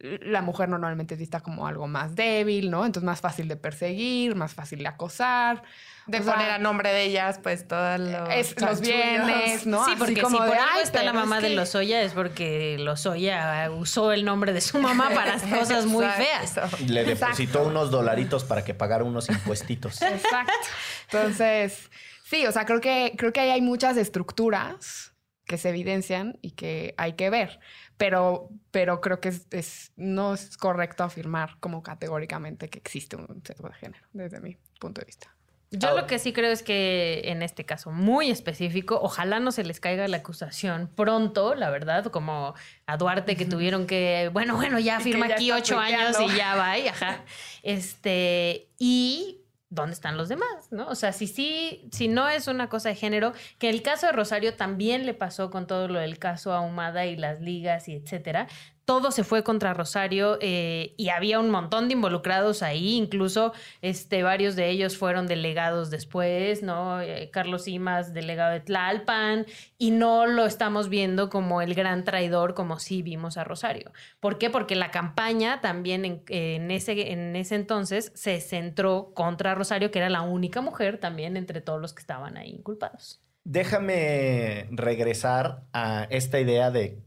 la 0.01 0.41
mujer 0.41 0.69
normalmente 0.69 1.15
es 1.15 1.21
vista 1.21 1.41
como 1.41 1.67
algo 1.67 1.87
más 1.87 2.15
débil, 2.15 2.71
¿no? 2.71 2.87
Entonces 2.87 3.05
más 3.05 3.21
fácil 3.21 3.49
de 3.49 3.57
perseguir, 3.57 4.35
más 4.35 4.55
fácil 4.55 4.79
de 4.81 4.89
acosar. 4.89 5.63
De 6.07 6.21
poner 6.23 6.51
a 6.51 6.59
nombre 6.59 6.91
de 6.91 7.05
ellas, 7.05 7.39
pues 7.41 7.69
todos 7.69 8.01
los, 8.01 8.81
bienes, 8.81 9.67
¿no? 9.67 9.85
Sí, 9.85 9.93
porque 9.97 10.21
como 10.21 10.39
si 10.39 10.49
por 10.49 10.57
algo 10.57 10.81
está 10.83 11.03
la 11.05 11.13
mamá 11.13 11.41
de 11.41 11.51
Lozoya 11.51 12.03
es 12.03 12.13
porque 12.13 12.79
Lozoya 12.81 13.71
usó 13.71 14.13
el 14.13 14.25
nombre 14.25 14.53
de 14.53 14.61
su 14.61 14.79
mamá 14.79 15.11
para 15.15 15.39
cosas 15.59 15.87
muy 15.87 16.07
feas. 16.07 16.81
Le 16.89 17.05
depositó 17.05 17.65
unos 17.65 17.91
dolaritos 17.91 18.45
para 18.45 18.65
que 18.65 18.75
pagara 18.75 19.05
unos 19.05 19.29
impuestitos. 19.29 20.01
Exacto. 20.03 20.53
Entonces, 21.13 21.91
sí, 22.25 22.47
o 22.47 22.53
sea, 22.53 22.65
creo 22.65 22.81
que, 22.81 23.15
creo 23.17 23.33
que 23.33 23.41
ahí 23.41 23.51
hay 23.51 23.61
muchas 23.61 23.97
estructuras 23.97 25.10
que 25.51 25.59
se 25.59 25.69
evidencian 25.71 26.39
y 26.41 26.53
que 26.53 26.95
hay 26.97 27.15
que 27.15 27.29
ver 27.29 27.61
pero, 28.01 28.49
pero 28.71 29.03
creo 29.03 29.21
que 29.21 29.29
es, 29.51 29.93
no 29.95 30.33
es 30.33 30.57
correcto 30.57 31.05
afirmar 31.05 31.59
como 31.61 31.83
categóricamente 31.83 32.71
que 32.71 32.79
existe 32.79 33.17
un 33.17 33.43
sesgo 33.45 33.69
de 33.69 33.75
género, 33.75 34.07
desde 34.15 34.41
mi 34.41 34.57
punto 34.79 35.03
de 35.03 35.05
vista. 35.05 35.37
Yo 35.71 35.95
lo 35.95 36.07
que 36.07 36.19
sí 36.19 36.33
creo 36.33 36.51
es 36.51 36.63
que 36.63 37.21
en 37.27 37.43
este 37.43 37.67
caso 37.67 37.91
muy 37.91 38.31
específico, 38.31 38.99
ojalá 39.03 39.39
no 39.39 39.53
se 39.53 39.65
les 39.65 39.81
caiga 39.81 40.09
la 40.09 40.17
acusación 40.17 40.91
pronto, 40.97 41.55
la 41.55 41.69
verdad, 41.69 42.07
como 42.07 42.55
a 42.87 42.97
Duarte 42.97 43.37
que 43.37 43.45
tuvieron 43.45 43.87
que, 43.87 44.31
bueno, 44.33 44.57
bueno, 44.57 44.79
ya 44.79 44.99
firma 45.01 45.27
aquí 45.27 45.53
ocho 45.53 45.79
años 45.79 46.17
y 46.21 46.35
ya 46.35 46.57
va, 46.57 46.79
y 46.79 46.89
ajá. 46.89 47.23
Este, 47.63 48.71
y 48.79 49.40
¿dónde 49.71 49.95
están 49.95 50.17
los 50.17 50.29
demás? 50.29 50.71
¿no? 50.71 50.89
O 50.89 50.95
sea, 50.95 51.13
si 51.13 51.27
sí, 51.27 51.89
si 51.93 52.09
no 52.09 52.29
es 52.29 52.49
una 52.49 52.69
cosa 52.69 52.91
de 52.91 52.97
género, 52.97 53.33
que 53.59 53.71
el 53.71 53.83
caso 53.83 54.07
de 54.07 54.13
Rosario 54.13 54.55
también 54.55 55.07
le 55.07 55.15
pasó 55.15 55.51
con 55.51 55.67
todo 55.67 55.89
lo 55.89 56.01
del 56.01 56.19
caso 56.19 56.53
Ahumada 56.53 57.07
y 57.07 57.17
las 57.17 57.41
ligas 57.41 57.89
y 57.89 57.95
etcétera, 57.95 58.49
todo 58.91 59.13
se 59.13 59.23
fue 59.23 59.45
contra 59.45 59.73
Rosario 59.73 60.37
eh, 60.41 60.95
y 60.97 61.11
había 61.11 61.39
un 61.39 61.49
montón 61.49 61.87
de 61.87 61.95
involucrados 61.95 62.61
ahí, 62.65 62.97
incluso 62.97 63.53
este, 63.83 64.25
varios 64.25 64.57
de 64.57 64.69
ellos 64.69 64.97
fueron 64.97 65.29
delegados 65.29 65.91
después, 65.91 66.65
¿no? 66.65 67.01
Eh, 67.01 67.31
Carlos 67.33 67.67
Simas, 67.67 68.13
delegado 68.13 68.51
de 68.51 68.59
Tlalpan, 68.59 69.47
y 69.79 69.93
no 69.93 70.27
lo 70.27 70.45
estamos 70.45 70.89
viendo 70.89 71.31
como 71.31 71.63
el 71.63 71.75
gran 71.75 72.03
traidor 72.03 72.55
como 72.55 72.81
sí 72.81 73.01
vimos 73.03 73.37
a 73.37 73.45
Rosario. 73.45 73.93
¿Por 74.19 74.39
qué? 74.39 74.51
Porque 74.51 74.75
la 74.75 74.91
campaña 74.91 75.61
también 75.61 76.25
en, 76.27 76.71
ese, 76.73 77.13
en 77.13 77.37
ese 77.37 77.55
entonces 77.55 78.11
se 78.17 78.41
centró 78.41 79.13
contra 79.15 79.55
Rosario, 79.55 79.93
que 79.93 80.01
era 80.01 80.11
la 80.11 80.23
única 80.23 80.63
mujer 80.63 80.99
también 80.99 81.37
entre 81.37 81.61
todos 81.61 81.81
los 81.81 81.95
que 81.95 82.01
estaban 82.01 82.37
ahí 82.37 82.51
inculpados. 82.51 83.23
Déjame 83.45 84.67
regresar 84.73 85.63
a 85.73 86.09
esta 86.11 86.41
idea 86.41 86.73
de 86.73 86.99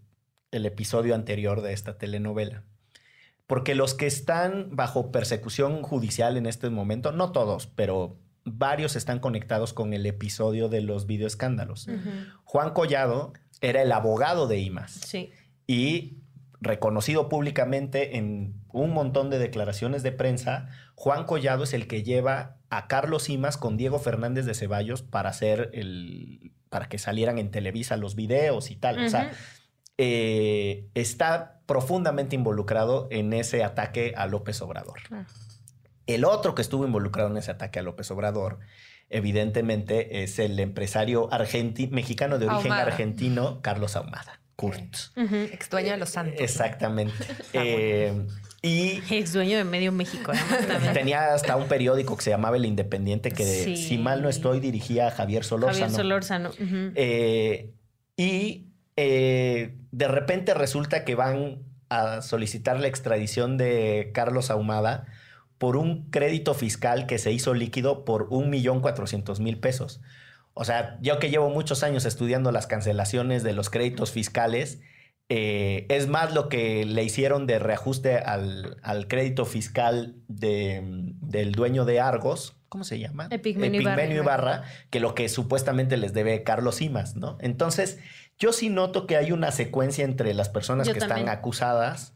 el 0.53 0.65
episodio 0.65 1.15
anterior 1.15 1.61
de 1.61 1.73
esta 1.73 1.97
telenovela. 1.97 2.63
Porque 3.47 3.75
los 3.75 3.93
que 3.93 4.07
están 4.07 4.69
bajo 4.75 5.11
persecución 5.11 5.81
judicial 5.83 6.37
en 6.37 6.45
este 6.45 6.69
momento, 6.69 7.11
no 7.11 7.31
todos, 7.31 7.67
pero 7.67 8.17
varios 8.45 8.95
están 8.95 9.19
conectados 9.19 9.73
con 9.73 9.93
el 9.93 10.05
episodio 10.05 10.69
de 10.69 10.81
los 10.81 11.05
videoescándalos. 11.07 11.87
Juan 12.43 12.71
Collado 12.71 13.33
era 13.61 13.81
el 13.81 13.91
abogado 13.91 14.47
de 14.47 14.59
IMAS. 14.59 14.91
Sí. 14.91 15.31
Y 15.67 16.17
reconocido 16.61 17.29
públicamente 17.29 18.17
en 18.17 18.55
un 18.71 18.91
montón 18.91 19.29
de 19.29 19.39
declaraciones 19.39 20.03
de 20.03 20.11
prensa, 20.11 20.69
Juan 20.95 21.25
Collado 21.25 21.63
es 21.63 21.73
el 21.73 21.87
que 21.87 22.03
lleva 22.03 22.57
a 22.69 22.87
Carlos 22.87 23.29
Imas 23.29 23.57
con 23.57 23.77
Diego 23.77 23.99
Fernández 23.99 24.45
de 24.45 24.53
Ceballos 24.53 25.01
para 25.01 25.29
hacer 25.29 25.69
el 25.73 26.53
para 26.69 26.89
que 26.89 26.97
salieran 26.97 27.37
en 27.37 27.51
Televisa 27.51 27.97
los 27.97 28.15
videos 28.15 28.71
y 28.71 28.75
tal. 28.75 29.05
O 29.05 29.09
sea, 29.09 29.31
eh, 29.97 30.89
está 30.93 31.61
profundamente 31.65 32.35
involucrado 32.35 33.07
en 33.11 33.33
ese 33.33 33.63
ataque 33.63 34.13
a 34.17 34.27
López 34.27 34.61
Obrador. 34.61 34.99
El 36.07 36.25
otro 36.25 36.55
que 36.55 36.61
estuvo 36.61 36.85
involucrado 36.85 37.29
en 37.29 37.37
ese 37.37 37.51
ataque 37.51 37.79
a 37.79 37.83
López 37.83 38.09
Obrador, 38.11 38.59
evidentemente, 39.09 40.23
es 40.23 40.39
el 40.39 40.59
empresario 40.59 41.29
mexicano 41.91 42.39
de 42.39 42.47
origen 42.47 42.71
argentino, 42.71 43.61
Carlos 43.61 43.95
Ahumada. 43.95 44.39
Kurt. 44.55 44.95
Ex 45.15 45.69
dueño 45.69 45.91
de 45.91 45.97
los 45.97 46.09
Santos. 46.09 46.39
Exactamente. 46.39 47.25
eh, 47.53 48.27
y 48.61 49.01
ex 49.09 49.33
dueño 49.33 49.57
de 49.57 49.63
Medio 49.63 49.91
México. 49.91 50.31
Tenía 50.93 51.33
hasta 51.33 51.55
un 51.55 51.67
periódico 51.67 52.15
que 52.15 52.23
se 52.23 52.29
llamaba 52.29 52.55
El 52.55 52.65
Independiente, 52.65 53.31
que 53.31 53.75
si 53.75 53.97
mal 53.97 54.21
no 54.21 54.29
estoy, 54.29 54.59
dirigía 54.59 55.07
a 55.07 55.11
Javier 55.11 55.43
Solórzano. 55.43 55.85
Javier 55.85 55.97
Solórzano. 55.97 56.51
Eh, 56.95 57.73
y 58.15 58.72
eh, 58.95 59.75
de 59.91 60.07
repente 60.07 60.53
resulta 60.53 61.05
que 61.05 61.15
van 61.15 61.63
a 61.89 62.21
solicitar 62.21 62.79
la 62.79 62.87
extradición 62.87 63.57
de 63.57 64.11
Carlos 64.13 64.49
Ahumada 64.49 65.05
por 65.57 65.77
un 65.77 66.09
crédito 66.09 66.53
fiscal 66.53 67.05
que 67.05 67.17
se 67.17 67.31
hizo 67.31 67.53
líquido 67.53 68.05
por 68.05 68.27
un 68.29 68.49
millón 68.49 68.81
cuatrocientos 68.81 69.39
mil 69.39 69.59
pesos. 69.59 70.01
O 70.53 70.65
sea, 70.65 70.97
yo 71.01 71.19
que 71.19 71.29
llevo 71.29 71.49
muchos 71.49 71.83
años 71.83 72.05
estudiando 72.05 72.51
las 72.51 72.67
cancelaciones 72.67 73.43
de 73.43 73.53
los 73.53 73.69
créditos 73.69 74.11
fiscales, 74.11 74.81
eh, 75.29 75.85
es 75.89 76.07
más 76.07 76.33
lo 76.33 76.49
que 76.49 76.85
le 76.85 77.03
hicieron 77.03 77.47
de 77.47 77.57
reajuste 77.57 78.17
al, 78.17 78.77
crédito 79.07 79.45
fiscal 79.45 80.15
del 80.27 81.53
dueño 81.53 81.85
de 81.85 81.99
Argos, 82.01 82.57
¿cómo 82.69 82.83
se 82.83 82.99
llama? 82.99 83.29
Epigmenio, 83.31 83.81
Ibarra, 83.81 84.63
que 84.89 84.99
lo 84.99 85.15
que 85.15 85.29
supuestamente 85.29 85.97
les 85.97 86.13
debe 86.13 86.43
Carlos 86.43 86.75
Simas, 86.75 87.15
¿no? 87.15 87.37
Entonces, 87.39 87.99
yo 88.37 88.53
sí 88.53 88.69
noto 88.69 89.07
que 89.07 89.17
hay 89.17 89.31
una 89.31 89.51
secuencia 89.51 90.03
entre 90.03 90.33
las 90.33 90.49
personas 90.49 90.89
que 90.89 90.99
están 90.99 91.29
acusadas, 91.29 92.15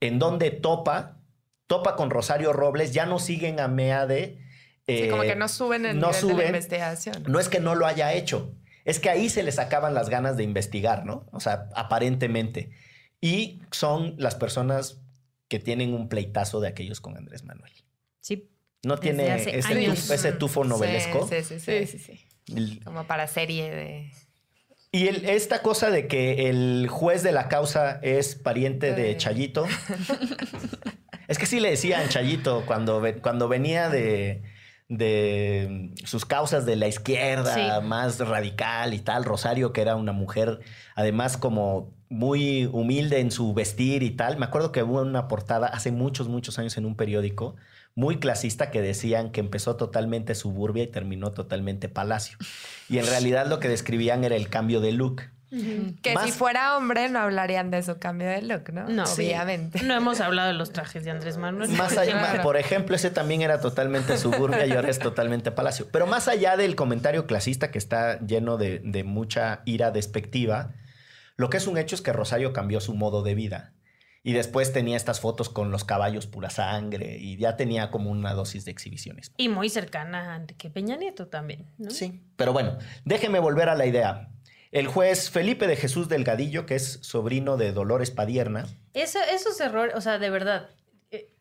en 0.00 0.18
donde 0.18 0.50
topa, 0.50 1.18
topa 1.66 1.96
con 1.96 2.10
Rosario 2.10 2.52
Robles, 2.52 2.92
ya 2.92 3.06
no 3.06 3.18
siguen 3.18 3.60
a 3.60 3.68
Meade. 3.68 4.38
sí, 4.86 5.08
como 5.08 5.22
que 5.22 5.30
eh, 5.30 5.36
no 5.36 5.48
suben 5.48 5.86
el 5.86 5.98
no 5.98 6.10
de 6.10 6.34
la 6.34 6.46
investigación. 6.46 7.24
No 7.26 7.40
es 7.40 7.48
que 7.48 7.60
no 7.60 7.74
lo 7.74 7.86
haya 7.86 8.12
hecho, 8.12 8.54
es 8.84 9.00
que 9.00 9.10
ahí 9.10 9.30
se 9.30 9.42
les 9.42 9.58
acaban 9.58 9.94
las 9.94 10.10
ganas 10.10 10.36
de 10.36 10.44
investigar, 10.44 11.06
¿no? 11.06 11.26
O 11.32 11.40
sea, 11.40 11.68
aparentemente. 11.74 12.70
Y 13.20 13.62
son 13.70 14.14
las 14.18 14.34
personas 14.34 15.00
que 15.48 15.58
tienen 15.58 15.94
un 15.94 16.08
pleitazo 16.08 16.60
de 16.60 16.68
aquellos 16.68 17.00
con 17.00 17.16
Andrés 17.16 17.44
Manuel. 17.44 17.72
Sí. 18.20 18.50
No 18.84 18.98
tiene 18.98 19.34
ese, 19.34 20.32
tufo 20.32 20.64
novelesco. 20.64 21.26
sí, 21.26 21.42
sí. 21.42 21.58
sí, 21.58 21.86
sí, 21.86 21.98
sí. 21.98 22.80
Como 22.84 23.06
para 23.06 23.26
serie 23.26 23.70
de... 23.70 24.12
Y 24.94 25.08
esta 25.08 25.60
cosa 25.60 25.90
de 25.90 26.06
que 26.06 26.48
el 26.48 26.86
juez 26.88 27.24
de 27.24 27.32
la 27.32 27.48
causa 27.48 27.98
es 28.00 28.36
pariente 28.36 28.94
de 28.94 29.16
Chayito. 29.16 29.66
es 31.26 31.36
que 31.36 31.46
sí 31.46 31.58
le 31.58 31.70
decían 31.70 32.08
Chayito 32.08 32.62
cuando, 32.64 33.02
cuando 33.20 33.48
venía 33.48 33.88
de, 33.88 34.44
de 34.88 35.90
sus 36.04 36.24
causas 36.24 36.64
de 36.64 36.76
la 36.76 36.86
izquierda 36.86 37.80
más 37.80 38.20
radical 38.20 38.94
y 38.94 39.00
tal. 39.00 39.24
Rosario, 39.24 39.72
que 39.72 39.80
era 39.80 39.96
una 39.96 40.12
mujer, 40.12 40.60
además, 40.94 41.38
como 41.38 41.92
muy 42.08 42.66
humilde 42.66 43.18
en 43.18 43.32
su 43.32 43.52
vestir 43.52 44.04
y 44.04 44.12
tal. 44.12 44.36
Me 44.36 44.44
acuerdo 44.44 44.70
que 44.70 44.84
hubo 44.84 45.02
una 45.02 45.26
portada 45.26 45.66
hace 45.66 45.90
muchos, 45.90 46.28
muchos 46.28 46.60
años 46.60 46.76
en 46.76 46.84
un 46.84 46.94
periódico 46.94 47.56
muy 47.94 48.18
clasista 48.18 48.70
que 48.70 48.82
decían 48.82 49.30
que 49.30 49.40
empezó 49.40 49.76
totalmente 49.76 50.34
suburbia 50.34 50.82
y 50.82 50.88
terminó 50.88 51.30
totalmente 51.32 51.88
palacio. 51.88 52.36
Y 52.88 52.98
en 52.98 53.06
realidad 53.06 53.46
lo 53.46 53.60
que 53.60 53.68
describían 53.68 54.24
era 54.24 54.34
el 54.36 54.48
cambio 54.48 54.80
de 54.80 54.92
look. 54.92 55.22
Que 56.02 56.14
Más- 56.14 56.24
si 56.24 56.32
fuera 56.32 56.76
hombre 56.76 57.08
no 57.08 57.20
hablarían 57.20 57.70
de 57.70 57.80
su 57.84 58.00
cambio 58.00 58.26
de 58.26 58.42
look, 58.42 58.72
¿no? 58.72 58.88
No. 58.88 59.04
obviamente. 59.04 59.80
No 59.84 59.94
hemos 59.94 60.20
hablado 60.20 60.48
de 60.48 60.54
los 60.54 60.72
trajes 60.72 61.04
de 61.04 61.12
Andrés 61.12 61.36
Manuel. 61.36 61.70
Más 61.70 61.96
allá, 61.96 62.18
Claro. 62.18 62.42
por 62.42 62.56
ejemplo, 62.56 62.96
ese 62.96 63.10
también 63.10 63.40
era 63.42 63.60
totalmente 63.60 64.16
suburbia 64.18 64.66
y 64.66 64.72
ahora 64.72 64.90
es 64.90 64.98
totalmente 64.98 65.52
palacio. 65.52 65.86
Pero 65.92 66.08
más 66.08 66.26
allá 66.26 66.56
del 66.56 66.74
comentario 66.74 67.28
clasista 67.28 67.70
que 67.70 67.78
está 67.78 68.18
lleno 68.18 68.56
de, 68.56 68.80
de 68.80 69.04
mucha 69.04 69.62
ira 69.64 69.92
despectiva, 69.92 70.72
lo 71.36 71.50
que 71.50 71.58
es 71.58 71.68
un 71.68 71.78
hecho 71.78 71.94
es 71.94 72.02
que 72.02 72.12
Rosario 72.12 72.52
cambió 72.52 72.80
su 72.80 72.92
modo 72.94 73.22
de 73.22 73.36
vida. 73.36 73.73
Y 74.26 74.32
después 74.32 74.72
tenía 74.72 74.96
estas 74.96 75.20
fotos 75.20 75.50
con 75.50 75.70
los 75.70 75.84
caballos 75.84 76.26
pura 76.26 76.48
sangre 76.48 77.18
y 77.20 77.36
ya 77.36 77.56
tenía 77.56 77.90
como 77.90 78.10
una 78.10 78.32
dosis 78.32 78.64
de 78.64 78.70
exhibiciones. 78.70 79.30
Y 79.36 79.50
muy 79.50 79.68
cercana 79.68 80.32
a 80.32 80.36
Enrique 80.36 80.70
Peña 80.70 80.96
Nieto 80.96 81.26
también, 81.28 81.66
¿no? 81.76 81.90
Sí, 81.90 82.22
pero 82.36 82.54
bueno, 82.54 82.78
déjeme 83.04 83.38
volver 83.38 83.68
a 83.68 83.74
la 83.74 83.84
idea. 83.84 84.30
El 84.72 84.86
juez 84.88 85.28
Felipe 85.30 85.66
de 85.66 85.76
Jesús 85.76 86.08
Delgadillo, 86.08 86.64
que 86.64 86.74
es 86.74 86.98
sobrino 87.02 87.58
de 87.58 87.72
Dolores 87.72 88.10
Padierna, 88.10 88.66
Eso- 88.94 89.18
esos 89.30 89.60
errores, 89.60 89.94
o 89.94 90.00
sea, 90.00 90.18
de 90.18 90.30
verdad, 90.30 90.70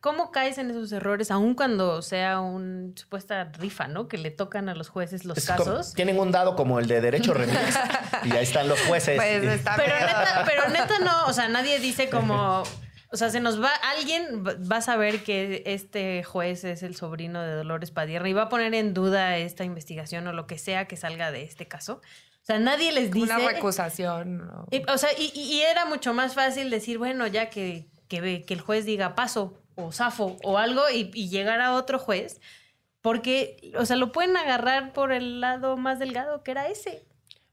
¿cómo 0.02 0.32
caes 0.32 0.58
en 0.58 0.70
esos 0.72 0.92
errores 0.92 1.32
aun 1.32 1.56
cuando 1.56 2.02
sea 2.02 2.40
una 2.40 2.92
supuesta 2.96 3.46
rifa, 3.58 3.88
¿no? 3.88 4.08
Que 4.08 4.18
le 4.18 4.32
tocan 4.32 4.70
a 4.70 4.76
los 4.76 4.90
jueces 4.90 5.26
los 5.26 5.38
es 5.38 5.46
como- 5.48 5.58
casos. 5.60 5.94
tienen 5.94 6.20
un 6.20 6.32
dado 6.32 6.56
como 6.56 6.80
el 6.80 6.88
de 6.88 7.02
Derecho 7.02 7.34
Remix 7.36 7.78
y 8.24 8.32
ahí 8.32 8.44
están 8.44 8.68
los 8.68 8.80
jueces. 8.82 9.16
Pues 9.16 9.44
está 9.44 9.76
Pero 9.76 9.96
neta, 9.96 10.44
pero 10.46 10.70
neta 10.70 11.00
no, 11.00 11.26
o 11.28 11.34
sea, 11.34 11.48
nadie 11.50 11.80
dice 11.80 12.10
como, 12.10 12.64
o 13.12 13.16
sea, 13.18 13.30
se 13.30 13.40
nos 13.40 13.62
va, 13.62 13.70
alguien 13.96 14.44
va- 14.46 14.78
a 14.78 14.82
saber 14.82 15.24
que 15.24 15.64
este 15.66 16.24
juez 16.24 16.64
es 16.64 16.84
el 16.84 16.96
sobrino 16.96 17.42
de 17.42 17.54
Dolores 17.54 17.92
Padierna 17.92 18.28
y 18.30 18.34
va 18.34 18.44
a 18.44 18.50
poner 18.50 18.74
en 18.74 18.94
duda 18.94 19.38
esta 19.38 19.64
investigación 19.64 20.28
o 20.28 20.34
lo 20.34 20.48
que 20.48 20.58
sea 20.58 20.86
que 20.88 20.98
salga 20.98 21.32
de 21.32 21.44
este 21.44 21.68
caso. 21.68 22.02
O 22.42 22.46
sea, 22.46 22.60
nadie 22.60 22.92
les 22.92 23.10
dice... 23.12 23.24
una 23.34 23.38
recusación. 23.50 24.40
¿no? 24.48 24.68
Y, 24.70 24.84
o 24.90 24.98
sea, 24.98 25.10
y, 25.18 25.32
y- 25.34 25.62
era 25.62 25.86
mucho 25.86 26.14
más 26.14 26.34
fácil 26.36 26.70
decir, 26.70 26.98
bueno, 26.98 27.26
ya 27.28 27.50
que, 27.50 27.88
que 28.10 28.44
el 28.50 28.62
juez 28.62 28.86
diga 28.86 29.16
paso 29.16 29.60
o 29.76 29.92
zafo 29.92 30.38
o 30.44 30.58
algo 30.58 30.84
y, 30.94 31.12
y 31.14 31.30
llegar 31.30 31.62
a 31.62 31.74
otro 31.74 32.00
juez, 32.00 32.40
porque, 33.02 33.72
o 33.78 33.86
sea, 33.86 33.96
lo 33.98 34.12
pueden 34.12 34.38
agarrar 34.38 34.94
por 34.94 35.12
el 35.12 35.42
lado 35.42 35.76
más 35.78 36.00
delgado 36.00 36.44
que 36.44 36.52
era 36.52 36.68
ese. 36.68 37.06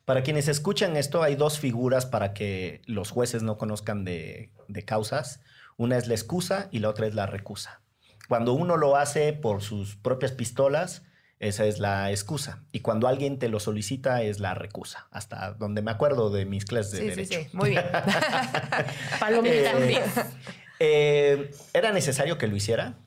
Para 0.04 0.22
quienes 0.22 0.48
escuchan 0.48 0.96
esto, 0.96 1.22
hay 1.22 1.34
dos 1.36 1.58
figuras 1.58 2.06
para 2.06 2.32
que 2.34 2.82
los 2.86 3.10
jueces 3.10 3.42
no 3.42 3.56
conozcan 3.58 4.04
de, 4.04 4.50
de 4.68 4.84
causas. 4.84 5.40
Una 5.76 5.96
es 5.96 6.08
la 6.08 6.14
excusa 6.14 6.68
y 6.72 6.80
la 6.80 6.88
otra 6.88 7.06
es 7.06 7.14
la 7.14 7.26
recusa. 7.26 7.80
Cuando 8.28 8.52
uno 8.52 8.76
lo 8.76 8.96
hace 8.96 9.32
por 9.32 9.62
sus 9.62 9.96
propias 9.96 10.32
pistolas, 10.32 11.02
esa 11.38 11.64
es 11.64 11.78
la 11.78 12.10
excusa. 12.10 12.62
Y 12.70 12.80
cuando 12.80 13.08
alguien 13.08 13.38
te 13.38 13.48
lo 13.48 13.60
solicita, 13.60 14.22
es 14.22 14.40
la 14.40 14.54
recusa. 14.54 15.08
Hasta 15.10 15.52
donde 15.54 15.80
me 15.80 15.90
acuerdo 15.90 16.30
de 16.30 16.44
mis 16.44 16.64
clases 16.64 16.92
de 16.92 16.98
Sí, 16.98 17.04
sí, 17.04 17.10
derecho. 17.10 17.40
sí. 17.50 17.56
Muy 17.56 17.70
bien. 17.70 17.84
Palomita. 19.20 19.72
Eh, 19.78 20.02
eh, 20.80 21.50
¿Era 21.72 21.92
necesario 21.92 22.38
que 22.38 22.48
lo 22.48 22.56
hiciera 22.56 22.98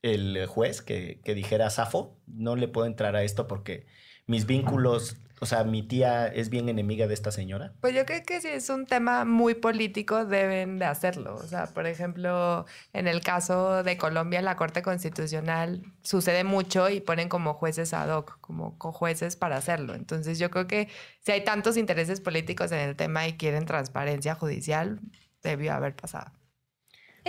el 0.00 0.46
juez 0.46 0.80
que, 0.80 1.20
que 1.22 1.34
dijera 1.34 1.68
Safo? 1.68 2.16
No 2.26 2.56
le 2.56 2.68
puedo 2.68 2.86
entrar 2.86 3.16
a 3.16 3.22
esto 3.22 3.46
porque 3.46 3.86
mis 4.30 4.46
vínculos, 4.46 5.16
o 5.40 5.46
sea, 5.46 5.64
mi 5.64 5.82
tía 5.82 6.28
es 6.28 6.50
bien 6.50 6.68
enemiga 6.68 7.08
de 7.08 7.14
esta 7.14 7.32
señora. 7.32 7.72
Pues 7.80 7.94
yo 7.94 8.06
creo 8.06 8.22
que 8.24 8.40
si 8.40 8.46
es 8.46 8.70
un 8.70 8.86
tema 8.86 9.24
muy 9.24 9.54
político, 9.54 10.24
deben 10.24 10.78
de 10.78 10.84
hacerlo. 10.84 11.34
O 11.34 11.42
sea, 11.48 11.66
por 11.66 11.88
ejemplo, 11.88 12.64
en 12.92 13.08
el 13.08 13.22
caso 13.22 13.82
de 13.82 13.96
Colombia, 13.96 14.40
la 14.40 14.54
Corte 14.54 14.82
Constitucional 14.82 15.82
sucede 16.02 16.44
mucho 16.44 16.88
y 16.90 17.00
ponen 17.00 17.28
como 17.28 17.54
jueces 17.54 17.92
ad 17.92 18.16
hoc, 18.16 18.38
como 18.40 18.78
cojueces 18.78 19.34
para 19.34 19.56
hacerlo. 19.56 19.94
Entonces 19.94 20.38
yo 20.38 20.48
creo 20.48 20.68
que 20.68 20.88
si 21.18 21.32
hay 21.32 21.42
tantos 21.42 21.76
intereses 21.76 22.20
políticos 22.20 22.70
en 22.70 22.78
el 22.78 22.94
tema 22.94 23.26
y 23.26 23.36
quieren 23.36 23.66
transparencia 23.66 24.36
judicial, 24.36 25.00
debió 25.42 25.72
haber 25.72 25.96
pasado. 25.96 26.39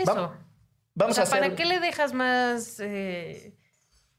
Eso. 0.02 0.14
Vam- 0.16 0.38
Vamos 0.94 1.14
o 1.14 1.16
sea, 1.16 1.24
a 1.24 1.28
hacer... 1.28 1.40
¿para 1.40 1.56
qué 1.56 1.66
le 1.66 1.80
dejas 1.80 2.14
más, 2.14 2.80
eh, 2.82 3.56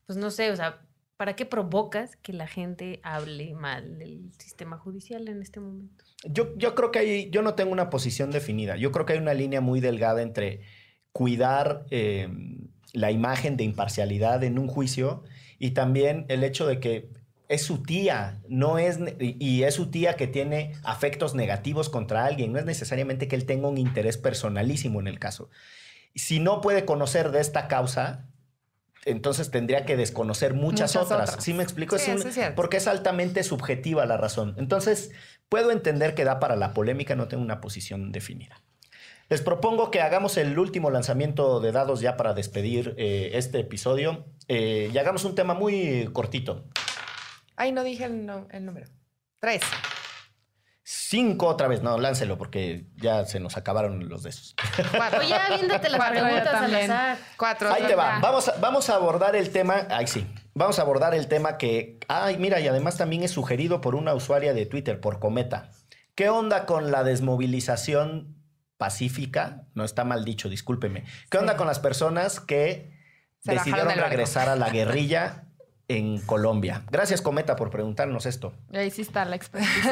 pues 0.07 0.19
no 0.19 0.31
sé, 0.31 0.51
o 0.51 0.57
sea, 0.57 0.81
¿para 1.19 1.37
qué 1.37 1.45
provocas 1.45 2.17
que 2.17 2.33
la 2.33 2.47
gente 2.47 3.01
hable 3.03 3.55
mal 3.55 3.99
del 3.99 4.33
sistema 4.39 4.79
judicial 4.79 5.29
en 5.29 5.43
este 5.43 5.61
momento? 5.61 6.05
Yo, 6.25 6.57
yo 6.57 6.75
creo 6.75 6.91
que 6.91 6.99
hay, 7.01 7.31
yo 7.31 7.43
no 7.43 7.55
tengo 7.55 7.73
una 7.73 7.91
posición 7.91 8.31
definida. 8.31 8.77
Yo 8.77 8.91
creo 8.91 9.05
que 9.05 9.13
hay 9.13 9.19
una 9.19 9.35
línea 9.35 9.61
muy 9.61 9.81
delgada 9.81 10.23
entre 10.23 10.61
cuidar 11.13 11.85
eh, 11.91 12.29
la 12.93 13.11
imagen 13.11 13.57
de 13.57 13.65
imparcialidad 13.65 14.43
en 14.45 14.59
un 14.59 14.69
juicio 14.69 15.25
y 15.59 15.73
también 15.73 16.25
el 16.29 16.43
hecho 16.43 16.67
de 16.67 16.81
que 16.81 17.11
es 17.53 17.63
su 17.65 17.83
tía, 17.83 18.41
no 18.49 18.79
es, 18.79 18.99
y 19.21 19.63
es 19.65 19.75
su 19.75 19.91
tía 19.91 20.17
que 20.17 20.27
tiene 20.27 20.73
afectos 20.85 21.35
negativos 21.35 21.89
contra 21.89 22.25
alguien. 22.25 22.53
No 22.53 22.59
es 22.59 22.65
necesariamente 22.65 23.29
que 23.29 23.37
él 23.37 23.45
tenga 23.47 23.69
un 23.69 23.79
interés 23.79 24.17
personalísimo 24.19 25.01
en 25.01 25.07
el 25.07 25.19
caso. 25.19 25.51
Si 26.15 26.41
no 26.41 26.61
puede 26.61 26.85
conocer 26.85 27.31
de 27.31 27.41
esta 27.41 27.69
causa, 27.69 28.27
entonces 29.05 29.51
tendría 29.51 29.85
que 29.85 29.97
desconocer 29.97 30.55
muchas, 30.55 30.95
Muchas 30.95 30.97
otras. 31.11 31.29
otras. 31.31 31.45
¿Sí 31.45 31.55
me 31.55 31.63
explico? 31.63 31.99
Sí, 31.99 32.05
Es 32.11 32.15
un- 32.15 32.19
eso 32.21 32.29
es 32.29 32.35
cierto. 32.35 32.55
porque 32.55 32.77
es 32.77 32.87
altamente 32.87 33.43
subjetiva 33.43 34.07
la 34.07 34.17
razón. 34.17 34.55
Entonces, 34.59 35.11
puedo 35.49 35.71
entender 35.73 36.15
que 36.15 36.25
da 36.25 36.39
para 36.41 36.57
la 36.57 36.73
polémica, 36.73 37.17
no 37.17 37.29
tengo 37.29 37.43
una 37.43 37.61
posición 37.61 38.13
definida. 38.13 38.63
Les 39.29 39.41
propongo 39.41 39.91
que 39.91 40.01
hagamos 40.01 40.37
el 40.37 40.59
último 40.59 40.91
lanzamiento 40.91 41.61
de 41.61 41.73
dados 41.73 42.01
ya 42.01 42.17
para 42.17 42.35
despedir 42.35 42.95
eh, 42.99 43.31
este 43.35 43.61
episodio 43.61 44.27
eh, 44.49 44.91
y 44.93 44.99
hagamos 44.99 45.25
un 45.25 45.35
tema 45.35 45.55
muy 45.55 46.09
cortito. 46.13 46.65
Ay, 47.63 47.71
no 47.71 47.85
dije 47.85 48.07
el, 48.07 48.27
no- 48.27 48.49
el 48.51 48.65
número. 48.67 48.89
Tres. 49.39 49.63
Cinco 50.83 51.47
otra 51.47 51.69
vez, 51.69 51.81
no, 51.81 51.97
láncelo 51.97 52.37
porque 52.37 52.87
ya 52.97 53.25
se 53.25 53.39
nos 53.39 53.57
acabaron 53.57 54.09
los 54.09 54.25
de 54.25 54.31
esos. 54.31 54.57
Cuatro. 54.97 55.21
Oye, 55.21 55.33
aviéntate 55.33 55.89
las 55.89 55.99
Cuatro, 56.01 56.21
preguntas 56.25 56.55
al 56.55 56.75
azar. 56.75 57.19
Cuatro. 57.37 57.73
Ahí 57.73 57.85
te 57.85 57.95
va. 57.95 58.19
Vamos 58.19 58.49
a, 58.49 58.57
vamos 58.59 58.91
a 58.91 58.97
abordar 58.97 59.37
el 59.37 59.51
tema. 59.51 59.87
Ay, 59.91 60.09
sí. 60.09 60.27
Vamos 60.55 60.81
a 60.81 60.83
abordar 60.83 61.15
el 61.15 61.29
tema 61.29 61.57
que. 61.57 62.01
Ay, 62.09 62.37
mira, 62.37 62.59
y 62.59 62.67
además 62.67 62.97
también 62.97 63.23
es 63.23 63.31
sugerido 63.31 63.81
por 63.81 63.95
una 63.95 64.13
usuaria 64.13 64.55
de 64.55 64.67
Twitter, 64.67 64.99
por 65.01 65.21
Cometa. 65.21 65.71
¿Qué 66.17 66.29
onda 66.31 66.67
con 66.67 66.91
la 66.91 67.05
desmovilización 67.05 68.43
pacífica? 68.77 69.63
No 69.75 69.85
está 69.85 70.03
mal 70.03 70.25
dicho, 70.25 70.49
discúlpeme. 70.49 71.05
¿Qué 71.31 71.39
onda 71.39 71.57
con 71.57 71.69
las 71.69 71.79
personas 71.79 72.41
que 72.41 72.93
Se 73.39 73.53
decidieron 73.53 73.95
regresar 73.95 74.49
a 74.49 74.57
la 74.57 74.69
guerrilla 74.69 75.45
en 75.89 76.19
Colombia? 76.21 76.83
Gracias, 76.91 77.21
Cometa, 77.21 77.57
por 77.57 77.71
preguntarnos 77.71 78.27
esto. 78.27 78.53
Y 78.73 78.77
ahí 78.77 78.91
sí 78.91 79.03
está 79.03 79.25
la. 79.25 79.39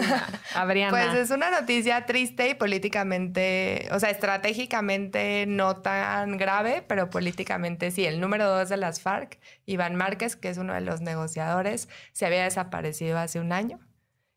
Adriana. 0.55 0.91
Pues 0.91 1.15
es 1.15 1.31
una 1.31 1.51
noticia 1.51 2.07
triste 2.07 2.51
y 2.51 2.55
políticamente, 2.55 3.89
o 3.93 3.99
sea, 3.99 4.11
estratégicamente 4.11 5.45
no 5.47 5.77
tan 5.77 6.37
grave, 6.37 6.85
pero 6.87 7.11
políticamente 7.11 7.91
sí. 7.91 8.07
El 8.07 8.21
número 8.21 8.49
dos 8.49 8.69
de 8.69 8.77
las 8.77 9.01
FARC, 9.01 9.39
Iván 9.67 9.97
Márquez, 9.97 10.37
que 10.37 10.49
es 10.49 10.59
uno 10.59 10.75
de 10.75 10.81
los 10.81 11.01
negociadores, 11.01 11.89
se 12.13 12.27
había 12.27 12.45
desaparecido 12.45 13.19
hace 13.19 13.41
un 13.41 13.53
año. 13.53 13.81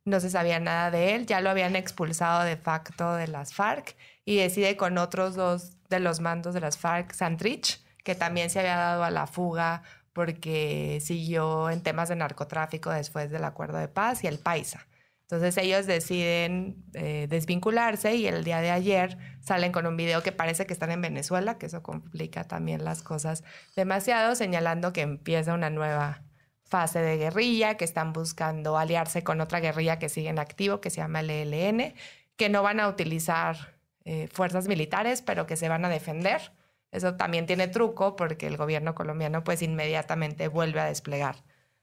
No 0.06 0.20
se 0.20 0.30
sabía 0.30 0.60
nada 0.60 0.92
de 0.92 1.16
él, 1.16 1.26
ya 1.26 1.40
lo 1.40 1.50
habían 1.50 1.78
expulsado 1.78 2.44
de 2.44 2.58
facto 2.58 3.16
de 3.16 3.28
las 3.28 3.54
FARC 3.54 3.96
y 4.26 4.38
decide 4.38 4.76
con 4.76 4.98
otros 4.98 5.36
dos 5.36 5.78
de 5.90 6.00
los 6.02 6.20
mandos 6.20 6.54
de 6.54 6.60
las 6.60 6.78
FARC, 6.78 7.14
Santrich, 7.14 7.82
que 8.04 8.16
también 8.16 8.50
se 8.50 8.60
había 8.60 8.76
dado 8.76 9.04
a 9.06 9.12
la 9.12 9.28
fuga 9.28 9.84
porque 10.14 11.00
siguió 11.02 11.70
en 11.70 11.82
temas 11.82 12.10
de 12.10 12.16
narcotráfico 12.16 12.92
después 12.92 13.30
del 13.32 13.44
acuerdo 13.44 13.78
de 13.78 13.88
paz, 13.88 14.24
y 14.24 14.28
el 14.28 14.40
Paisa. 14.40 14.88
Entonces 15.24 15.58
ellos 15.58 15.88
deciden 15.88 16.84
eh, 16.94 17.26
desvincularse 17.28 18.14
y 18.16 18.28
el 18.28 18.44
día 18.44 18.62
de 18.62 18.70
ayer 18.70 19.18
salen 19.42 19.72
con 19.72 19.88
un 19.88 19.98
video 19.98 20.22
que 20.22 20.32
parece 20.32 20.68
que 20.68 20.74
están 20.74 20.92
en 20.92 21.02
Venezuela, 21.02 21.58
que 21.58 21.66
eso 21.66 21.82
complica 21.82 22.44
también 22.44 22.84
las 22.84 23.02
cosas 23.02 23.44
demasiado, 23.76 24.36
señalando 24.36 24.94
que 24.94 25.02
empieza 25.02 25.54
una 25.54 25.72
nueva 25.72 26.22
fase 26.66 27.00
de 27.00 27.18
guerrilla, 27.18 27.78
que 27.78 27.86
están 27.86 28.14
buscando 28.14 28.78
aliarse 28.78 29.24
con 29.24 29.42
otra 29.42 29.60
guerrilla 29.60 29.98
que 29.98 30.10
sigue 30.10 30.30
en 30.30 30.40
activo, 30.40 30.82
que 30.82 30.90
se 30.90 30.98
llama 30.98 31.22
el 31.22 31.30
ELN, 31.30 31.94
que 32.36 32.50
no 32.50 32.62
van 32.62 32.80
a 32.80 32.88
utilizar 32.88 33.76
eh, 34.06 34.28
fuerzas 34.32 34.68
militares, 34.68 35.22
pero 35.22 35.48
que 35.48 35.56
se 35.56 35.70
van 35.70 35.86
a 35.86 35.90
defender. 35.90 36.52
Eso 36.94 37.16
también 37.16 37.48
tiene 37.48 37.68
truco 37.68 38.16
porque 38.16 38.46
el 38.48 38.56
gobierno 38.56 38.94
colombiano 38.94 39.44
pues 39.44 39.64
inmediatamente 39.64 40.48
vuelve 40.48 40.80
a 40.80 40.86
desplegar 40.86 41.38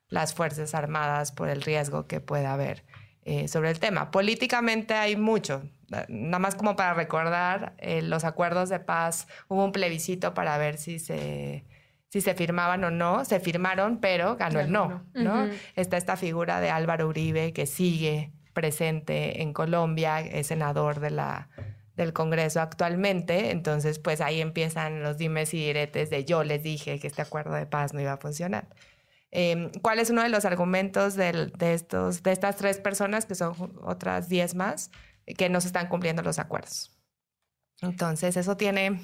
las 0.08 0.34
Fuerzas 0.34 0.74
Armadas 0.74 1.32
por 1.32 1.48
el 1.48 1.62
riesgo 1.62 2.06
que 2.06 2.20
pueda 2.20 2.52
haber 2.52 2.84
eh, 3.22 3.48
sobre 3.48 3.70
el 3.70 3.80
tema. 3.80 4.12
Políticamente 4.12 4.94
hay 4.94 5.16
mucho. 5.16 5.62
Nada 6.08 6.38
más 6.38 6.54
como 6.54 6.76
para 6.76 6.94
recordar, 6.94 7.74
eh, 7.78 8.02
los 8.02 8.24
acuerdos 8.24 8.68
de 8.68 8.78
paz, 8.78 9.26
hubo 9.48 9.64
un 9.64 9.72
plebiscito 9.72 10.32
para 10.32 10.56
ver 10.58 10.78
si 10.78 11.00
se, 11.00 11.64
si 12.08 12.20
se 12.20 12.34
firmaban 12.34 12.82
o 12.84 12.90
no. 12.90 13.24
Se 13.24 13.40
firmaron, 13.40 13.98
pero 13.98 14.36
ganó 14.36 14.60
el 14.60 14.70
no. 14.70 15.04
¿no? 15.14 15.44
Ujú. 15.44 15.52
Está 15.74 15.96
esta 15.96 16.16
figura 16.16 16.60
de 16.60 16.70
Álvaro 16.70 17.08
Uribe 17.08 17.52
que 17.52 17.66
sigue 17.66 18.32
presente 18.52 19.42
en 19.42 19.52
Colombia, 19.52 20.20
es 20.20 20.46
senador 20.46 21.00
de 21.00 21.10
la, 21.10 21.49
del 22.02 22.12
Congreso 22.12 22.60
actualmente. 22.60 23.50
Entonces, 23.50 23.98
pues 23.98 24.20
ahí 24.20 24.40
empiezan 24.40 25.02
los 25.02 25.18
dimes 25.18 25.54
y 25.54 25.58
diretes 25.58 26.10
de 26.10 26.24
yo 26.24 26.44
les 26.44 26.62
dije 26.62 26.98
que 26.98 27.06
este 27.06 27.22
acuerdo 27.22 27.54
de 27.54 27.66
paz 27.66 27.94
no 27.94 28.00
iba 28.00 28.12
a 28.12 28.16
funcionar. 28.16 28.68
Em, 29.30 29.70
¿Cuál 29.82 30.00
es 30.00 30.10
uno 30.10 30.22
de 30.22 30.28
los 30.28 30.44
argumentos 30.44 31.14
de, 31.14 31.52
estos, 31.60 32.22
de 32.22 32.32
estas 32.32 32.56
tres 32.56 32.78
personas, 32.78 33.26
que 33.26 33.34
son 33.34 33.78
otras 33.82 34.28
diez 34.28 34.54
más, 34.54 34.90
que 35.38 35.48
no 35.48 35.60
se 35.60 35.68
están 35.68 35.88
cumpliendo 35.88 36.22
los 36.22 36.38
acuerdos? 36.38 36.90
Entonces, 37.80 38.36
eso 38.36 38.56
tiene 38.56 39.00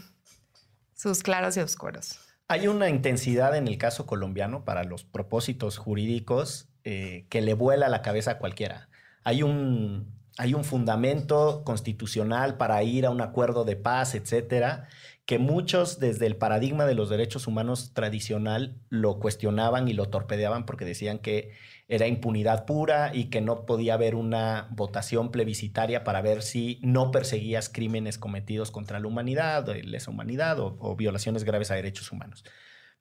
sus 0.95 1.23
claros 1.23 1.57
y 1.57 1.61
oscuros. 1.61 2.19
Hay 2.49 2.69
una 2.69 2.89
intensidad 2.89 3.57
en 3.57 3.69
el 3.69 3.79
caso 3.79 4.07
colombiano 4.07 4.65
para 4.65 4.85
los 4.85 5.05
propósitos 5.05 5.79
jurídicos 5.79 6.69
eh, 6.85 7.27
que 7.29 7.41
le 7.41 7.55
vuela 7.55 7.89
la 7.89 8.03
cabeza 8.03 8.33
a 8.33 8.39
cualquiera. 8.39 8.89
Hay 9.25 9.43
un, 9.43 10.16
hay 10.39 10.55
un 10.55 10.65
fundamento 10.65 11.63
constitucional 11.65 12.57
para 12.57 12.83
ir 12.83 13.07
a 13.07 13.11
un 13.11 13.21
acuerdo 13.21 13.65
de 13.65 13.77
paz, 13.77 14.15
etcétera, 14.15 14.89
que 15.25 15.39
muchos 15.39 15.99
desde 15.99 16.27
el 16.27 16.37
paradigma 16.37 16.87
de 16.87 16.95
los 16.95 17.09
derechos 17.09 17.47
humanos 17.47 17.93
tradicional 17.95 18.77
lo 18.91 19.19
cuestionaban 19.19 19.89
y 19.89 19.93
lo 19.93 20.09
torpedeaban 20.09 20.67
porque 20.67 20.85
decían 20.85 21.19
que 21.19 21.53
era 21.89 22.07
impunidad 22.07 22.65
pura 22.65 23.13
y 23.15 23.25
que 23.25 23.41
no 23.41 23.67
podía 23.67 23.95
haber 23.95 24.15
una 24.15 24.69
votación 24.71 25.31
plebiscitaria 25.31 26.05
para 26.05 26.21
ver 26.21 26.43
si 26.43 26.79
no 26.83 27.11
perseguías 27.11 27.69
crímenes 27.69 28.19
cometidos 28.19 28.71
contra 28.71 29.01
la 29.01 29.09
humanidad, 29.09 29.67
lesa 29.83 30.11
humanidad 30.11 30.61
o, 30.61 30.77
o 30.81 30.97
violaciones 30.97 31.45
graves 31.45 31.71
a 31.71 31.75
derechos 31.75 32.13
humanos. 32.13 32.45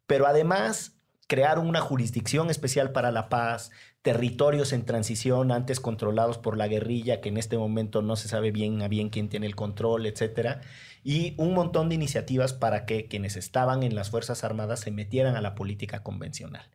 Pero 0.07 0.25
además 0.25 0.95
crear 1.27 1.59
una 1.59 1.81
jurisdicción 1.81 2.49
especial 2.49 2.91
para 2.91 3.11
la 3.11 3.29
paz, 3.29 3.71
territorios 4.01 4.73
en 4.73 4.85
transición 4.85 5.51
antes 5.51 5.79
controlados 5.79 6.37
por 6.37 6.57
la 6.57 6.67
guerrilla, 6.67 7.21
que 7.21 7.29
en 7.29 7.37
este 7.37 7.57
momento 7.57 8.01
no 8.01 8.15
se 8.15 8.27
sabe 8.27 8.51
bien 8.51 8.81
a 8.81 8.87
bien 8.87 9.09
quién 9.09 9.29
tiene 9.29 9.47
el 9.47 9.55
control, 9.55 10.05
etcétera, 10.05 10.61
y 11.03 11.33
un 11.37 11.53
montón 11.53 11.89
de 11.89 11.95
iniciativas 11.95 12.53
para 12.53 12.85
que 12.85 13.07
quienes 13.07 13.35
estaban 13.35 13.83
en 13.83 13.95
las 13.95 14.11
Fuerzas 14.11 14.43
Armadas 14.43 14.81
se 14.81 14.91
metieran 14.91 15.35
a 15.35 15.41
la 15.41 15.55
política 15.55 16.03
convencional. 16.03 16.69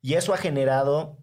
Y 0.00 0.14
eso 0.14 0.34
ha 0.34 0.38
generado 0.38 1.18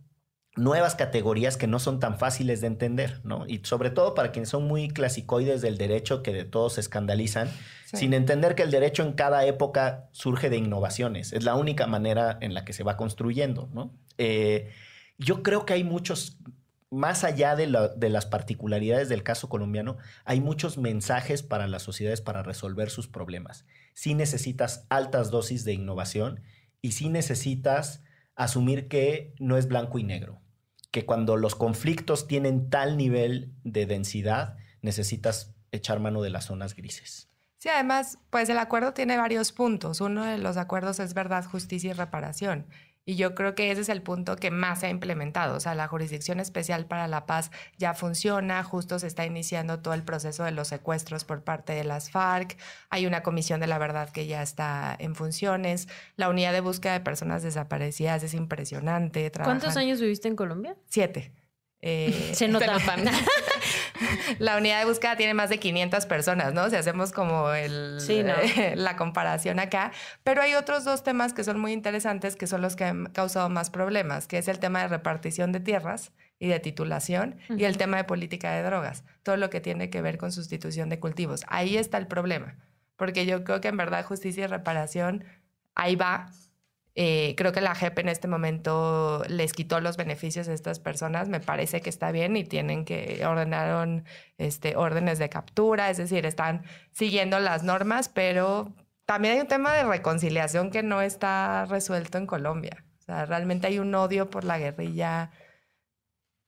nuevas 0.56 0.96
categorías 0.96 1.58
que 1.58 1.68
no 1.68 1.80
son 1.80 2.00
tan 2.00 2.18
fáciles 2.18 2.62
de 2.62 2.68
entender, 2.68 3.22
¿no? 3.24 3.46
Y 3.48 3.62
sobre 3.64 3.92
todo 3.92 4.14
para 4.14 4.32
quienes 4.32 4.50
son 4.50 4.68
muy 4.68 4.90
clasicoides 4.90 5.62
del 5.62 5.78
derecho, 5.78 6.24
que 6.24 6.34
de 6.34 6.46
todos 6.46 6.74
se 6.74 6.82
escandalizan, 6.82 7.50
sin 7.86 8.14
entender 8.14 8.56
que 8.56 8.64
el 8.64 8.72
derecho 8.72 9.04
en 9.04 9.14
cada 9.14 9.46
época 9.46 10.10
surge 10.12 10.50
de 10.50 10.58
innovaciones. 10.58 11.34
Es 11.34 11.44
la 11.44 11.56
única 11.56 11.88
manera 11.88 12.38
en 12.42 12.54
la 12.54 12.66
que 12.66 12.74
se 12.74 12.84
va 12.84 12.98
construyendo, 12.98 13.70
¿no? 13.74 13.94
Eh, 14.18 14.72
yo 15.18 15.44
creo 15.44 15.66
que 15.66 15.74
hay 15.74 15.84
muchos, 15.84 16.38
más 16.90 17.24
allá 17.24 17.56
de, 17.56 17.68
las 17.68 18.26
particularidades 18.26 19.10
del 19.10 19.22
caso 19.22 19.50
colombiano, 19.50 19.98
hay 20.26 20.40
muchos 20.42 20.78
mensajes 20.78 21.44
para 21.44 21.68
las 21.68 21.84
sociedades 21.84 22.22
para 22.22 22.42
resolver 22.42 22.90
sus 22.90 23.08
problemas. 23.08 23.66
Sí 23.94 24.14
necesitas 24.14 24.86
altas 24.90 25.30
dosis 25.30 25.66
de 25.66 25.74
innovación 25.74 26.42
y 26.82 26.94
sí 26.94 27.10
necesitas 27.10 28.02
asumir 28.40 28.88
que 28.88 29.36
no 29.38 29.58
es 29.58 29.68
blanco 29.68 30.00
y 30.00 30.04
negro, 30.04 30.42
que 30.92 31.06
cuando 31.06 31.36
los 31.36 31.56
conflictos 31.56 32.26
tienen 32.26 32.70
tal 32.70 32.98
nivel 32.98 33.54
de 33.66 33.86
densidad, 33.86 34.56
necesitas 34.82 35.54
echar 35.74 36.00
mano 36.00 36.22
de 36.22 36.30
las 36.30 36.46
zonas 36.46 36.74
grises. 36.74 37.30
Sí, 37.58 37.68
además, 37.68 38.18
pues 38.30 38.48
el 38.48 38.58
acuerdo 38.58 38.94
tiene 38.94 39.18
varios 39.18 39.52
puntos. 39.52 40.00
Uno 40.00 40.24
de 40.24 40.38
los 40.38 40.56
acuerdos 40.56 41.02
es 41.02 41.14
verdad, 41.14 41.44
justicia 41.44 41.90
y 41.90 41.94
reparación. 41.94 42.68
Y 43.10 43.16
yo 43.16 43.34
creo 43.34 43.56
que 43.56 43.72
ese 43.72 43.82
es 43.82 43.90
el 43.90 44.04
punto 44.04 44.36
que 44.36 44.52
más 44.52 44.82
se 44.82 44.86
ha 44.86 44.90
implementado. 44.92 45.56
O 45.56 45.60
sea, 45.60 45.74
la 45.74 45.88
Jurisdicción 45.88 46.40
Especial 46.40 46.86
para 46.86 47.08
la 47.08 47.26
Paz 47.26 47.50
ya 47.76 47.96
funciona, 47.96 48.64
justo 48.64 49.00
se 49.00 49.08
está 49.08 49.26
iniciando 49.26 49.80
todo 49.80 49.96
el 49.96 50.04
proceso 50.04 50.44
de 50.44 50.52
los 50.52 50.68
secuestros 50.68 51.26
por 51.26 51.44
parte 51.44 51.74
de 51.74 51.84
las 51.84 52.12
FARC. 52.12 52.56
Hay 52.92 53.08
una 53.08 53.24
comisión 53.24 53.62
de 53.62 53.66
la 53.66 53.80
verdad 53.80 54.12
que 54.12 54.28
ya 54.28 54.44
está 54.44 54.96
en 55.00 55.16
funciones. 55.16 55.88
La 56.18 56.30
unidad 56.30 56.54
de 56.54 56.62
búsqueda 56.62 56.94
de 56.94 57.00
personas 57.00 57.42
desaparecidas 57.42 58.22
es 58.22 58.36
impresionante. 58.36 59.32
¿Cuántos 59.44 59.76
años 59.76 60.00
viviste 60.00 60.28
en 60.28 60.36
Colombia? 60.36 60.76
Siete. 60.86 61.32
Eh, 61.82 62.32
se 62.34 62.48
nota. 62.48 62.78
la 64.40 64.58
unidad 64.58 64.80
de 64.80 64.86
búsqueda 64.86 65.16
tiene 65.16 65.34
más 65.34 65.50
de 65.50 65.60
500 65.60 66.06
personas, 66.06 66.54
¿no? 66.54 66.70
Si 66.70 66.76
hacemos 66.76 67.12
como 67.12 67.52
el, 67.52 67.98
la 68.76 68.96
comparación 68.96 69.60
acá. 69.60 69.92
Pero 70.24 70.42
hay 70.42 70.56
otros 70.56 70.84
dos 70.84 71.04
temas 71.04 71.34
que 71.34 71.44
son 71.44 71.60
muy 71.60 71.72
interesantes, 71.72 72.36
que 72.36 72.48
son 72.48 72.62
los 72.62 72.76
que 72.76 72.86
han 72.86 73.06
causado 73.08 73.50
más 73.50 73.70
problemas, 73.70 74.28
que 74.28 74.38
es 74.38 74.48
el 74.48 74.60
tema 74.60 74.82
de 74.82 74.90
repartición 74.90 75.52
de 75.52 75.60
tierras 75.60 76.12
y 76.40 76.48
de 76.48 76.60
titulación 76.60 77.38
y 77.50 77.66
el 77.66 77.78
tema 77.78 77.98
de 77.98 78.06
política 78.06 78.52
de 78.52 78.64
drogas, 78.64 79.04
todo 79.24 79.36
lo 79.36 79.50
que 79.50 79.60
tiene 79.60 79.90
que 79.90 80.02
ver 80.02 80.18
con 80.18 80.32
sustitución 80.32 80.90
de 80.90 81.00
cultivos. 81.00 81.44
Ahí 81.48 81.78
está 81.78 81.98
el 81.98 82.08
problema, 82.08 82.56
porque 82.96 83.26
yo 83.26 83.44
creo 83.44 83.60
que 83.60 83.68
en 83.68 83.78
verdad 83.78 84.06
justicia 84.06 84.46
y 84.46 84.48
reparación, 84.48 85.26
ahí 85.76 85.96
va, 85.98 86.32
eh, 86.96 87.36
creo 87.38 87.52
que 87.52 87.62
la 87.62 87.76
JEP 87.76 88.00
en 88.00 88.10
este 88.10 88.28
momento 88.28 89.24
les 89.28 89.54
quitó 89.54 89.80
los 89.80 89.96
beneficios 89.98 90.48
a 90.48 90.54
estas 90.54 90.80
personas. 90.80 91.30
Me 91.30 91.40
parece 91.40 91.82
que 91.82 91.90
está 91.90 92.12
bien 92.12 92.36
y 92.36 92.44
tienen 92.44 92.86
que 92.86 93.26
ordenaron 93.26 94.06
este, 94.38 94.76
órdenes 94.76 95.20
de 95.20 95.30
captura, 95.30 95.90
es 95.90 95.98
decir, 95.98 96.26
están 96.26 96.64
siguiendo 96.92 97.40
las 97.40 97.64
normas, 97.64 98.10
pero 98.10 98.74
también 99.06 99.36
hay 99.36 99.42
un 99.42 99.48
tema 99.48 99.74
de 99.74 99.84
reconciliación 99.84 100.72
que 100.72 100.84
no 100.84 101.02
está 101.02 101.66
resuelto 101.66 102.18
en 102.18 102.26
Colombia. 102.26 102.86
O 103.00 103.02
sea, 103.04 103.26
realmente 103.26 103.68
hay 103.68 103.80
un 103.80 103.94
odio 103.96 104.30
por 104.30 104.44
la 104.44 104.58
guerrilla 104.58 105.32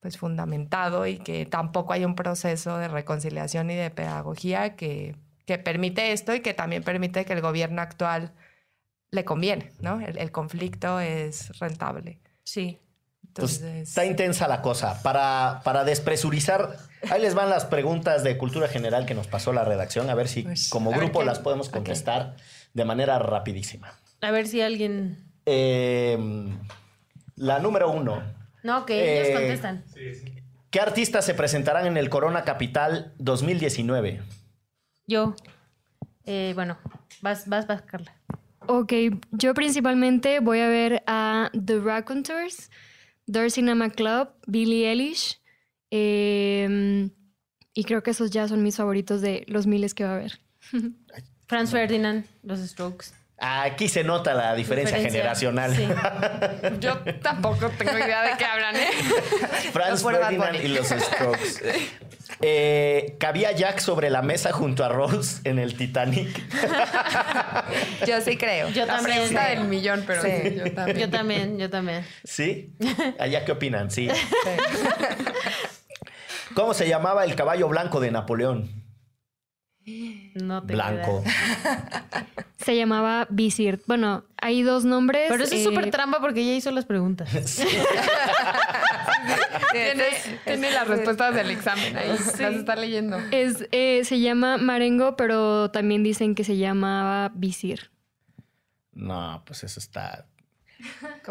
pues 0.01 0.17
fundamentado 0.17 1.05
y 1.05 1.19
que 1.19 1.45
tampoco 1.45 1.93
hay 1.93 2.05
un 2.05 2.15
proceso 2.15 2.77
de 2.77 2.87
reconciliación 2.87 3.69
y 3.69 3.75
de 3.75 3.91
pedagogía 3.91 4.75
que, 4.75 5.15
que 5.45 5.59
permite 5.59 6.11
esto 6.11 6.33
y 6.33 6.41
que 6.41 6.53
también 6.55 6.83
permite 6.83 7.23
que 7.23 7.33
el 7.33 7.41
gobierno 7.41 7.81
actual 7.81 8.33
le 9.12 9.26
conviene, 9.26 9.72
¿no? 9.82 9.99
El, 9.99 10.32
conflicto 10.32 10.99
es 10.99 11.57
rentable. 11.59 12.20
Sí. 12.43 12.80
Pues, 13.34 13.57
Entonces... 13.57 13.89
está 13.89 14.05
intensa 14.05 14.47
la 14.47 14.62
cosa. 14.62 15.01
Para, 15.03 15.62
para 15.64 15.84
despresurizar, 15.84 16.78
ahí 17.09 17.22
les 17.22 17.36
van 17.36 17.49
las 17.49 17.66
preguntas 17.66 18.24
de 18.24 18.38
cultura 18.38 18.68
general 18.68 19.05
que 19.05 19.14
nos 19.14 19.28
pasó 19.28 19.53
la 19.53 19.66
redacción, 19.66 20.09
a 20.09 20.16
ver 20.16 20.28
si 20.28 20.43
pues, 20.43 20.70
como 20.70 20.91
grupo 20.91 21.24
las 21.24 21.39
podemos 21.39 21.70
contestar 21.70 22.38
de 22.74 22.86
manera 22.86 23.20
rapidísima. 23.20 23.93
A 24.22 24.32
ver 24.32 24.47
si 24.47 24.62
alguien... 24.62 25.26
Em, 25.45 26.57
la 27.36 27.59
número 27.59 27.91
uno. 27.91 28.24
No, 28.64 28.86
que 28.86 29.18
ellos 29.18 29.30
eh, 29.30 29.34
contestan. 29.34 29.84
¿Qué 30.70 30.80
artistas 30.80 31.26
se 31.26 31.34
presentarán 31.34 31.88
en 31.88 31.97
el 31.97 32.09
Corona 32.09 32.43
Capital 32.43 33.14
2019? 33.18 34.22
Yo. 35.07 35.36
Eh, 36.26 36.51
bueno, 36.55 36.78
vas, 37.22 37.49
vas, 37.49 37.66
vas, 37.68 37.82
Carla. 37.82 38.16
Ok, 38.74 38.93
yo 39.32 39.53
principalmente 39.53 40.39
voy 40.39 40.59
a 40.61 40.69
ver 40.69 41.03
a 41.05 41.51
The 41.53 41.78
Raconteurs, 41.80 42.69
Door 43.28 43.51
Cinema 43.51 43.89
Club, 43.89 44.30
Billie 44.47 44.89
Eilish. 44.89 45.41
Em, 45.89 47.09
y 47.74 47.84
creo 47.84 48.01
que 48.01 48.11
esos 48.11 48.32
ya 48.32 48.47
son 48.47 48.63
mis 48.63 48.78
favoritos 48.78 49.19
de 49.19 49.43
los 49.49 49.67
miles 49.67 49.93
que 49.93 50.05
va 50.05 50.11
a 50.11 50.15
haber. 50.15 50.39
Franz 51.49 51.72
Ferdinand, 51.72 52.26
Los 52.43 52.61
Strokes. 52.61 53.07
Aquí 53.43 53.89
se 53.89 54.03
nota 54.03 54.35
la 54.35 54.53
diferencia, 54.53 54.99
generacional. 54.99 55.75
Yo 56.79 56.99
tampoco 57.23 57.69
tengo 57.69 57.97
idea 57.97 58.21
de 58.21 58.37
qué 58.37 58.45
hablan, 58.45 58.75
¿eh? 58.75 58.91
Franz 59.73 60.03
Ferdinand 60.03 60.63
y 60.63 60.67
los 60.67 60.87
Strokes. 60.87 61.89
Eh, 62.43 63.15
¿Cabía 63.19 63.51
Jack 63.51 63.79
sobre 63.79 64.11
la 64.11 64.21
mesa 64.21 64.51
junto 64.51 64.85
a 64.85 64.89
Rose 64.89 65.41
en 65.43 65.57
el 65.57 65.75
Titanic? 65.75 66.29
yo 68.07 68.21
sí 68.21 68.37
creo. 68.37 68.69
Yo 68.69 68.85
la 68.85 68.97
también. 68.97 69.17
pregunta 69.17 69.47
del 69.49 69.63
millón, 69.65 70.03
pero 70.05 70.21
sí. 70.21 70.29
yo 70.55 70.71
también. 70.73 70.97
Yo 70.99 71.09
también, 71.09 71.57
yo 71.57 71.69
también. 71.69 72.05
¿Sí? 72.23 72.73
¿Allá 73.19 73.43
qué 73.43 73.51
opinan? 73.53 73.89
Sí. 73.89 74.07
¿Cómo 76.53 76.75
se 76.75 76.87
llamaba 76.87 77.25
el 77.25 77.35
caballo 77.35 77.67
blanco 77.67 77.99
de 77.99 78.11
Napoleón? 78.11 78.80
No 80.36 80.63
te 80.63 80.73
Blanco. 80.73 81.23
Se 82.57 82.75
llamaba 82.75 83.25
Visir. 83.29 83.82
Bueno, 83.88 84.23
hay 84.39 84.61
dos 84.61 84.86
nombres. 84.86 85.27
Pero 85.29 85.43
eso 85.43 85.55
es 85.55 85.63
súper 85.63 85.88
eh, 85.88 85.91
trampa 85.91 86.19
porque 86.19 86.41
ella 86.41 86.55
hizo 86.55 86.69
las 86.71 86.86
preguntas. 86.86 87.29
tiene, 89.71 90.71
las 90.71 90.88
respuestas 90.88 91.34
del 91.34 91.49
examen 91.49 91.97
ahí. 91.97 92.09
Las 92.39 92.39
está 92.39 92.75
leyendo. 92.75 93.17
Es, 93.32 93.67
eh, 93.71 94.03
se 94.05 94.19
llama 94.19 94.57
Marengo, 94.57 95.15
pero 95.15 95.71
también 95.71 96.03
dicen 96.03 96.36
que 96.36 96.43
se 96.43 96.57
llamaba 96.57 97.32
Visir. 97.34 97.89
No, 98.93 99.41
pues 99.45 99.63
eso 99.63 99.79
está. 99.79 100.27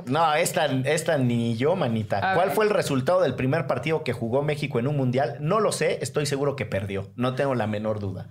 No, 0.07 0.35
esta, 0.35 0.67
esta 0.67 1.19
ni 1.19 1.57
yo, 1.57 1.77
manita. 1.77 2.35
¿Cuál 2.35 2.51
fue 2.51 2.65
el 2.65 2.71
resultado 2.71 3.21
del 3.21 3.35
primer 3.35 3.67
partido 3.67 4.05
que 4.05 4.13
jugó 4.13 4.43
México 4.43 4.79
en 4.79 4.87
un 4.87 4.97
mundial? 4.97 5.39
No 5.41 5.61
lo 5.61 5.73
sé, 5.73 5.99
estoy 6.03 6.27
seguro 6.27 6.57
que 6.57 6.67
perdió. 6.67 7.13
No 7.17 7.35
tengo 7.35 7.55
la 7.55 7.67
menor 7.67 8.01
duda. 8.01 8.29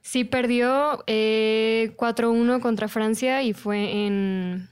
Sí, 0.00 0.24
perdió 0.24 1.02
eh, 1.06 1.94
4-1 1.96 2.60
contra 2.60 2.88
Francia 2.88 3.42
y 3.42 3.52
fue 3.54 4.06
en 4.06 4.68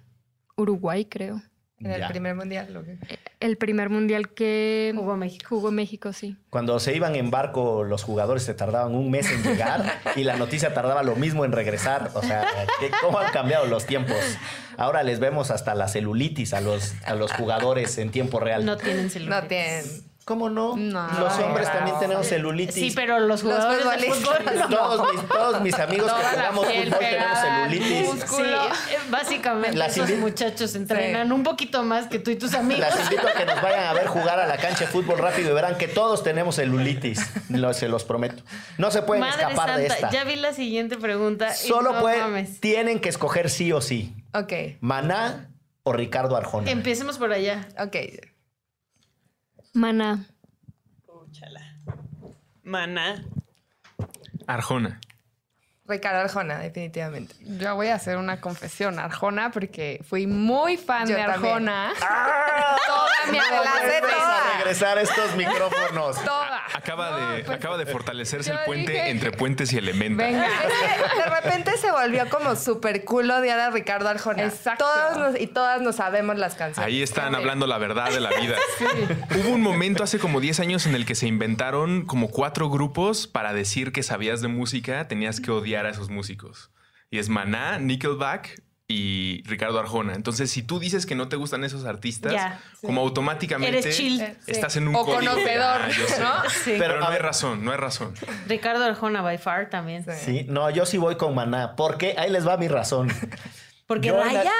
Uruguay, 0.57 1.07
creo. 1.07 1.43
En 1.85 1.91
el 1.93 2.07
primer 2.09 2.35
mundial. 2.35 2.73
lo 2.73 2.85
que- 2.85 2.97
El 3.41 3.57
primer 3.57 3.91
mundial 3.91 4.29
que 4.31 4.93
Jugó 4.97 5.17
México. 5.17 5.47
jugó 5.49 5.71
México, 5.71 6.13
sí. 6.13 6.37
Cuando 6.51 6.79
se 6.81 6.95
iban 6.95 7.17
en 7.17 7.31
barco, 7.31 7.83
los 7.85 8.03
jugadores 8.05 8.43
se 8.45 8.55
tardaban 8.55 8.95
un 8.95 9.11
mes 9.11 9.31
en 9.31 9.43
llegar 9.43 10.01
y 10.17 10.25
la 10.25 10.37
noticia 10.37 10.75
tardaba 10.75 11.03
lo 11.03 11.17
mismo 11.17 11.45
en 11.45 11.53
regresar. 11.53 12.11
O 12.15 12.23
sea, 12.23 12.47
¿qué- 12.81 12.91
¿cómo 13.01 13.19
han 13.19 13.33
cambiado 13.33 13.67
los 13.67 13.87
tiempos? 13.87 14.17
Ahora 14.77 15.03
les 15.03 15.19
vemos 15.21 15.51
hasta 15.51 15.75
la 15.75 15.89
celulitis 15.89 16.55
a 16.55 16.61
los, 16.61 16.95
a 17.05 17.15
los 17.15 17.33
jugadores 17.33 17.99
en 17.99 18.11
tiempo 18.11 18.39
real. 18.41 18.65
No 18.65 18.77
tienen 18.77 19.11
celular. 19.11 19.43
No 19.43 19.49
tienen. 19.49 19.85
¿Cómo 20.25 20.49
no? 20.49 20.77
No. 20.77 21.09
los 21.19 21.37
hombres 21.41 21.71
también 21.73 21.95
no. 21.95 22.01
tenemos 22.01 22.27
celulitis. 22.29 22.75
Sí, 22.75 22.93
pero 22.95 23.19
los 23.19 23.43
Los 23.43 23.43
jugadores 23.43 23.85
de 24.01 24.07
futbolistas. 24.13 24.39
fútbol 24.53 24.71
no. 24.71 24.77
Todos 24.77 25.13
mis, 25.15 25.29
todos 25.29 25.61
mis 25.63 25.75
amigos 25.75 26.13
que 26.13 26.19
Toda 26.21 26.31
jugamos 26.31 26.67
fútbol 26.67 26.99
tenemos 27.01 27.39
celulitis. 27.41 28.09
Sí, 28.31 28.43
eh, 28.43 28.99
básicamente 29.11 29.77
Las 29.77 29.97
esos 29.97 30.11
muchachos 30.19 30.75
entrenan 30.77 31.33
un 31.33 31.43
poquito 31.43 31.83
más 31.83 32.07
que 32.07 32.19
tú 32.21 32.31
y 32.31 32.37
tus 32.37 32.55
amigos. 32.55 32.81
Las 32.81 33.01
invito 33.01 33.27
a 33.27 33.33
que 33.33 33.45
nos 33.45 33.61
vayan 33.61 33.85
a 33.85 33.93
ver 33.95 34.07
jugar 34.07 34.39
a 34.39 34.47
la 34.47 34.59
cancha 34.59 34.81
de 34.85 34.87
fútbol 34.87 35.19
rápido 35.19 35.51
y 35.51 35.55
verán 35.55 35.77
que 35.77 35.89
todos 35.89 36.23
tenemos 36.23 36.55
celulitis. 36.57 37.21
Lo- 37.51 37.75
se 37.75 37.89
los 37.89 38.05
prometo. 38.05 38.43
No 38.79 38.91
se 38.93 39.03
pueden 39.03 39.23
Madre 39.25 39.43
escapar 39.43 39.77
de 39.77 39.89
santa, 39.89 39.95
esta. 40.07 40.11
ya 40.11 40.25
vi 40.25 40.37
la 40.37 40.53
siguiente 40.53 40.99
pregunta. 40.99 41.49
y 41.53 41.67
Solo 41.69 41.93
no 41.95 42.01
pueden, 42.01 42.21
mames. 42.21 42.61
tienen 42.61 43.01
que 43.01 43.09
escoger 43.09 43.51
sí 43.51 43.73
o 43.73 43.81
sí. 43.81 44.15
Ok, 44.35 44.53
Maná 44.81 45.49
o 45.83 45.93
Ricardo 45.93 46.37
Arjona. 46.37 46.71
Empecemos 46.71 47.19
por 47.19 47.33
allá. 47.33 47.67
ok. 47.79 47.97
Maná. 49.75 50.25
Maná. 52.65 53.25
Arjona. 54.47 55.01
Ricardo 55.85 56.21
Arjona, 56.21 56.59
definitivamente. 56.59 57.35
Yo 57.41 57.75
voy 57.75 57.89
a 57.89 57.97
hacer 57.97 58.17
una 58.17 58.41
confesión, 58.41 59.01
Arjona, 59.01 59.51
porque 59.51 60.01
fui 60.09 60.29
muy 60.29 60.77
fan 60.77 61.09
Yo 61.09 61.17
de 61.17 61.25
también. 61.25 61.53
Arjona. 61.69 61.93
¡Ah! 62.01 62.77
Toda 62.87 63.33
mi 63.33 63.39
adolescencia. 63.39 64.53
a 64.53 64.59
regresar 64.59 64.99
estos 64.99 65.35
micrófonos. 65.37 66.23
Toda. 66.25 66.63
Acaba 66.75 67.17
de, 67.33 67.45
pues, 67.45 67.59
acaba 67.59 67.77
de 67.79 67.87
fortalecerse 67.87 68.53
el 68.53 68.59
puente 68.65 68.93
dije- 68.93 69.11
entre 69.11 69.33
puentes 69.33 69.73
y 69.73 69.79
elementa. 69.79 70.23
Venga. 70.23 70.47
Es 70.47 71.13
que 71.13 71.19
de 71.19 71.41
repente 71.41 71.77
se 71.77 71.91
volvió 71.91 72.29
como 72.29 72.55
súper 72.55 73.05
cool 73.05 73.31
odiar 73.31 73.59
a 73.59 73.71
Ricardo 73.71 74.09
Arjona. 74.09 74.45
Exacto. 74.45 74.85
Todos 74.85 75.19
nos- 75.33 75.41
y 75.41 75.49
todas 75.49 75.81
nos 75.83 75.97
sabemos 75.97 76.39
las 76.39 76.55
canciones. 76.55 76.87
Ahí 76.87 77.03
están 77.03 77.35
hablando 77.35 77.67
la 77.67 77.79
verdad 77.79 78.11
de 78.13 78.21
la 78.21 78.31
vida. 78.31 78.57
Hubo 79.37 79.51
un 79.51 79.61
momento 79.63 80.05
hace 80.05 80.19
como 80.21 80.41
10 80.41 80.61
años 80.61 80.87
en 80.87 80.95
el 80.95 81.07
que 81.07 81.17
se 81.17 81.27
inventaron 81.27 82.05
como 82.07 82.29
cuatro 82.31 82.71
grupos 82.71 83.27
para 83.27 83.53
decir 83.53 83.93
que 83.93 84.03
sabías 84.05 84.41
de 84.43 84.49
música, 84.49 85.09
tenías 85.09 85.41
que 85.41 85.51
odiar 85.51 85.82
a 85.87 85.91
esos 85.91 86.11
músicos. 86.11 86.71
Y 87.11 87.19
es 87.19 87.29
Maná, 87.29 87.79
Nickelback 87.79 88.63
y 88.89 89.43
Ricardo 89.47 89.79
Arjona. 89.79 90.15
Entonces, 90.15 90.51
si 90.51 90.63
tú 90.63 90.79
dices 90.79 91.07
que 91.07 91.15
no 91.15 91.29
te 91.29 91.37
gustan 91.37 91.65
esos 91.65 91.85
artistas, 91.85 92.35
como 92.83 93.01
automáticamente 93.01 93.79
Eres 93.79 93.97
chill. 93.97 94.21
estás 94.47 94.77
en 94.77 94.89
un 94.89 94.97
O 94.97 95.05
código. 95.05 95.33
conocedor, 95.33 95.81
Ah. 95.83 95.89
¿no? 96.45 96.51
Sí. 96.51 96.75
Pero, 96.79 97.01
no 97.01 97.09
hay 97.09 97.19
razón, 97.19 97.65
no 97.65 97.71
hay 97.73 97.79
razón. 97.79 98.13
Ricardo 98.49 98.85
Arjona 98.85 99.23
by 99.23 99.39
far 99.39 99.71
también. 99.71 100.05
Sí, 100.25 100.45
no, 100.49 100.69
yo 100.71 100.85
sí 100.85 100.99
voy 100.99 101.17
con 101.17 101.35
Maná. 101.35 101.75
Porque 101.77 102.15
ahí 102.19 102.31
les 102.31 102.47
va 102.47 102.57
mi 102.57 102.69
razón. 102.69 103.09
Porque 103.87 104.09
Yo 104.09 104.15
en 104.15 104.19
la- 104.21 104.25
rayando. 104.25 104.53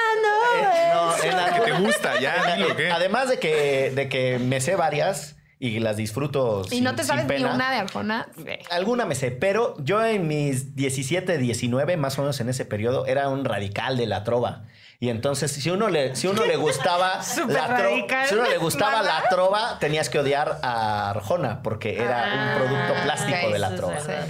Eh, 0.61 0.91
no, 0.93 1.23
en 1.23 1.37
la- 1.37 1.53
¿Qué 1.55 1.71
te 1.71 1.79
gusta? 1.79 2.19
Ya, 2.19 2.55
dilo, 2.55 2.75
¿qué? 2.75 2.91
Además 2.91 3.29
de 3.29 3.39
que, 3.39 3.91
de 3.95 4.07
que 4.09 4.37
me 4.39 4.61
sé 4.61 4.75
varias 4.75 5.37
y 5.63 5.79
las 5.79 5.95
disfruto. 5.95 6.63
Y 6.65 6.69
sin- 6.75 6.83
no 6.83 6.93
te 6.93 7.03
sabes 7.05 7.25
ni 7.25 7.43
una 7.43 7.71
de 7.71 7.77
Arjona. 7.77 8.27
Alguna 8.69 9.05
me 9.05 9.15
sé, 9.15 9.31
pero 9.31 9.75
yo 9.79 10.03
en 10.05 10.27
mis 10.27 10.75
17, 10.75 11.37
19, 11.37 11.95
más 11.95 12.17
o 12.19 12.21
menos 12.23 12.39
en 12.41 12.49
ese 12.49 12.65
periodo, 12.65 13.05
era 13.05 13.29
un 13.29 13.45
radical 13.45 13.95
de 13.95 14.05
la 14.05 14.25
trova. 14.25 14.63
Y 14.99 15.09
entonces, 15.09 15.51
si 15.51 15.69
uno 15.69 15.87
le, 15.87 16.15
si 16.17 16.27
uno 16.27 16.45
le 16.45 16.57
gustaba 16.57 17.21
la 17.47 17.77
tro- 17.77 18.27
si 18.27 18.35
uno 18.35 18.49
le 18.49 18.57
gustaba 18.57 19.01
la 19.03 19.23
trova, 19.29 19.77
tenías 19.79 20.09
que 20.09 20.19
odiar 20.19 20.59
a 20.63 21.11
Arjona, 21.11 21.61
porque 21.63 22.01
era 22.01 22.25
Ah, 22.25 22.55
un 22.57 22.61
producto 22.67 22.93
plástico 23.03 23.49
de 23.51 23.59
la 23.59 23.67
eso 23.67 23.91
es 23.91 24.03
trova. 24.03 24.25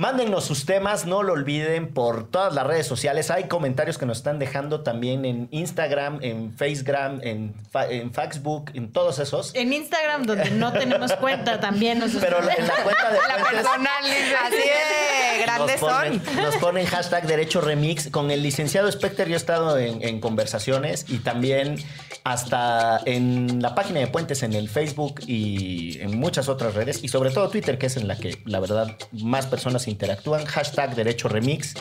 Mándennos 0.00 0.46
sus 0.46 0.64
temas, 0.64 1.04
no 1.04 1.22
lo 1.22 1.34
olviden 1.34 1.92
por 1.92 2.30
todas 2.30 2.54
las 2.54 2.66
redes 2.66 2.86
sociales. 2.86 3.30
Hay 3.30 3.48
comentarios 3.48 3.98
que 3.98 4.06
nos 4.06 4.16
están 4.16 4.38
dejando 4.38 4.80
también 4.80 5.26
en 5.26 5.46
Instagram, 5.50 6.20
en 6.22 6.54
Facegram, 6.54 7.20
en, 7.22 7.52
en 7.74 8.10
Facebook, 8.10 8.70
en 8.72 8.90
todos 8.92 9.18
esos. 9.18 9.54
En 9.54 9.74
Instagram, 9.74 10.22
donde 10.22 10.52
no 10.52 10.72
tenemos 10.72 11.12
cuenta, 11.16 11.60
también 11.60 11.98
nos 11.98 12.12
Pero 12.12 12.38
en 12.38 12.46
la 12.46 12.76
cuenta 12.82 13.10
de 13.10 13.18
La 13.28 13.44
personal. 13.44 14.04
Así 14.42 14.56
de 14.56 15.42
grandes 15.42 15.82
nos 15.82 15.92
ponen, 15.92 16.24
son. 16.24 16.36
nos 16.36 16.56
ponen 16.56 16.86
hashtag 16.86 17.26
Derecho 17.26 17.60
Remix. 17.60 18.08
Con 18.08 18.30
el 18.30 18.42
licenciado 18.42 18.90
Specter 18.90 19.28
yo 19.28 19.34
he 19.34 19.36
estado 19.36 19.76
en, 19.76 20.02
en 20.02 20.18
conversaciones 20.18 21.04
y 21.08 21.18
también 21.18 21.76
hasta 22.24 23.00
en 23.04 23.60
la 23.60 23.74
página 23.74 24.00
de 24.00 24.06
Puentes 24.06 24.42
en 24.42 24.54
el 24.54 24.70
Facebook 24.70 25.20
y 25.26 26.00
en 26.00 26.18
muchas 26.18 26.48
otras 26.48 26.74
redes 26.74 27.04
y 27.04 27.08
sobre 27.08 27.30
todo 27.30 27.50
Twitter, 27.50 27.76
que 27.76 27.86
es 27.86 27.98
en 27.98 28.08
la 28.08 28.16
que 28.16 28.38
la 28.46 28.60
verdad 28.60 28.96
más 29.12 29.46
personas 29.46 29.88
interactúan. 29.90 30.44
Hashtag 30.46 30.94
Derecho 30.94 31.28
Remix. 31.28 31.74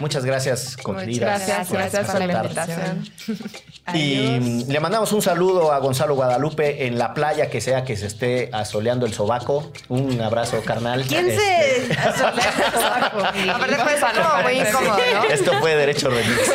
Muchas 0.00 0.24
gracias, 0.24 0.76
Contreras. 0.76 1.46
Gracias, 1.46 1.70
gracias 1.72 2.10
por 2.10 2.24
la 2.24 2.42
invitación. 2.42 3.08
Y 3.94 4.64
le 4.70 4.80
mandamos 4.80 5.12
un 5.12 5.22
saludo 5.22 5.72
a 5.72 5.78
Gonzalo 5.78 6.14
Guadalupe 6.14 6.86
en 6.86 6.98
la 6.98 7.12
playa, 7.14 7.48
que 7.50 7.60
sea 7.60 7.84
que 7.84 7.96
se 7.96 8.06
esté 8.06 8.50
asoleando 8.52 9.06
el 9.06 9.12
sobaco. 9.12 9.72
Un 9.88 10.20
abrazo, 10.20 10.62
carnal. 10.64 11.04
¿Quién 11.06 11.28
Este, 11.28 11.86
se 11.86 11.92
asolea 12.00 12.54
el 12.66 12.72
sobaco? 12.72 13.18
Aparte 13.54 13.74
fue 13.76 14.22
como 14.22 14.42
muy 14.42 14.52
incómodo, 14.60 14.96
¿no? 15.14 15.24
Esto 15.24 15.52
fue 15.60 15.74
Derecho 15.76 16.10
Remix. 16.10 16.52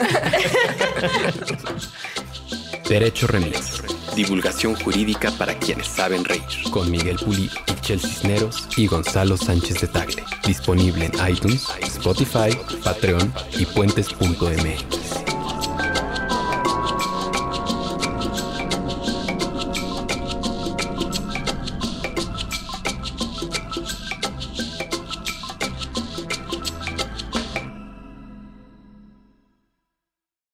Derecho 2.88 3.28
Remix. 3.28 3.82
Divulgación 4.16 4.76
jurídica 4.76 5.32
para 5.32 5.58
quienes 5.58 5.88
saben 5.88 6.26
reír. 6.26 6.44
Con 6.72 6.90
Miguel 6.92 7.18
Pulido, 7.18 7.56
Michel 7.68 8.00
Cisneros 8.00 8.68
y 8.76 8.88
Gonzalo 8.88 9.38
Sánchez 9.38 9.82
de 9.82 9.88
Tagle. 9.88 10.24
Disponible 10.46 11.06
en 11.06 11.32
iTunes, 11.32 11.68
Spotify, 11.82 12.58
Patreon 12.84 13.34
y 13.58 13.66
puentes.mx. 13.66 15.39